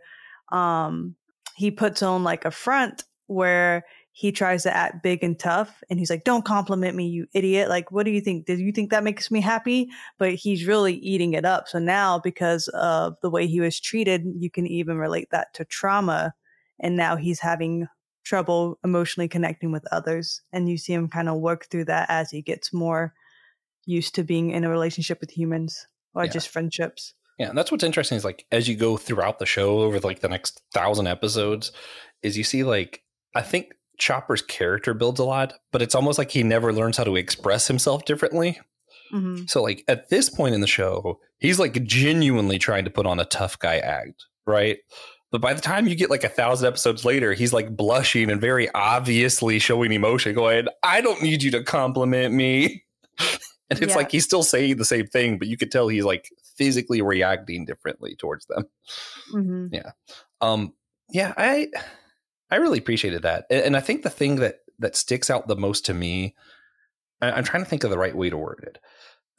um, 0.51 1.15
he 1.55 1.71
puts 1.71 2.03
on 2.03 2.23
like 2.23 2.45
a 2.45 2.51
front 2.51 3.03
where 3.27 3.85
he 4.17 4.31
tries 4.31 4.63
to 4.63 4.73
act 4.73 5.03
big 5.03 5.25
and 5.25 5.37
tough 5.37 5.83
and 5.89 5.99
he's 5.99 6.09
like 6.09 6.23
don't 6.23 6.45
compliment 6.45 6.95
me 6.95 7.05
you 7.05 7.27
idiot. 7.33 7.67
Like 7.67 7.91
what 7.91 8.05
do 8.05 8.11
you 8.11 8.21
think? 8.21 8.45
Did 8.45 8.59
you 8.59 8.71
think 8.71 8.91
that 8.91 9.03
makes 9.03 9.29
me 9.29 9.41
happy? 9.41 9.89
But 10.17 10.35
he's 10.35 10.65
really 10.65 10.93
eating 10.93 11.33
it 11.33 11.43
up. 11.43 11.67
So 11.67 11.79
now 11.79 12.19
because 12.19 12.69
of 12.69 13.17
the 13.21 13.29
way 13.29 13.45
he 13.45 13.59
was 13.59 13.77
treated 13.77 14.23
you 14.39 14.49
can 14.49 14.67
even 14.67 14.97
relate 14.97 15.27
that 15.31 15.53
to 15.55 15.65
trauma 15.65 16.33
and 16.79 16.95
now 16.95 17.17
he's 17.17 17.41
having 17.41 17.87
trouble 18.23 18.79
emotionally 18.85 19.27
connecting 19.27 19.73
with 19.73 19.85
others 19.91 20.41
and 20.53 20.69
you 20.69 20.77
see 20.77 20.93
him 20.93 21.09
kind 21.09 21.27
of 21.27 21.41
work 21.41 21.65
through 21.65 21.85
that 21.85 22.09
as 22.09 22.31
he 22.31 22.41
gets 22.41 22.71
more 22.71 23.13
used 23.85 24.15
to 24.15 24.23
being 24.23 24.51
in 24.51 24.63
a 24.63 24.69
relationship 24.69 25.19
with 25.19 25.29
humans 25.29 25.87
or 26.13 26.23
Yeah. 26.23 26.31
just 26.31 26.47
friendships. 26.47 27.15
Yeah, 27.37 27.49
and 27.49 27.57
that's 27.57 27.69
what's 27.69 27.83
interesting 27.83 28.15
is 28.15 28.23
like 28.23 28.45
as 28.49 28.69
you 28.69 28.77
go 28.77 28.95
throughout 28.95 29.39
the 29.39 29.45
show 29.45 29.79
over 29.81 29.99
like 29.99 30.21
the 30.21 30.29
next 30.29 30.61
thousand 30.73 31.07
episodes, 31.07 31.73
is 32.23 32.37
you 32.37 32.45
see 32.45 32.63
like 32.63 33.03
I 33.35 33.41
think 33.41 33.73
Chopper's 33.97 34.41
character 34.41 34.93
builds 34.93 35.19
a 35.19 35.23
lot, 35.25 35.53
but 35.71 35.81
it's 35.81 35.95
almost 35.95 36.17
like 36.17 36.31
he 36.31 36.43
never 36.43 36.71
learns 36.73 36.97
how 36.97 37.03
to 37.03 37.15
express 37.15 37.67
himself 37.67 38.05
differently. 38.05 38.59
hmm 39.11 39.43
So 39.47 39.61
like 39.61 39.83
at 39.87 40.09
this 40.09 40.29
point 40.29 40.55
in 40.55 40.61
the 40.61 40.67
show, 40.67 41.19
he's 41.39 41.59
like 41.59 41.83
genuinely 41.83 42.57
trying 42.59 42.85
to 42.85 42.91
put 42.91 43.05
on 43.05 43.19
a 43.19 43.25
tough 43.25 43.57
guy 43.59 43.77
act, 43.77 44.25
right? 44.45 44.77
But 45.31 45.41
by 45.41 45.53
the 45.53 45.61
time 45.61 45.87
you 45.87 45.95
get 45.95 46.09
like 46.09 46.23
a 46.23 46.29
thousand 46.29 46.67
episodes 46.67 47.03
later, 47.03 47.33
he's 47.33 47.51
like 47.51 47.75
blushing 47.75 48.29
and 48.29 48.39
very 48.39 48.69
obviously 48.73 49.59
showing 49.59 49.91
emotion, 49.91 50.33
going, 50.33 50.67
I 50.83 51.01
don't 51.01 51.21
need 51.21 51.43
you 51.43 51.51
to 51.51 51.63
compliment 51.63 52.33
me. 52.33 52.83
and 53.69 53.81
it's 53.81 53.89
Yeah. 53.91 53.95
like 53.95 54.11
he's 54.11 54.23
still 54.23 54.43
saying 54.43 54.77
the 54.77 54.85
same 54.85 55.07
thing, 55.07 55.37
but 55.37 55.47
you 55.47 55.57
could 55.57 55.71
tell 55.71 55.87
he's 55.89 56.05
like 56.05 56.29
physically 56.55 57.01
reacting 57.01 57.65
differently 57.65 58.15
towards 58.15 58.45
them. 58.45 58.63
hmm 59.31 59.67
Um, 60.41 60.73
yeah, 61.09 61.33
I 61.37 61.67
I 62.51 62.57
really 62.57 62.79
appreciated 62.79 63.23
that, 63.23 63.45
and, 63.49 63.75
I 63.75 63.79
think 63.79 64.03
the 64.03 64.09
thing 64.09 64.37
that 64.37 64.59
that 64.79 64.95
sticks 64.95 65.29
out 65.29 65.47
the 65.47 65.55
most 65.55 65.85
to 65.85 65.93
me, 65.93 66.35
I'm 67.21 67.43
trying 67.43 67.63
to 67.63 67.69
think 67.69 67.83
of 67.83 67.89
the 67.89 67.97
right 67.97 68.15
way 68.15 68.29
to 68.29 68.37
word 68.37 68.63
it, 68.67 68.77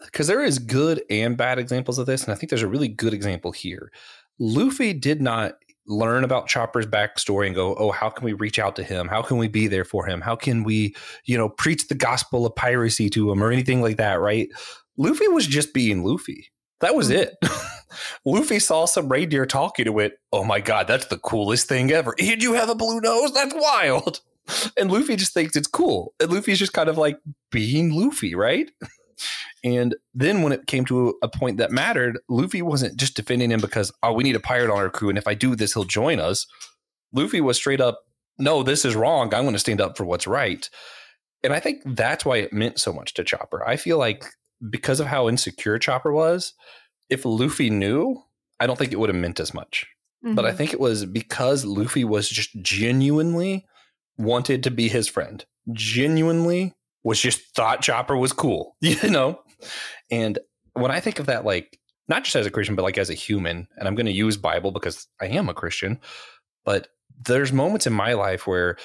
because 0.04 0.26
there 0.26 0.42
is 0.42 0.58
good 0.58 1.02
and 1.08 1.36
bad 1.36 1.58
examples 1.58 1.98
of 1.98 2.06
this, 2.06 2.24
and 2.24 2.32
I 2.32 2.36
think 2.36 2.50
there's 2.50 2.62
a 2.62 2.68
really 2.68 2.88
good 2.88 3.14
example 3.14 3.52
here. 3.52 3.92
Luffy 4.38 4.92
did 4.92 5.20
not 5.20 5.54
learn 5.86 6.24
about 6.24 6.48
Chopper's 6.48 6.86
backstory 6.86 7.46
and 7.46 7.54
go, 7.54 7.76
oh, 7.76 7.92
how 7.92 8.10
can 8.10 8.24
we 8.24 8.32
reach 8.32 8.58
out 8.58 8.74
to 8.76 8.82
him? 8.82 9.06
How 9.06 9.22
can 9.22 9.36
we 9.36 9.46
be 9.46 9.68
there 9.68 9.84
for 9.84 10.04
him? 10.04 10.20
How 10.20 10.34
can 10.34 10.64
we, 10.64 10.96
you 11.26 11.38
know, 11.38 11.48
preach 11.48 11.86
the 11.86 11.94
gospel 11.94 12.44
of 12.44 12.56
piracy 12.56 13.08
to 13.10 13.30
him 13.30 13.42
or 13.42 13.52
anything 13.52 13.80
like 13.80 13.96
that, 13.98 14.20
right? 14.20 14.48
Luffy 14.96 15.28
was 15.28 15.46
just 15.46 15.72
being 15.72 16.02
Luffy. 16.02 16.48
That 16.80 16.94
was 16.94 17.10
Mhm. 17.10 17.16
it. 17.16 17.34
Luffy 18.24 18.58
saw 18.58 18.84
some 18.84 19.08
reindeer 19.10 19.46
talking 19.46 19.84
to 19.86 19.98
it. 20.00 20.18
Oh 20.32 20.44
my 20.44 20.60
god, 20.60 20.86
that's 20.86 21.06
the 21.06 21.18
coolest 21.18 21.68
thing 21.68 21.90
ever. 21.90 22.14
Did 22.18 22.42
you 22.42 22.52
have 22.54 22.68
a 22.68 22.74
blue 22.74 23.00
nose? 23.00 23.32
That's 23.32 23.54
wild. 23.54 24.20
And 24.78 24.92
Luffy 24.92 25.16
just 25.16 25.34
thinks 25.34 25.56
it's 25.56 25.66
cool. 25.66 26.14
And 26.20 26.30
Luffy's 26.32 26.60
just 26.60 26.72
kind 26.72 26.88
of 26.88 26.96
like 26.96 27.18
being 27.50 27.90
Luffy, 27.92 28.34
right? 28.36 28.70
And 29.64 29.96
then 30.14 30.42
when 30.42 30.52
it 30.52 30.66
came 30.68 30.84
to 30.84 31.14
a 31.22 31.26
point 31.28 31.56
that 31.56 31.72
mattered, 31.72 32.18
Luffy 32.28 32.62
wasn't 32.62 32.96
just 32.96 33.16
defending 33.16 33.50
him 33.50 33.60
because, 33.60 33.90
oh, 34.04 34.12
we 34.12 34.22
need 34.22 34.36
a 34.36 34.40
pirate 34.40 34.70
on 34.70 34.76
our 34.78 34.90
crew. 34.90 35.08
And 35.08 35.18
if 35.18 35.26
I 35.26 35.34
do 35.34 35.56
this, 35.56 35.72
he'll 35.74 35.82
join 35.84 36.20
us. 36.20 36.46
Luffy 37.12 37.40
was 37.40 37.56
straight 37.56 37.80
up 37.80 38.00
no, 38.38 38.62
this 38.62 38.84
is 38.84 38.94
wrong. 38.94 39.32
I'm 39.34 39.42
going 39.44 39.54
to 39.54 39.58
stand 39.58 39.80
up 39.80 39.96
for 39.96 40.04
what's 40.04 40.26
right. 40.26 40.68
And 41.42 41.52
I 41.54 41.58
think 41.58 41.80
that's 41.84 42.24
why 42.24 42.36
it 42.36 42.52
meant 42.52 42.78
so 42.78 42.92
much 42.92 43.14
to 43.14 43.24
Chopper. 43.24 43.66
I 43.66 43.76
feel 43.76 43.96
like 43.98 44.26
because 44.70 45.00
of 45.00 45.06
how 45.06 45.28
insecure 45.28 45.78
Chopper 45.78 46.12
was, 46.12 46.54
if 47.08 47.24
Luffy 47.24 47.70
knew, 47.70 48.22
I 48.58 48.66
don't 48.66 48.78
think 48.78 48.92
it 48.92 48.98
would 48.98 49.08
have 49.08 49.16
meant 49.16 49.40
as 49.40 49.54
much. 49.54 49.86
Mm-hmm. 50.24 50.34
But 50.34 50.44
I 50.44 50.48
mm-hmm. 50.48 50.58
think 50.58 50.72
it 50.72 50.80
was 50.80 51.04
because 51.04 51.64
Luffy 51.64 52.04
was 52.04 52.28
just 52.28 52.50
genuinely 52.62 53.66
wanted 54.18 54.62
to 54.64 54.70
be 54.70 54.88
his 54.88 55.08
friend, 55.08 55.44
genuinely 55.72 56.74
was 57.04 57.20
just 57.20 57.54
thought 57.54 57.82
Chopper 57.82 58.16
was 58.16 58.32
cool, 58.32 58.76
you 58.80 59.10
know? 59.10 59.40
And 60.10 60.38
when 60.72 60.90
I 60.90 61.00
think 61.00 61.18
of 61.18 61.26
that, 61.26 61.44
like, 61.44 61.78
not 62.08 62.24
just 62.24 62.36
as 62.36 62.46
a 62.46 62.50
Christian, 62.50 62.76
but 62.76 62.82
like 62.82 62.98
as 62.98 63.10
a 63.10 63.14
human, 63.14 63.68
and 63.76 63.88
I'm 63.88 63.94
going 63.94 64.06
to 64.06 64.12
use 64.12 64.36
Bible 64.36 64.70
because 64.70 65.06
I 65.20 65.26
am 65.26 65.48
a 65.48 65.54
Christian, 65.54 66.00
but 66.64 66.88
there's 67.24 67.52
moments 67.52 67.86
in 67.86 67.92
my 67.92 68.12
life 68.12 68.46
where 68.46 68.76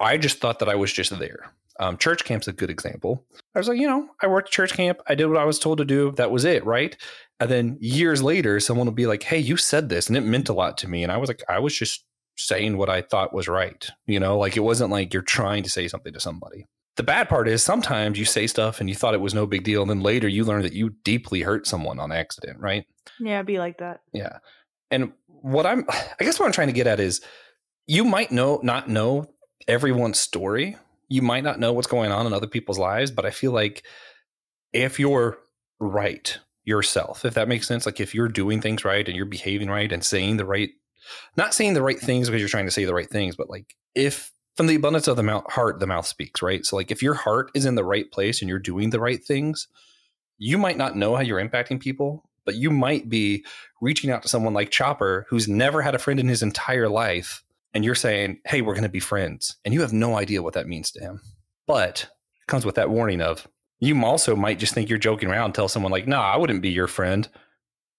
I 0.00 0.16
just 0.16 0.38
thought 0.38 0.58
that 0.58 0.68
I 0.68 0.74
was 0.74 0.92
just 0.92 1.16
there. 1.18 1.52
Um, 1.80 1.96
church 1.96 2.24
camp's 2.24 2.48
a 2.48 2.52
good 2.52 2.70
example. 2.70 3.24
I 3.54 3.58
was 3.58 3.68
like, 3.68 3.78
you 3.78 3.88
know, 3.88 4.08
I 4.22 4.26
worked 4.26 4.52
church 4.52 4.74
camp. 4.74 5.00
I 5.08 5.14
did 5.14 5.26
what 5.26 5.38
I 5.38 5.44
was 5.44 5.58
told 5.58 5.78
to 5.78 5.84
do. 5.84 6.12
That 6.12 6.30
was 6.30 6.44
it, 6.44 6.64
right? 6.64 6.96
And 7.40 7.50
then 7.50 7.78
years 7.80 8.22
later, 8.22 8.60
someone 8.60 8.86
will 8.86 8.94
be 8.94 9.06
like, 9.06 9.24
hey, 9.24 9.38
you 9.38 9.56
said 9.56 9.88
this 9.88 10.08
and 10.08 10.16
it 10.16 10.22
meant 10.22 10.48
a 10.48 10.54
lot 10.54 10.78
to 10.78 10.88
me. 10.88 11.02
And 11.02 11.10
I 11.10 11.16
was 11.16 11.28
like, 11.28 11.42
I 11.48 11.58
was 11.58 11.76
just 11.76 12.04
saying 12.36 12.76
what 12.76 12.88
I 12.88 13.02
thought 13.02 13.34
was 13.34 13.48
right. 13.48 13.88
You 14.06 14.20
know, 14.20 14.38
like 14.38 14.56
it 14.56 14.60
wasn't 14.60 14.90
like 14.90 15.12
you're 15.12 15.22
trying 15.22 15.62
to 15.64 15.70
say 15.70 15.88
something 15.88 16.12
to 16.12 16.20
somebody. 16.20 16.66
The 16.96 17.02
bad 17.02 17.28
part 17.28 17.48
is 17.48 17.62
sometimes 17.62 18.18
you 18.18 18.24
say 18.24 18.46
stuff 18.46 18.80
and 18.80 18.88
you 18.88 18.94
thought 18.94 19.14
it 19.14 19.20
was 19.20 19.34
no 19.34 19.46
big 19.46 19.64
deal. 19.64 19.82
And 19.82 19.90
then 19.90 20.00
later 20.00 20.28
you 20.28 20.44
learn 20.44 20.62
that 20.62 20.74
you 20.74 20.90
deeply 21.02 21.42
hurt 21.42 21.66
someone 21.66 21.98
on 21.98 22.12
accident, 22.12 22.60
right? 22.60 22.84
Yeah, 23.18 23.42
be 23.42 23.58
like 23.58 23.78
that. 23.78 24.02
Yeah. 24.12 24.38
And 24.92 25.12
what 25.26 25.66
I'm, 25.66 25.84
I 25.88 26.24
guess 26.24 26.38
what 26.38 26.46
I'm 26.46 26.52
trying 26.52 26.68
to 26.68 26.72
get 26.72 26.86
at 26.86 27.00
is 27.00 27.20
you 27.86 28.04
might 28.04 28.30
know, 28.30 28.60
not 28.62 28.88
know 28.88 29.26
everyone's 29.66 30.18
story. 30.18 30.76
You 31.14 31.22
might 31.22 31.44
not 31.44 31.60
know 31.60 31.72
what's 31.72 31.86
going 31.86 32.10
on 32.10 32.26
in 32.26 32.32
other 32.32 32.46
people's 32.46 32.78
lives, 32.78 33.10
but 33.10 33.24
I 33.24 33.30
feel 33.30 33.52
like 33.52 33.84
if 34.72 34.98
you're 34.98 35.38
right 35.78 36.38
yourself, 36.64 37.24
if 37.24 37.34
that 37.34 37.48
makes 37.48 37.68
sense, 37.68 37.86
like 37.86 38.00
if 38.00 38.14
you're 38.14 38.28
doing 38.28 38.60
things 38.60 38.84
right 38.84 39.06
and 39.06 39.16
you're 39.16 39.26
behaving 39.26 39.68
right 39.68 39.92
and 39.92 40.04
saying 40.04 40.36
the 40.36 40.46
right, 40.46 40.70
not 41.36 41.54
saying 41.54 41.74
the 41.74 41.82
right 41.82 41.98
things 41.98 42.28
because 42.28 42.40
you're 42.40 42.48
trying 42.48 42.64
to 42.64 42.70
say 42.70 42.84
the 42.84 42.94
right 42.94 43.08
things, 43.08 43.36
but 43.36 43.48
like 43.48 43.76
if 43.94 44.32
from 44.56 44.66
the 44.66 44.74
abundance 44.76 45.08
of 45.08 45.16
the 45.16 45.22
mouth, 45.22 45.44
heart, 45.50 45.80
the 45.80 45.86
mouth 45.86 46.06
speaks, 46.06 46.42
right? 46.42 46.64
So, 46.64 46.76
like, 46.76 46.90
if 46.90 47.02
your 47.02 47.14
heart 47.14 47.50
is 47.54 47.66
in 47.66 47.74
the 47.74 47.84
right 47.84 48.10
place 48.10 48.40
and 48.40 48.48
you're 48.48 48.58
doing 48.58 48.90
the 48.90 49.00
right 49.00 49.22
things, 49.22 49.68
you 50.38 50.58
might 50.58 50.76
not 50.76 50.96
know 50.96 51.16
how 51.16 51.22
you're 51.22 51.44
impacting 51.44 51.80
people, 51.80 52.28
but 52.44 52.54
you 52.54 52.70
might 52.70 53.08
be 53.08 53.44
reaching 53.80 54.10
out 54.10 54.22
to 54.22 54.28
someone 54.28 54.54
like 54.54 54.70
Chopper 54.70 55.26
who's 55.28 55.48
never 55.48 55.82
had 55.82 55.94
a 55.94 55.98
friend 55.98 56.20
in 56.20 56.28
his 56.28 56.42
entire 56.42 56.88
life. 56.88 57.42
And 57.74 57.84
you're 57.84 57.94
saying, 57.94 58.38
hey, 58.46 58.62
we're 58.62 58.74
going 58.74 58.84
to 58.84 58.88
be 58.88 59.00
friends. 59.00 59.56
And 59.64 59.74
you 59.74 59.80
have 59.80 59.92
no 59.92 60.16
idea 60.16 60.42
what 60.42 60.54
that 60.54 60.68
means 60.68 60.90
to 60.92 61.00
him. 61.00 61.20
But 61.66 62.08
it 62.40 62.46
comes 62.46 62.64
with 62.64 62.76
that 62.76 62.90
warning 62.90 63.20
of 63.20 63.48
you 63.80 64.02
also 64.04 64.36
might 64.36 64.58
just 64.58 64.72
think 64.72 64.88
you're 64.88 64.98
joking 64.98 65.28
around, 65.28 65.52
tell 65.52 65.68
someone, 65.68 65.92
like, 65.92 66.06
nah, 66.06 66.22
I 66.22 66.36
wouldn't 66.36 66.62
be 66.62 66.70
your 66.70 66.86
friend. 66.86 67.28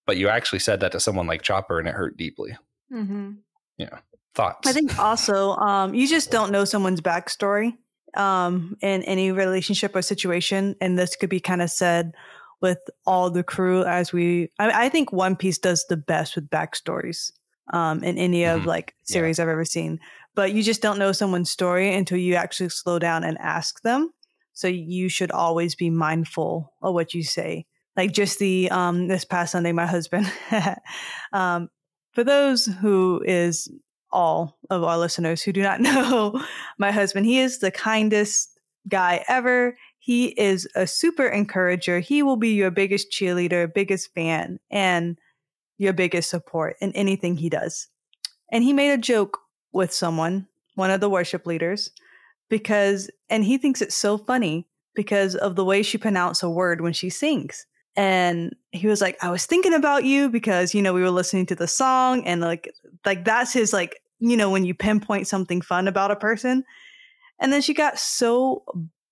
But 0.08 0.18
you 0.18 0.30
actually 0.30 0.60
said 0.60 0.80
that 0.80 0.92
to 0.94 1.00
someone 1.00 1.28
like 1.28 1.42
Chopper 1.42 1.80
and 1.80 1.88
it 1.88 1.94
hurt 1.94 2.16
deeply. 2.16 2.58
Mm-hmm. 2.92 3.34
Yeah. 3.78 4.00
Thoughts? 4.34 4.68
I 4.68 4.74
think 4.74 4.98
also 5.00 5.56
um, 5.56 5.94
you 5.94 6.08
just 6.08 6.30
don't 6.30 6.52
know 6.52 6.66
someone's 6.66 7.02
backstory 7.02 7.78
um, 8.16 8.78
in 8.82 9.02
any 9.04 9.32
relationship 9.32 9.96
or 9.96 10.02
situation, 10.02 10.76
and 10.82 11.00
this 11.00 11.16
could 11.16 11.30
be 11.30 11.40
kind 11.40 11.62
of 11.62 11.70
said 11.70 12.14
with 12.62 12.80
all 13.06 13.30
the 13.30 13.44
crew 13.44 13.84
as 13.86 14.12
we. 14.12 14.52
I, 14.60 14.86
I, 14.86 14.90
think 14.90 15.14
One 15.14 15.38
Piece 15.38 15.58
does 15.58 15.86
the 15.88 15.96
best 15.96 16.36
with 16.36 16.50
backstories 16.50 17.32
um, 17.74 18.04
in 18.04 18.18
any 18.18 18.46
of 18.46 18.60
mm-hmm. 18.60 18.70
like 18.70 18.96
series 19.04 19.38
yeah. 19.38 19.44
I've 19.44 19.50
ever 19.50 19.66
seen. 19.66 20.00
But 20.36 20.54
you 20.54 20.64
just 20.64 20.82
don't 20.82 21.00
know 21.00 21.12
someone's 21.12 21.50
story 21.50 21.94
until 21.94 22.18
you 22.18 22.36
actually 22.36 22.70
slow 22.70 23.00
down 23.00 23.24
and 23.24 23.38
ask 23.38 23.82
them. 23.82 24.12
So 24.54 24.68
you 24.68 25.10
should 25.10 25.32
always 25.32 25.76
be 25.76 25.90
mindful 25.90 26.74
of 26.82 26.94
what 26.94 27.14
you 27.14 27.24
say. 27.24 27.66
Like 27.96 28.12
just 28.12 28.40
the 28.40 28.70
um, 28.72 29.08
this 29.08 29.26
past 29.26 29.54
Sunday, 29.54 29.72
my 29.72 29.86
husband. 29.86 30.32
um, 31.34 31.70
for 32.14 32.24
those 32.24 32.66
who 32.66 33.22
is 33.26 33.70
all 34.12 34.58
of 34.70 34.84
our 34.84 34.98
listeners 34.98 35.42
who 35.42 35.52
do 35.52 35.62
not 35.62 35.82
know 35.82 36.42
my 36.78 36.92
husband, 36.92 37.26
he 37.26 37.40
is 37.40 37.60
the 37.60 37.72
kindest 37.72 38.60
guy 38.88 39.24
ever. 39.28 39.78
He 40.00 40.28
is 40.40 40.68
a 40.76 40.86
super 40.86 41.26
encourager. 41.26 42.00
He 42.00 42.22
will 42.22 42.38
be 42.38 42.54
your 42.54 42.72
biggest 42.72 43.12
cheerleader, 43.12 43.74
biggest 43.74 44.14
fan, 44.14 44.60
and 44.70 45.18
your 45.78 45.94
biggest 45.94 46.30
support 46.30 46.76
in 46.82 46.92
anything 46.94 47.38
he 47.38 47.50
does. 47.50 47.88
And 48.52 48.64
he 48.64 48.74
made 48.74 48.92
a 48.92 48.98
joke 48.98 49.40
with 49.72 49.94
someone, 49.94 50.48
one 50.76 50.92
of 50.92 51.02
the 51.02 51.10
worship 51.10 51.46
leaders, 51.46 51.92
because, 52.50 53.10
and 53.30 53.44
he 53.44 53.58
thinks 53.58 53.82
it's 53.82 53.96
so 53.96 54.18
funny 54.18 54.68
because 54.94 55.36
of 55.36 55.56
the 55.56 55.66
way 55.66 55.84
she 55.84 55.98
pronounced 55.98 56.44
a 56.44 56.50
word 56.50 56.82
when 56.82 56.94
she 56.94 57.10
sings. 57.10 57.66
And 57.98 58.56
he 58.72 58.88
was 58.88 59.02
like, 59.02 59.18
I 59.22 59.32
was 59.32 59.46
thinking 59.46 59.74
about 59.74 60.04
you 60.04 60.30
because, 60.30 60.74
you 60.74 60.82
know, 60.82 60.94
we 60.94 61.02
were 61.02 61.12
listening 61.12 61.46
to 61.48 61.56
the 61.56 61.68
song 61.68 62.26
and 62.26 62.42
like, 62.42 62.70
like 63.06 63.26
that's 63.26 63.54
his 63.54 63.74
like 63.74 64.02
you 64.20 64.38
know, 64.38 64.50
when 64.50 64.66
you 64.66 64.74
pinpoint 64.74 65.28
something 65.28 65.62
fun 65.62 65.88
about 65.88 66.12
a 66.12 66.16
person. 66.16 66.64
And 67.40 67.52
then 67.52 67.62
she 67.62 67.74
got 67.74 68.00
so 68.00 68.64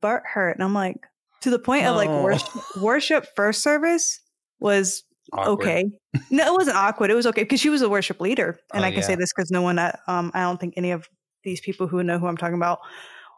butt 0.02 0.24
hurt. 0.26 0.56
And 0.56 0.64
I'm 0.64 0.74
like, 0.74 0.98
to 1.42 1.50
the 1.50 1.60
point 1.60 1.86
of 1.86 1.96
like 1.96 2.10
oh. 2.10 2.24
worship, 2.24 2.78
worship 2.82 3.28
first 3.36 3.62
service 3.62 4.22
was 4.60 5.04
awkward. 5.34 5.68
okay. 5.68 5.86
No, 6.30 6.46
it 6.46 6.54
wasn't 6.54 6.78
awkward. 6.78 7.12
It 7.12 7.16
was 7.16 7.28
okay 7.28 7.44
because 7.44 7.60
she 7.60 7.70
was 7.70 7.82
a 7.82 7.90
worship 7.90 8.22
leader. 8.22 8.60
And 8.74 8.84
oh, 8.84 8.88
I 8.88 8.92
can 8.92 9.00
yeah. 9.00 9.08
say 9.08 9.16
this 9.16 9.32
because 9.34 9.52
no 9.52 9.62
one, 9.62 9.80
um, 9.80 10.32
I 10.34 10.42
don't 10.42 10.60
think 10.60 10.76
any 10.78 10.92
of 10.92 11.08
these 11.44 11.60
people 11.62 11.88
who 11.88 12.04
know 12.04 12.20
who 12.20 12.28
I'm 12.28 12.38
talking 12.38 12.56
about 12.56 12.80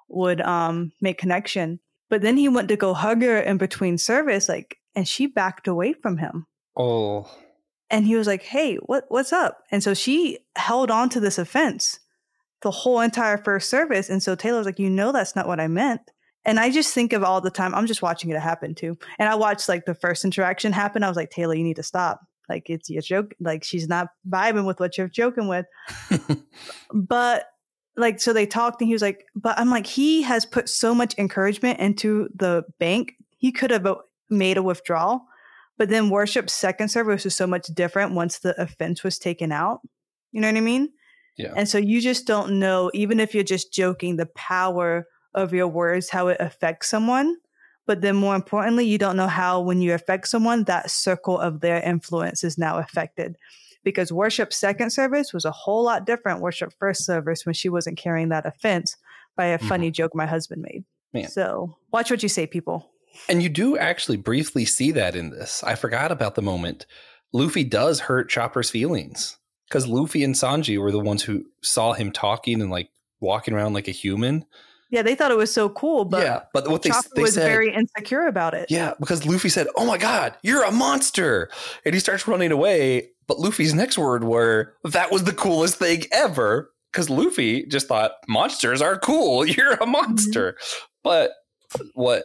would 0.10 0.42
um, 0.42 0.92
make 1.02 1.18
connection. 1.18 1.80
But 2.10 2.22
then 2.22 2.38
he 2.38 2.50
went 2.50 2.68
to 2.68 2.76
go 2.76 2.94
hug 2.94 3.22
her 3.22 3.40
in 3.40 3.58
between 3.58 3.98
service, 3.98 4.48
like, 4.48 4.78
and 4.94 5.08
she 5.08 5.26
backed 5.28 5.68
away 5.68 5.94
from 5.94 6.18
him. 6.18 6.46
Oh 6.78 7.30
and 7.90 8.06
he 8.06 8.16
was 8.16 8.28
like, 8.28 8.44
"Hey, 8.44 8.76
what 8.78 9.06
what's 9.10 9.34
up?" 9.34 9.64
And 9.72 9.84
so 9.84 9.94
she 9.94 10.40
held 10.56 10.92
on 10.92 11.10
to 11.10 11.20
this 11.20 11.38
offense 11.38 12.00
the 12.62 12.72
whole 12.72 13.00
entire 13.00 13.38
first 13.38 13.70
service. 13.70 14.10
And 14.10 14.24
so 14.24 14.36
Taylor 14.36 14.58
was 14.58 14.66
like, 14.66 14.80
"You 14.80 14.90
know, 14.90 15.12
that's 15.12 15.36
not 15.36 15.48
what 15.48 15.60
I 15.60 15.68
meant." 15.68 16.02
And 16.46 16.60
I 16.60 16.70
just 16.70 16.94
think 16.94 17.14
of 17.14 17.24
all 17.24 17.42
the 17.42 17.50
time. 17.50 17.74
I'm 17.74 17.88
just 17.88 18.02
watching 18.02 18.30
it 18.30 18.40
happen 18.40 18.76
too. 18.76 18.98
And 19.20 19.30
I 19.30 19.36
watched 19.36 19.68
like 19.68 19.86
the 19.86 19.96
first 19.96 20.24
interaction 20.24 20.72
happen. 20.72 21.04
I 21.04 21.08
was 21.08 21.18
like, 21.18 21.32
Taylor, 21.32 21.56
you 21.56 21.64
need 21.64 21.78
to 21.78 21.84
stop. 21.84 22.22
Like 22.48 22.70
it's 22.70 22.90
your 22.90 23.02
joke. 23.02 23.34
Like 23.40 23.64
she's 23.64 23.88
not 23.88 24.10
vibing 24.30 24.66
with 24.66 24.80
what 24.80 24.98
you're 24.98 25.08
joking 25.08 25.48
with. 25.48 25.66
but 26.94 27.46
like 27.98 28.20
so 28.20 28.34
they 28.34 28.46
talked 28.46 28.82
and 28.82 28.88
he 28.88 28.94
was 28.94 29.02
like, 29.02 29.26
but 29.36 29.58
I'm 29.58 29.70
like, 29.70 29.88
he 29.88 30.22
has 30.22 30.46
put 30.46 30.70
so 30.70 30.94
much 30.94 31.18
encouragement 31.18 31.80
into 31.80 32.30
the 32.36 32.64
bank. 32.80 33.14
He 33.38 33.52
could 33.52 33.72
have 33.72 33.86
uh, 33.86 33.96
made 34.30 34.58
a 34.58 34.64
withdrawal 34.64 35.26
but 35.78 35.90
then 35.90 36.10
worship's 36.10 36.54
second 36.54 36.90
service 36.90 37.26
was 37.26 37.36
so 37.36 37.48
much 37.48 37.68
different 37.68 38.14
once 38.14 38.40
the 38.40 38.60
offense 38.62 39.04
was 39.04 39.20
taken 39.20 39.52
out. 39.52 39.82
You 40.32 40.42
know 40.42 40.48
what 40.48 40.58
I 40.58 40.62
mean? 40.62 40.90
Yeah. 41.38 41.54
And 41.56 41.68
so 41.68 41.78
you 41.78 42.00
just 42.00 42.26
don't 42.26 42.60
know, 42.60 42.90
even 42.94 43.20
if 43.20 43.36
you're 43.36 43.44
just 43.44 43.74
joking, 43.74 44.16
the 44.16 44.28
power 44.36 45.06
of 45.36 45.54
your 45.54 45.68
words, 45.68 46.10
how 46.10 46.30
it 46.30 46.38
affects 46.40 46.90
someone. 46.90 47.38
But 47.86 48.02
then 48.02 48.16
more 48.16 48.36
importantly, 48.36 48.86
you 48.86 48.98
don't 48.98 49.18
know 49.18 49.28
how, 49.28 49.62
when 49.62 49.82
you 49.82 49.94
affect 49.94 50.28
someone, 50.28 50.64
that 50.64 50.90
circle 50.90 51.40
of 51.40 51.60
their 51.60 51.80
influence 51.82 52.44
is 52.44 52.58
now 52.58 52.80
affected. 52.80 53.36
Because 53.84 54.12
worship 54.12 54.52
second 54.52 54.90
service 54.90 55.32
was 55.32 55.46
a 55.46 55.52
whole 55.52 55.84
lot 55.84 56.08
different. 56.08 56.42
Worship 56.42 56.74
first 56.80 57.06
service 57.06 57.46
when 57.46 57.54
she 57.54 57.70
wasn't 57.70 58.00
carrying 58.00 58.30
that 58.30 58.48
offense 58.48 58.98
by 59.36 59.46
a 59.46 59.60
mm-hmm. 59.60 59.68
funny 59.68 59.92
joke 59.92 60.16
my 60.16 60.26
husband 60.26 60.64
made. 60.64 60.84
Man. 61.14 61.30
So 61.30 61.78
watch 61.92 62.10
what 62.10 62.24
you 62.24 62.30
say, 62.30 62.48
people. 62.48 62.90
And 63.30 63.44
you 63.44 63.50
do 63.50 63.78
actually 63.78 64.18
briefly 64.18 64.66
see 64.66 64.92
that 64.92 65.16
in 65.16 65.30
this. 65.30 65.64
I 65.64 65.76
forgot 65.76 66.12
about 66.12 66.36
the 66.36 66.42
moment. 66.42 66.88
Luffy 67.32 67.64
does 67.64 68.02
hurt 68.02 68.30
Chopper's 68.30 68.70
feelings 68.70 69.38
because 69.68 69.88
Luffy 69.88 70.24
and 70.24 70.36
Sanji 70.36 70.80
were 70.80 70.92
the 70.92 71.00
ones 71.00 71.24
who 71.24 71.46
saw 71.62 71.94
him 71.94 72.12
talking 72.12 72.62
and 72.62 72.72
like 72.72 72.90
walking 73.20 73.54
around 73.54 73.74
like 73.74 73.88
a 73.88 73.92
human. 73.92 74.46
Yeah, 74.96 75.02
they 75.02 75.14
thought 75.14 75.30
it 75.30 75.38
was 75.38 75.54
so 75.54 75.68
cool, 75.68 76.06
but 76.06 76.24
yeah, 76.24 76.44
but 76.54 76.70
what 76.70 76.82
they, 76.82 76.90
Chopper 76.90 77.10
they 77.18 77.22
was 77.24 77.34
said, 77.34 77.50
very 77.50 77.74
insecure 77.74 78.28
about 78.28 78.54
it. 78.54 78.72
Yeah, 78.72 78.94
because 78.98 79.26
Luffy 79.26 79.50
said, 79.50 79.68
"Oh 79.76 79.86
my 79.86 79.98
god, 79.98 80.36
you're 80.42 80.64
a 80.64 80.72
monster," 80.72 81.50
and 81.84 81.94
he 81.94 82.00
starts 82.00 82.30
running 82.30 82.54
away. 82.54 83.10
But 83.28 83.38
Luffy's 83.38 83.74
next 83.74 83.98
word 83.98 84.24
were, 84.24 84.74
"That 84.86 85.12
was 85.12 85.26
the 85.26 85.34
coolest 85.34 85.80
thing 85.80 86.04
ever," 86.14 86.72
because 86.94 87.10
Luffy 87.10 87.66
just 87.66 87.90
thought 87.90 88.14
monsters 88.30 88.82
are 88.82 88.98
cool. 88.98 89.46
You're 89.56 89.74
a 89.74 89.86
monster. 89.86 90.54
Mm-hmm. 90.54 90.86
But 91.04 91.32
what 91.94 92.24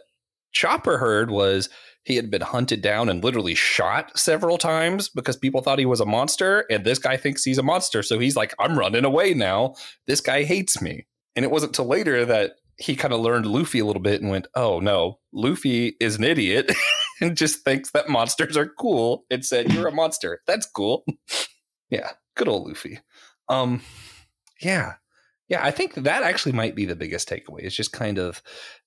Chopper 0.53 0.97
heard 0.97 1.29
was 1.29 1.67
he 2.03 2.15
had 2.15 2.31
been 2.31 2.41
hunted 2.41 2.81
down 2.81 3.09
and 3.09 3.21
literally 3.21 3.53
shot 3.53 4.17
several 4.17 4.57
times 4.57 5.09
because 5.09 5.35
people 5.35 5.61
thought 5.61 5.77
he 5.77 5.85
was 5.85 5.99
a 5.99 6.05
monster. 6.05 6.65
And 6.69 6.85
this 6.85 6.99
guy 6.99 7.17
thinks 7.17 7.43
he's 7.43 7.57
a 7.57 7.63
monster. 7.63 8.01
So 8.01 8.17
he's 8.17 8.37
like, 8.37 8.55
I'm 8.59 8.79
running 8.79 9.05
away 9.05 9.33
now. 9.33 9.75
This 10.07 10.21
guy 10.21 10.43
hates 10.43 10.81
me. 10.81 11.05
And 11.35 11.45
it 11.45 11.51
wasn't 11.51 11.73
till 11.73 11.85
later 11.85 12.25
that 12.25 12.53
he 12.81 12.95
kind 12.95 13.13
of 13.13 13.21
learned 13.21 13.45
Luffy 13.45 13.79
a 13.79 13.85
little 13.85 14.01
bit 14.01 14.21
and 14.21 14.31
went, 14.31 14.47
Oh 14.55 14.79
no, 14.79 15.19
Luffy 15.31 15.95
is 15.99 16.17
an 16.17 16.23
idiot 16.23 16.71
and 17.21 17.37
just 17.37 17.63
thinks 17.63 17.91
that 17.91 18.09
monsters 18.09 18.57
are 18.57 18.67
cool 18.79 19.25
and 19.29 19.45
said, 19.45 19.71
You're 19.71 19.87
a 19.87 19.91
monster. 19.91 20.41
That's 20.47 20.65
cool. 20.65 21.05
yeah, 21.89 22.11
good 22.35 22.47
old 22.47 22.67
Luffy. 22.67 22.99
Um, 23.49 23.81
yeah. 24.61 24.95
Yeah, 25.47 25.63
I 25.63 25.71
think 25.71 25.95
that 25.95 26.23
actually 26.23 26.53
might 26.53 26.75
be 26.75 26.85
the 26.85 26.95
biggest 26.95 27.29
takeaway. 27.29 27.59
It's 27.59 27.75
just 27.75 27.91
kind 27.91 28.17
of 28.17 28.41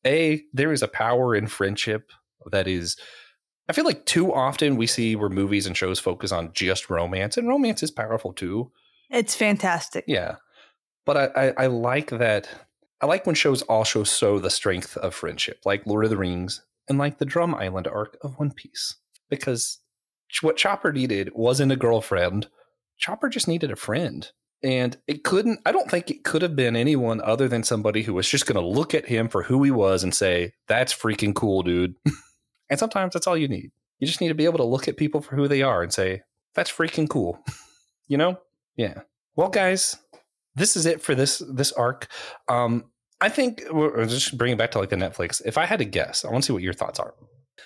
a 0.06 0.42
there 0.52 0.72
is 0.72 0.82
a 0.82 0.88
power 0.88 1.36
in 1.36 1.46
friendship 1.46 2.10
that 2.50 2.66
is. 2.66 2.96
I 3.68 3.72
feel 3.74 3.84
like 3.84 4.06
too 4.06 4.32
often 4.32 4.76
we 4.76 4.86
see 4.86 5.14
where 5.14 5.28
movies 5.28 5.66
and 5.66 5.76
shows 5.76 5.98
focus 5.98 6.32
on 6.32 6.52
just 6.54 6.88
romance, 6.88 7.36
and 7.36 7.48
romance 7.48 7.82
is 7.82 7.90
powerful 7.90 8.32
too. 8.32 8.72
It's 9.10 9.34
fantastic. 9.34 10.04
Yeah, 10.06 10.36
but 11.04 11.16
I, 11.36 11.48
I, 11.48 11.64
I 11.64 11.66
like 11.66 12.10
that. 12.10 12.48
I 13.04 13.06
like 13.06 13.26
when 13.26 13.34
shows 13.34 13.60
also 13.60 14.02
show 14.02 14.38
the 14.38 14.48
strength 14.48 14.96
of 14.96 15.14
friendship, 15.14 15.58
like 15.66 15.86
Lord 15.86 16.04
of 16.04 16.10
the 16.10 16.16
Rings 16.16 16.62
and 16.88 16.96
like 16.96 17.18
the 17.18 17.26
Drum 17.26 17.54
Island 17.54 17.86
arc 17.86 18.16
of 18.22 18.38
One 18.38 18.50
Piece, 18.50 18.96
because 19.28 19.78
what 20.40 20.56
Chopper 20.56 20.90
needed 20.90 21.30
wasn't 21.34 21.70
a 21.70 21.76
girlfriend. 21.76 22.46
Chopper 22.96 23.28
just 23.28 23.46
needed 23.46 23.70
a 23.70 23.76
friend. 23.76 24.32
And 24.62 24.96
it 25.06 25.22
couldn't, 25.22 25.60
I 25.66 25.72
don't 25.72 25.90
think 25.90 26.10
it 26.10 26.24
could 26.24 26.40
have 26.40 26.56
been 26.56 26.76
anyone 26.76 27.20
other 27.20 27.46
than 27.46 27.62
somebody 27.62 28.04
who 28.04 28.14
was 28.14 28.26
just 28.26 28.46
going 28.46 28.58
to 28.58 28.66
look 28.66 28.94
at 28.94 29.04
him 29.04 29.28
for 29.28 29.42
who 29.42 29.62
he 29.62 29.70
was 29.70 30.02
and 30.02 30.14
say, 30.14 30.54
that's 30.66 30.94
freaking 30.94 31.34
cool, 31.34 31.62
dude. 31.62 31.96
and 32.70 32.78
sometimes 32.78 33.12
that's 33.12 33.26
all 33.26 33.36
you 33.36 33.48
need. 33.48 33.70
You 33.98 34.06
just 34.06 34.22
need 34.22 34.28
to 34.28 34.34
be 34.34 34.46
able 34.46 34.56
to 34.56 34.64
look 34.64 34.88
at 34.88 34.96
people 34.96 35.20
for 35.20 35.36
who 35.36 35.46
they 35.46 35.60
are 35.60 35.82
and 35.82 35.92
say, 35.92 36.22
that's 36.54 36.72
freaking 36.72 37.10
cool. 37.10 37.44
you 38.08 38.16
know? 38.16 38.38
Yeah. 38.76 39.02
Well, 39.36 39.50
guys, 39.50 39.98
this 40.54 40.74
is 40.74 40.86
it 40.86 41.02
for 41.02 41.14
this 41.14 41.42
this 41.52 41.72
arc. 41.72 42.08
Um, 42.48 42.84
I 43.20 43.28
think 43.28 43.62
we're 43.70 44.04
just 44.06 44.36
bringing 44.36 44.56
back 44.58 44.70
to 44.72 44.78
like 44.78 44.90
the 44.90 44.96
Netflix. 44.96 45.40
If 45.44 45.56
I 45.56 45.66
had 45.66 45.78
to 45.78 45.84
guess, 45.84 46.24
I 46.24 46.30
want 46.30 46.44
to 46.44 46.46
see 46.48 46.52
what 46.52 46.62
your 46.62 46.74
thoughts 46.74 46.98
are. 46.98 47.14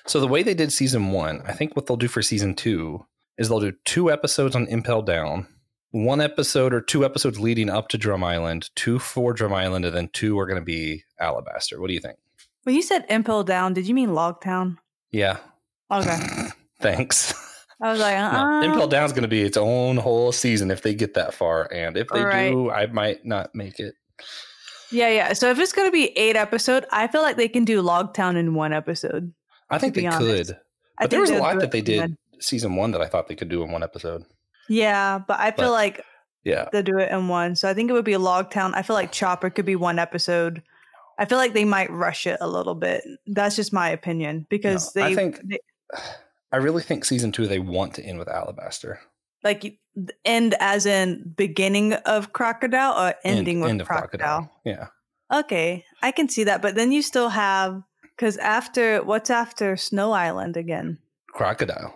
So 0.07 0.21
the 0.21 0.29
way 0.29 0.43
they 0.43 0.55
did 0.55 0.73
season 0.73 1.11
one, 1.11 1.43
I 1.47 1.53
think 1.53 1.75
what 1.75 1.87
they'll 1.87 1.97
do 1.97 2.09
for 2.09 2.23
season 2.23 2.55
two 2.55 3.05
is 3.37 3.49
they'll 3.49 3.61
do 3.61 3.73
two 3.85 4.11
episodes 4.11 4.55
on 4.55 4.67
Impel 4.69 5.03
Down, 5.03 5.47
one 5.91 6.21
episode 6.21 6.73
or 6.73 6.81
two 6.81 7.05
episodes 7.05 7.41
leading 7.41 7.71
up 7.71 7.89
to 7.89 7.99
Drum 7.99 8.23
Island, 8.23 8.71
two 8.75 8.99
for 8.99 9.33
Drum 9.33 9.53
Island, 9.53 9.85
and 9.85 9.95
then 9.95 10.09
two 10.13 10.39
are 10.39 10.47
going 10.47 10.59
to 10.61 10.65
be 10.65 11.05
Alabasta. 11.21 11.79
What 11.79 11.89
do 11.89 11.95
you 11.95 12.01
think? 12.01 12.19
When 12.65 12.75
you 12.75 12.83
said 12.83 13.07
Impel 13.09 13.45
Down, 13.45 13.73
did 13.73 13.87
you 13.89 13.95
mean 13.95 14.11
Logtown? 14.11 14.77
Yeah. 15.11 15.39
Okay. 15.91 16.19
Thanks. 16.81 17.33
I 17.81 17.93
was 17.93 18.01
like, 18.01 18.17
uh 18.17 18.61
No, 18.61 18.67
Impel 18.67 18.89
Down 18.89 19.05
is 19.07 19.13
going 19.13 19.23
to 19.23 19.29
be 19.29 19.43
its 19.43 19.57
own 19.57 19.97
whole 19.97 20.33
season 20.33 20.71
if 20.71 20.83
they 20.83 20.95
get 20.95 21.15
that 21.15 21.33
far, 21.33 21.73
and 21.73 21.97
if 21.97 22.09
they 22.09 22.23
Right. 22.25 22.51
do, 22.51 22.71
I 22.71 22.87
might 22.87 23.25
not 23.25 23.55
make 23.55 23.79
it. 23.81 23.95
Yeah, 24.91 25.09
yeah. 25.11 25.33
So 25.35 25.51
if 25.51 25.59
it's 25.59 25.73
going 25.73 25.89
to 25.89 25.93
be 25.93 26.17
eight 26.19 26.37
episode, 26.37 26.87
I 26.91 27.07
feel 27.09 27.23
like 27.23 27.37
they 27.37 27.49
can 27.49 27.65
do 27.65 27.83
Logtown 27.83 28.37
in 28.37 28.55
one 28.55 28.73
episode. 28.73 29.33
I 29.71 29.79
think 29.79 29.95
they 29.95 30.07
honest. 30.07 30.21
could, 30.21 30.51
I 30.99 31.05
but 31.05 31.11
there 31.11 31.21
was 31.21 31.31
a 31.31 31.39
lot 31.39 31.59
that 31.61 31.73
they 31.73 31.83
did 31.83 32.01
one. 32.01 32.17
season 32.41 32.75
one 32.77 32.93
that 32.93 33.03
I 33.03 33.07
thought 33.07 33.29
they 33.29 33.35
could 33.37 33.51
do 33.51 33.63
in 33.63 33.71
one 33.71 33.83
episode. 33.83 34.25
Yeah, 34.69 35.19
but 35.27 35.39
I 35.41 35.51
feel 35.51 35.67
But- 35.67 35.73
like 35.73 36.05
Yeah, 36.45 36.69
they'll 36.73 36.83
do 36.83 36.99
it 36.99 37.11
in 37.11 37.29
one. 37.29 37.55
So 37.57 37.69
I 37.69 37.75
think 37.75 37.91
it 37.91 37.93
would 37.93 38.05
be 38.05 38.15
a 38.15 38.19
Logtown. 38.19 38.73
I 38.75 38.83
feel 38.83 38.95
like 38.97 39.13
Chopper 39.13 39.51
could 39.51 39.67
be 39.67 39.77
one 39.77 39.99
episode. 39.99 40.63
I 41.19 41.25
feel 41.27 41.37
like 41.39 41.53
they 41.53 41.65
might 41.65 41.91
rush 41.91 42.27
it 42.27 42.39
a 42.41 42.49
little 42.49 42.75
bit. 42.75 43.03
That's 43.27 43.57
just 43.57 43.73
my 43.73 43.91
opinion 43.91 44.47
because 44.49 44.95
No, 44.97 45.03
I 45.05 45.15
think- 45.15 45.41
they 45.45 45.59
I 46.53 46.57
really 46.57 46.83
think 46.83 47.05
season 47.05 47.31
two 47.33 47.47
they 47.47 47.59
want 47.59 47.93
to 47.95 48.03
end 48.03 48.19
with 48.19 48.29
Alabasta. 48.29 48.97
like 49.45 49.65
you- 49.65 49.73
end 50.25 50.55
as 50.61 50.87
in 50.87 51.35
beginning 51.37 51.93
of 51.95 52.33
Crocodile 52.33 52.93
or 52.93 53.15
End- 53.25 53.39
ending 53.39 53.61
with 53.61 53.71
end 53.71 53.81
of 53.81 53.89
Crocodile. 53.89 54.51
Yeah, 54.65 54.87
Okay, 55.33 55.85
I 56.03 56.11
can 56.11 56.29
see 56.29 56.45
that, 56.45 56.63
but 56.63 56.75
then 56.75 56.91
you 56.93 57.03
still 57.03 57.29
have 57.29 57.83
because 58.17 58.37
after 58.39 59.03
what's 59.05 59.31
after 59.31 59.77
Snow 59.77 60.13
Island 60.13 60.57
again? 60.57 60.99
crocodile. 61.35 61.95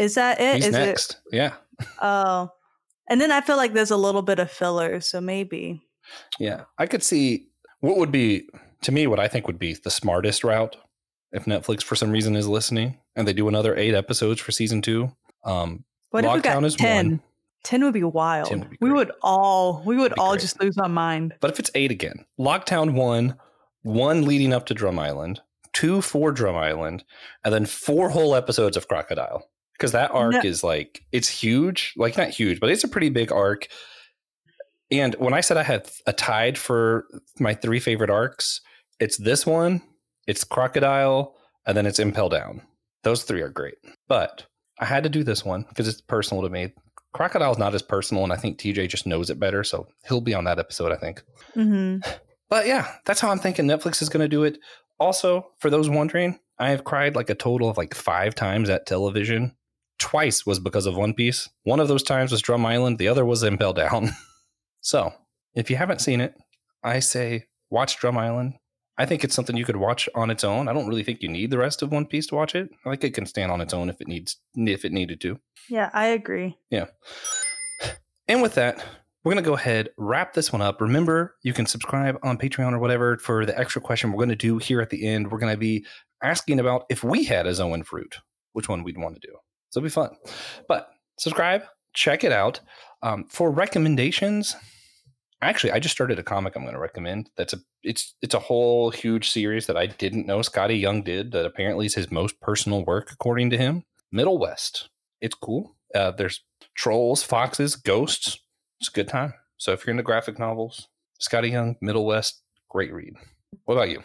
Is 0.00 0.14
that 0.14 0.40
it? 0.40 0.56
He's 0.56 0.66
Is 0.66 0.72
next. 0.72 1.16
Yeah, 1.30 1.52
it? 1.80 1.86
Oh, 2.00 2.50
and 3.08 3.20
then 3.20 3.30
I 3.30 3.40
feel 3.42 3.56
like 3.56 3.72
there's 3.74 3.90
a 3.90 3.96
little 3.96 4.22
bit 4.22 4.38
of 4.38 4.50
filler, 4.50 5.00
so 5.00 5.20
maybe. 5.20 5.82
yeah. 6.38 6.62
I 6.78 6.86
could 6.86 7.02
see 7.02 7.48
what 7.80 7.96
would 7.98 8.10
be 8.12 8.48
to 8.82 8.92
me 8.92 9.06
what 9.06 9.20
I 9.20 9.28
think 9.28 9.46
would 9.46 9.58
be 9.58 9.74
the 9.74 9.90
smartest 9.90 10.42
route 10.44 10.76
if 11.32 11.44
Netflix 11.44 11.82
for 11.82 11.94
some 11.94 12.10
reason 12.10 12.34
is 12.36 12.48
listening 12.48 12.98
and 13.16 13.26
they 13.28 13.32
do 13.32 13.48
another 13.48 13.76
eight 13.76 13.94
episodes 13.94 14.40
for 14.40 14.50
season 14.52 14.82
two. 14.82 15.12
Um, 15.44 15.84
What 16.10 16.24
if 16.24 16.32
we 16.32 16.38
Logtown 16.40 16.42
got 16.42 16.64
is 16.64 16.74
ten? 16.76 17.06
one. 17.10 17.22
10 17.64 17.84
would 17.84 17.94
be 17.94 18.02
wild. 18.02 18.50
would 18.50 18.70
be 18.70 18.76
we 18.80 18.90
would 18.92 19.12
all 19.22 19.82
we 19.84 19.96
would 19.96 20.12
all 20.18 20.32
great. 20.32 20.40
just 20.40 20.60
lose 20.60 20.76
our 20.78 20.88
mind. 20.88 21.34
But 21.40 21.50
if 21.50 21.58
it's 21.60 21.70
eight 21.74 21.90
again, 21.90 22.24
Logtown 22.38 22.94
one, 22.94 23.36
one 23.82 24.24
leading 24.24 24.52
up 24.52 24.66
to 24.66 24.74
Drum 24.74 24.98
Island, 24.98 25.40
two 25.72 26.00
for 26.02 26.32
Drum 26.32 26.56
Island, 26.56 27.04
and 27.44 27.52
then 27.54 27.66
four 27.66 28.10
whole 28.10 28.34
episodes 28.34 28.76
of 28.76 28.88
Crocodile. 28.88 29.48
Because 29.74 29.92
that 29.92 30.10
arc 30.12 30.34
No. 30.34 30.40
is 30.44 30.62
like, 30.62 31.02
it's 31.12 31.28
huge. 31.28 31.92
Like, 31.96 32.16
not 32.16 32.28
huge, 32.28 32.60
but 32.60 32.70
it's 32.70 32.84
a 32.84 32.88
pretty 32.88 33.08
big 33.08 33.32
arc. 33.32 33.66
And 34.90 35.14
when 35.16 35.32
I 35.32 35.40
said 35.40 35.56
I 35.56 35.62
had 35.62 35.88
a 36.06 36.12
tied 36.12 36.58
for 36.58 37.06
my 37.40 37.54
three 37.54 37.80
favorite 37.80 38.10
arcs, 38.10 38.60
it's 39.00 39.16
this 39.16 39.46
one, 39.46 39.82
it's 40.26 40.44
Crocodile, 40.44 41.34
and 41.66 41.76
then 41.76 41.86
it's 41.86 41.98
Impel 41.98 42.28
Down. 42.28 42.62
Those 43.02 43.24
three 43.24 43.40
are 43.40 43.48
great. 43.48 43.74
But 44.06 44.46
I 44.78 44.84
had 44.84 45.02
to 45.04 45.08
do 45.08 45.24
this 45.24 45.44
one 45.44 45.64
because 45.68 45.88
it's 45.88 46.00
personal 46.00 46.42
to 46.44 46.50
me. 46.50 46.72
Crocodile's 47.12 47.58
not 47.58 47.74
as 47.74 47.82
personal, 47.82 48.24
and 48.24 48.32
I 48.32 48.36
think 48.36 48.58
TJ 48.58 48.88
just 48.88 49.06
knows 49.06 49.30
it 49.30 49.38
better. 49.38 49.62
So 49.64 49.86
he'll 50.06 50.20
be 50.20 50.34
on 50.34 50.44
that 50.44 50.58
episode, 50.58 50.92
I 50.92 50.96
think. 50.96 51.22
hmm 51.54 51.98
But 52.48 52.66
yeah, 52.66 52.96
that's 53.06 53.20
how 53.20 53.30
I'm 53.30 53.38
thinking 53.38 53.64
Netflix 53.64 54.02
is 54.02 54.10
going 54.10 54.20
to 54.20 54.28
do 54.28 54.44
it. 54.44 54.58
Also, 55.00 55.46
for 55.58 55.70
those 55.70 55.88
wondering, 55.88 56.38
I 56.58 56.68
have 56.68 56.84
cried 56.84 57.16
like 57.16 57.30
a 57.30 57.34
total 57.34 57.70
of 57.70 57.78
like 57.78 57.94
five 57.94 58.34
times 58.34 58.68
at 58.68 58.84
television. 58.84 59.56
Twice 59.98 60.44
was 60.44 60.58
because 60.58 60.84
of 60.84 60.94
One 60.94 61.14
Piece. 61.14 61.48
One 61.62 61.80
of 61.80 61.88
those 61.88 62.02
times 62.02 62.30
was 62.30 62.42
Drum 62.42 62.66
Island. 62.66 62.98
The 62.98 63.08
other 63.08 63.24
was 63.24 63.42
Impel 63.42 63.72
Down. 63.72 64.10
so, 64.82 65.14
if 65.54 65.70
you 65.70 65.76
haven't 65.76 66.02
seen 66.02 66.20
it, 66.20 66.34
I 66.84 66.98
say 66.98 67.46
watch 67.70 67.96
Drum 67.96 68.18
Island. 68.18 68.54
I 68.98 69.06
think 69.06 69.24
it's 69.24 69.34
something 69.34 69.56
you 69.56 69.64
could 69.64 69.76
watch 69.76 70.08
on 70.14 70.30
its 70.30 70.44
own. 70.44 70.68
I 70.68 70.72
don't 70.72 70.86
really 70.86 71.02
think 71.02 71.22
you 71.22 71.28
need 71.28 71.50
the 71.50 71.58
rest 71.58 71.82
of 71.82 71.90
One 71.90 72.06
Piece 72.06 72.26
to 72.28 72.34
watch 72.34 72.54
it. 72.54 72.70
I 72.84 72.90
think 72.90 73.04
it 73.04 73.14
can 73.14 73.26
stand 73.26 73.50
on 73.50 73.60
its 73.60 73.72
own 73.72 73.88
if 73.88 74.00
it 74.00 74.08
needs 74.08 74.36
if 74.54 74.84
it 74.84 74.92
needed 74.92 75.20
to. 75.22 75.38
Yeah, 75.68 75.90
I 75.92 76.06
agree. 76.06 76.58
Yeah. 76.70 76.86
And 78.28 78.42
with 78.42 78.54
that, 78.54 78.84
we're 79.24 79.32
going 79.32 79.42
to 79.42 79.48
go 79.48 79.56
ahead, 79.56 79.90
wrap 79.96 80.34
this 80.34 80.52
one 80.52 80.62
up. 80.62 80.80
Remember, 80.80 81.36
you 81.42 81.52
can 81.52 81.66
subscribe 81.66 82.18
on 82.22 82.38
Patreon 82.38 82.72
or 82.72 82.78
whatever 82.78 83.16
for 83.18 83.46
the 83.46 83.58
extra 83.58 83.80
question 83.80 84.10
we're 84.10 84.18
going 84.18 84.28
to 84.28 84.36
do 84.36 84.58
here 84.58 84.80
at 84.80 84.90
the 84.90 85.06
end. 85.06 85.30
We're 85.30 85.38
going 85.38 85.52
to 85.52 85.58
be 85.58 85.86
asking 86.22 86.60
about 86.60 86.84
if 86.88 87.04
we 87.04 87.24
had 87.24 87.46
a 87.46 87.54
Zoan 87.54 87.84
fruit, 87.84 88.16
which 88.52 88.68
one 88.68 88.82
we'd 88.82 88.98
want 88.98 89.14
to 89.14 89.26
do. 89.26 89.32
So 89.70 89.78
it'll 89.78 89.86
be 89.86 89.90
fun. 89.90 90.10
But 90.68 90.88
subscribe, 91.18 91.62
check 91.94 92.24
it 92.24 92.32
out. 92.32 92.60
Um, 93.02 93.24
for 93.28 93.50
recommendations, 93.50 94.56
actually, 95.48 95.72
I 95.72 95.78
just 95.78 95.94
started 95.94 96.18
a 96.18 96.22
comic 96.22 96.54
I'm 96.54 96.62
going 96.62 96.74
to 96.74 96.80
recommend. 96.80 97.30
That's 97.36 97.52
a 97.52 97.58
it's 97.82 98.14
it's 98.22 98.34
a 98.34 98.38
whole 98.38 98.90
huge 98.90 99.30
series 99.30 99.66
that 99.66 99.76
I 99.76 99.86
didn't 99.86 100.26
know 100.26 100.38
Skottie 100.40 100.80
Young 100.80 101.02
did. 101.02 101.32
That 101.32 101.46
apparently 101.46 101.86
is 101.86 101.94
his 101.94 102.10
most 102.10 102.40
personal 102.40 102.84
work, 102.84 103.10
according 103.12 103.50
to 103.50 103.58
him. 103.58 103.84
Middlewest. 104.14 104.88
It's 105.20 105.34
cool. 105.34 105.76
Uh, 105.94 106.10
there's 106.10 106.42
trolls, 106.76 107.22
foxes, 107.22 107.76
ghosts. 107.76 108.38
It's 108.80 108.88
a 108.88 108.92
good 108.92 109.08
time. 109.08 109.34
So 109.56 109.72
if 109.72 109.86
you're 109.86 109.92
into 109.92 110.02
graphic 110.02 110.38
novels, 110.38 110.88
Skottie 111.20 111.52
Young, 111.52 111.76
Middlewest, 111.82 112.34
great 112.68 112.92
read. 112.92 113.14
What 113.64 113.74
about 113.74 113.90
you? 113.90 114.02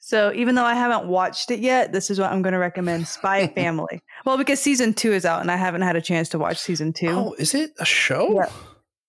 So 0.00 0.32
even 0.32 0.54
though 0.54 0.64
I 0.64 0.74
haven't 0.74 1.08
watched 1.08 1.50
it 1.50 1.60
yet, 1.60 1.92
this 1.92 2.10
is 2.10 2.18
what 2.18 2.32
I'm 2.32 2.42
going 2.42 2.52
to 2.52 2.58
recommend: 2.58 3.06
Spy 3.06 3.46
Family. 3.54 4.00
Well, 4.24 4.38
because 4.38 4.60
season 4.60 4.94
two 4.94 5.12
is 5.12 5.24
out, 5.24 5.40
and 5.40 5.50
I 5.50 5.56
haven't 5.56 5.82
had 5.82 5.96
a 5.96 6.00
chance 6.00 6.28
to 6.30 6.38
watch 6.38 6.58
season 6.58 6.92
two. 6.92 7.08
Oh, 7.08 7.34
is 7.38 7.54
it 7.54 7.72
a 7.78 7.84
show? 7.84 8.34
Yeah. 8.34 8.50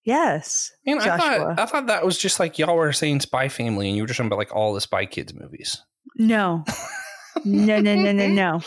Yes, 0.09 0.71
Man, 0.87 0.99
I 0.99 1.05
Joshua. 1.05 1.19
thought 1.55 1.59
I 1.59 1.65
thought 1.67 1.87
that 1.87 2.03
was 2.03 2.17
just 2.17 2.39
like 2.39 2.57
y'all 2.57 2.75
were 2.75 2.91
saying 2.91 3.19
Spy 3.19 3.47
Family, 3.47 3.87
and 3.87 3.95
you 3.95 4.01
were 4.03 4.07
just 4.07 4.17
talking 4.17 4.27
about 4.27 4.39
like 4.39 4.55
all 4.55 4.73
the 4.73 4.81
Spy 4.81 5.05
Kids 5.05 5.33
movies. 5.35 5.83
no, 6.15 6.63
no, 7.45 7.79
no, 7.79 7.95
no, 7.95 8.11
no, 8.11 8.27
no. 8.27 8.61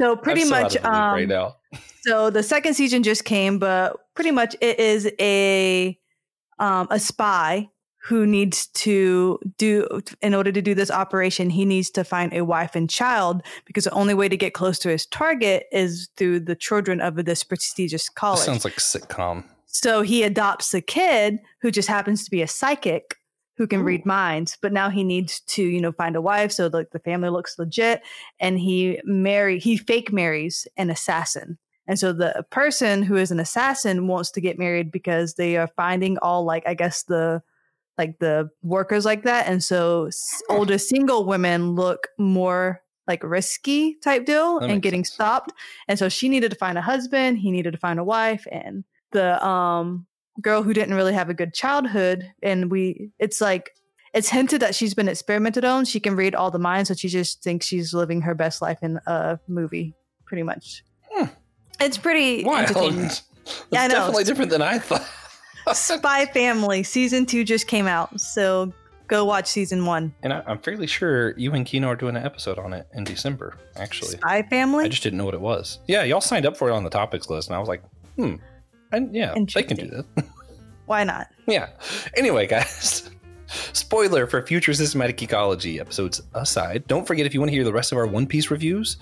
So 0.00 0.16
pretty 0.22 0.44
much, 0.44 0.76
um, 0.78 1.14
right 1.14 1.28
now. 1.28 1.56
So 2.02 2.30
the 2.30 2.42
second 2.42 2.74
season 2.74 3.02
just 3.02 3.26
came, 3.26 3.58
but 3.58 3.94
pretty 4.14 4.30
much 4.30 4.56
it 4.62 4.78
is 4.80 5.10
a 5.20 5.98
um, 6.58 6.88
a 6.90 6.98
spy 6.98 7.68
who 8.04 8.26
needs 8.26 8.68
to 8.68 9.38
do 9.58 9.86
in 10.22 10.34
order 10.34 10.50
to 10.50 10.62
do 10.62 10.74
this 10.74 10.90
operation. 10.90 11.50
He 11.50 11.66
needs 11.66 11.90
to 11.90 12.04
find 12.04 12.32
a 12.32 12.42
wife 12.42 12.74
and 12.74 12.88
child 12.88 13.42
because 13.66 13.84
the 13.84 13.90
only 13.90 14.14
way 14.14 14.28
to 14.30 14.36
get 14.38 14.54
close 14.54 14.78
to 14.80 14.88
his 14.88 15.04
target 15.04 15.66
is 15.70 16.08
through 16.16 16.40
the 16.40 16.56
children 16.56 17.02
of 17.02 17.16
this 17.16 17.44
prestigious 17.44 18.08
college. 18.08 18.40
sounds 18.40 18.64
like 18.64 18.78
a 18.78 18.80
sitcom. 18.80 19.44
So 19.72 20.02
he 20.02 20.22
adopts 20.24 20.74
a 20.74 20.80
kid 20.80 21.38
who 21.62 21.70
just 21.70 21.88
happens 21.88 22.24
to 22.24 22.30
be 22.30 22.42
a 22.42 22.48
psychic 22.48 23.16
who 23.56 23.66
can 23.66 23.82
read 23.82 24.06
minds, 24.06 24.56
but 24.62 24.72
now 24.72 24.88
he 24.88 25.04
needs 25.04 25.40
to, 25.40 25.62
you 25.62 25.80
know, 25.82 25.92
find 25.92 26.16
a 26.16 26.20
wife 26.20 26.50
so 26.50 26.68
like 26.72 26.90
the 26.92 26.98
family 26.98 27.28
looks 27.28 27.58
legit 27.58 28.02
and 28.40 28.58
he 28.58 28.98
marry 29.04 29.58
he 29.58 29.76
fake 29.76 30.10
marries 30.12 30.66
an 30.78 30.88
assassin. 30.90 31.58
And 31.86 31.98
so 31.98 32.12
the 32.12 32.44
person 32.50 33.02
who 33.02 33.16
is 33.16 33.30
an 33.30 33.38
assassin 33.38 34.06
wants 34.06 34.30
to 34.32 34.40
get 34.40 34.58
married 34.58 34.90
because 34.90 35.34
they 35.34 35.56
are 35.56 35.68
finding 35.76 36.16
all 36.18 36.44
like 36.44 36.62
I 36.66 36.72
guess 36.72 37.02
the 37.02 37.42
like 37.98 38.18
the 38.18 38.48
workers 38.62 39.04
like 39.04 39.24
that 39.24 39.46
and 39.46 39.62
so 39.62 40.08
older 40.48 40.78
single 40.78 41.26
women 41.26 41.72
look 41.74 42.08
more 42.18 42.80
like 43.06 43.22
risky 43.22 43.96
type 44.02 44.24
deal 44.24 44.60
That 44.60 44.70
and 44.70 44.82
getting 44.82 45.04
sense. 45.04 45.14
stopped. 45.14 45.52
And 45.86 45.98
so 45.98 46.08
she 46.08 46.28
needed 46.28 46.50
to 46.50 46.56
find 46.56 46.78
a 46.78 46.82
husband, 46.82 47.38
he 47.38 47.50
needed 47.50 47.72
to 47.72 47.78
find 47.78 47.98
a 47.98 48.04
wife 48.04 48.46
and 48.50 48.84
the 49.12 49.44
um 49.46 50.06
girl 50.40 50.62
who 50.62 50.72
didn't 50.72 50.94
really 50.94 51.12
have 51.12 51.28
a 51.28 51.34
good 51.34 51.52
childhood, 51.54 52.30
and 52.42 52.70
we 52.70 53.10
it's 53.18 53.40
like 53.40 53.74
it's 54.12 54.28
hinted 54.28 54.60
that 54.62 54.74
she's 54.74 54.94
been 54.94 55.08
experimented 55.08 55.64
on. 55.64 55.84
She 55.84 56.00
can 56.00 56.16
read 56.16 56.34
all 56.34 56.50
the 56.50 56.58
minds, 56.58 56.88
so 56.88 56.94
she 56.94 57.08
just 57.08 57.42
thinks 57.42 57.66
she's 57.66 57.94
living 57.94 58.22
her 58.22 58.34
best 58.34 58.60
life 58.62 58.78
in 58.82 58.98
a 59.06 59.38
movie, 59.48 59.94
pretty 60.24 60.42
much. 60.42 60.84
Hmm. 61.12 61.26
It's 61.80 61.96
pretty 61.98 62.44
Wild. 62.44 62.68
That's 62.74 63.22
Yeah, 63.72 63.88
definitely 63.88 64.24
different 64.24 64.50
than 64.50 64.62
I 64.62 64.78
thought. 64.78 65.06
Spy 65.74 66.26
Family 66.26 66.82
season 66.82 67.26
two 67.26 67.44
just 67.44 67.66
came 67.66 67.86
out, 67.86 68.20
so 68.20 68.72
go 69.08 69.24
watch 69.24 69.46
season 69.48 69.84
one. 69.86 70.14
and 70.22 70.32
I, 70.32 70.42
I'm 70.46 70.58
fairly 70.58 70.86
sure 70.86 71.36
you 71.36 71.52
and 71.54 71.66
Kino 71.66 71.88
are 71.88 71.96
doing 71.96 72.16
an 72.16 72.24
episode 72.24 72.58
on 72.58 72.72
it 72.72 72.86
in 72.94 73.04
December, 73.04 73.54
actually. 73.76 74.16
Spy 74.16 74.42
Family. 74.42 74.84
I 74.84 74.88
just 74.88 75.02
didn't 75.02 75.18
know 75.18 75.24
what 75.24 75.34
it 75.34 75.40
was. 75.40 75.78
Yeah, 75.88 76.04
y'all 76.04 76.20
signed 76.20 76.46
up 76.46 76.56
for 76.56 76.68
it 76.68 76.72
on 76.72 76.84
the 76.84 76.90
topics 76.90 77.28
list, 77.28 77.48
and 77.48 77.56
I 77.56 77.58
was 77.58 77.68
like, 77.68 77.82
hmm. 78.16 78.36
And 78.92 79.14
yeah, 79.14 79.34
they 79.54 79.62
can 79.62 79.76
do 79.76 79.86
that. 79.88 80.24
Why 80.86 81.04
not? 81.04 81.28
yeah. 81.46 81.68
Anyway, 82.16 82.46
guys. 82.46 83.10
Spoiler 83.72 84.28
for 84.28 84.46
future 84.46 84.72
Systematic 84.72 85.16
Geekology 85.16 85.80
episodes 85.80 86.22
aside. 86.34 86.86
Don't 86.86 87.06
forget 87.06 87.26
if 87.26 87.34
you 87.34 87.40
want 87.40 87.50
to 87.50 87.54
hear 87.54 87.64
the 87.64 87.72
rest 87.72 87.90
of 87.90 87.98
our 87.98 88.06
One 88.06 88.26
Piece 88.26 88.48
reviews, 88.50 88.96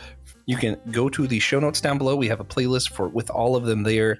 you 0.46 0.56
can 0.56 0.78
go 0.90 1.10
to 1.10 1.26
the 1.26 1.38
show 1.38 1.60
notes 1.60 1.82
down 1.82 1.98
below. 1.98 2.16
We 2.16 2.28
have 2.28 2.40
a 2.40 2.44
playlist 2.44 2.92
for 2.92 3.08
with 3.08 3.28
all 3.28 3.56
of 3.56 3.64
them 3.64 3.82
there. 3.82 4.18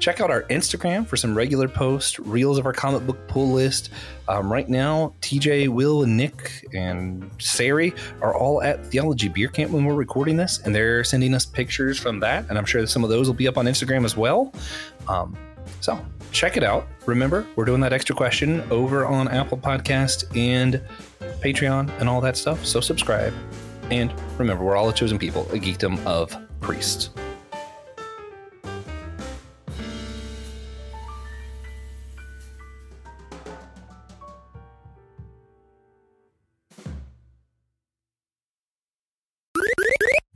Check 0.00 0.22
out 0.22 0.30
our 0.30 0.44
Instagram 0.44 1.06
for 1.06 1.18
some 1.18 1.36
regular 1.36 1.68
posts, 1.68 2.18
reels 2.18 2.56
of 2.56 2.64
our 2.64 2.72
comic 2.72 3.06
book 3.06 3.18
pull 3.28 3.52
list. 3.52 3.90
Um, 4.28 4.50
right 4.50 4.66
now, 4.66 5.14
TJ, 5.20 5.68
Will, 5.68 6.02
and 6.02 6.16
Nick 6.16 6.66
and 6.72 7.30
Sari 7.38 7.92
are 8.22 8.34
all 8.34 8.62
at 8.62 8.84
Theology 8.86 9.28
Beer 9.28 9.48
Camp 9.48 9.72
when 9.72 9.84
we're 9.84 9.94
recording 9.94 10.38
this, 10.38 10.58
and 10.64 10.74
they're 10.74 11.04
sending 11.04 11.34
us 11.34 11.44
pictures 11.44 11.98
from 11.98 12.18
that. 12.20 12.48
And 12.48 12.56
I'm 12.56 12.64
sure 12.64 12.84
some 12.86 13.04
of 13.04 13.10
those 13.10 13.26
will 13.26 13.34
be 13.34 13.46
up 13.46 13.58
on 13.58 13.66
Instagram 13.66 14.06
as 14.06 14.16
well. 14.16 14.54
Um, 15.06 15.36
so 15.80 16.02
check 16.32 16.56
it 16.56 16.62
out. 16.64 16.88
Remember, 17.04 17.46
we're 17.54 17.66
doing 17.66 17.82
that 17.82 17.92
extra 17.92 18.16
question 18.16 18.62
over 18.70 19.04
on 19.04 19.28
Apple 19.28 19.58
Podcast 19.58 20.34
and 20.34 20.80
Patreon 21.42 21.90
and 22.00 22.08
all 22.08 22.22
that 22.22 22.38
stuff. 22.38 22.64
So 22.64 22.80
subscribe. 22.80 23.34
And 23.90 24.14
remember, 24.38 24.64
we're 24.64 24.76
all 24.76 24.88
a 24.88 24.94
chosen 24.94 25.18
people, 25.18 25.42
a 25.50 25.58
geekdom 25.58 26.02
of 26.06 26.34
priests. 26.60 27.10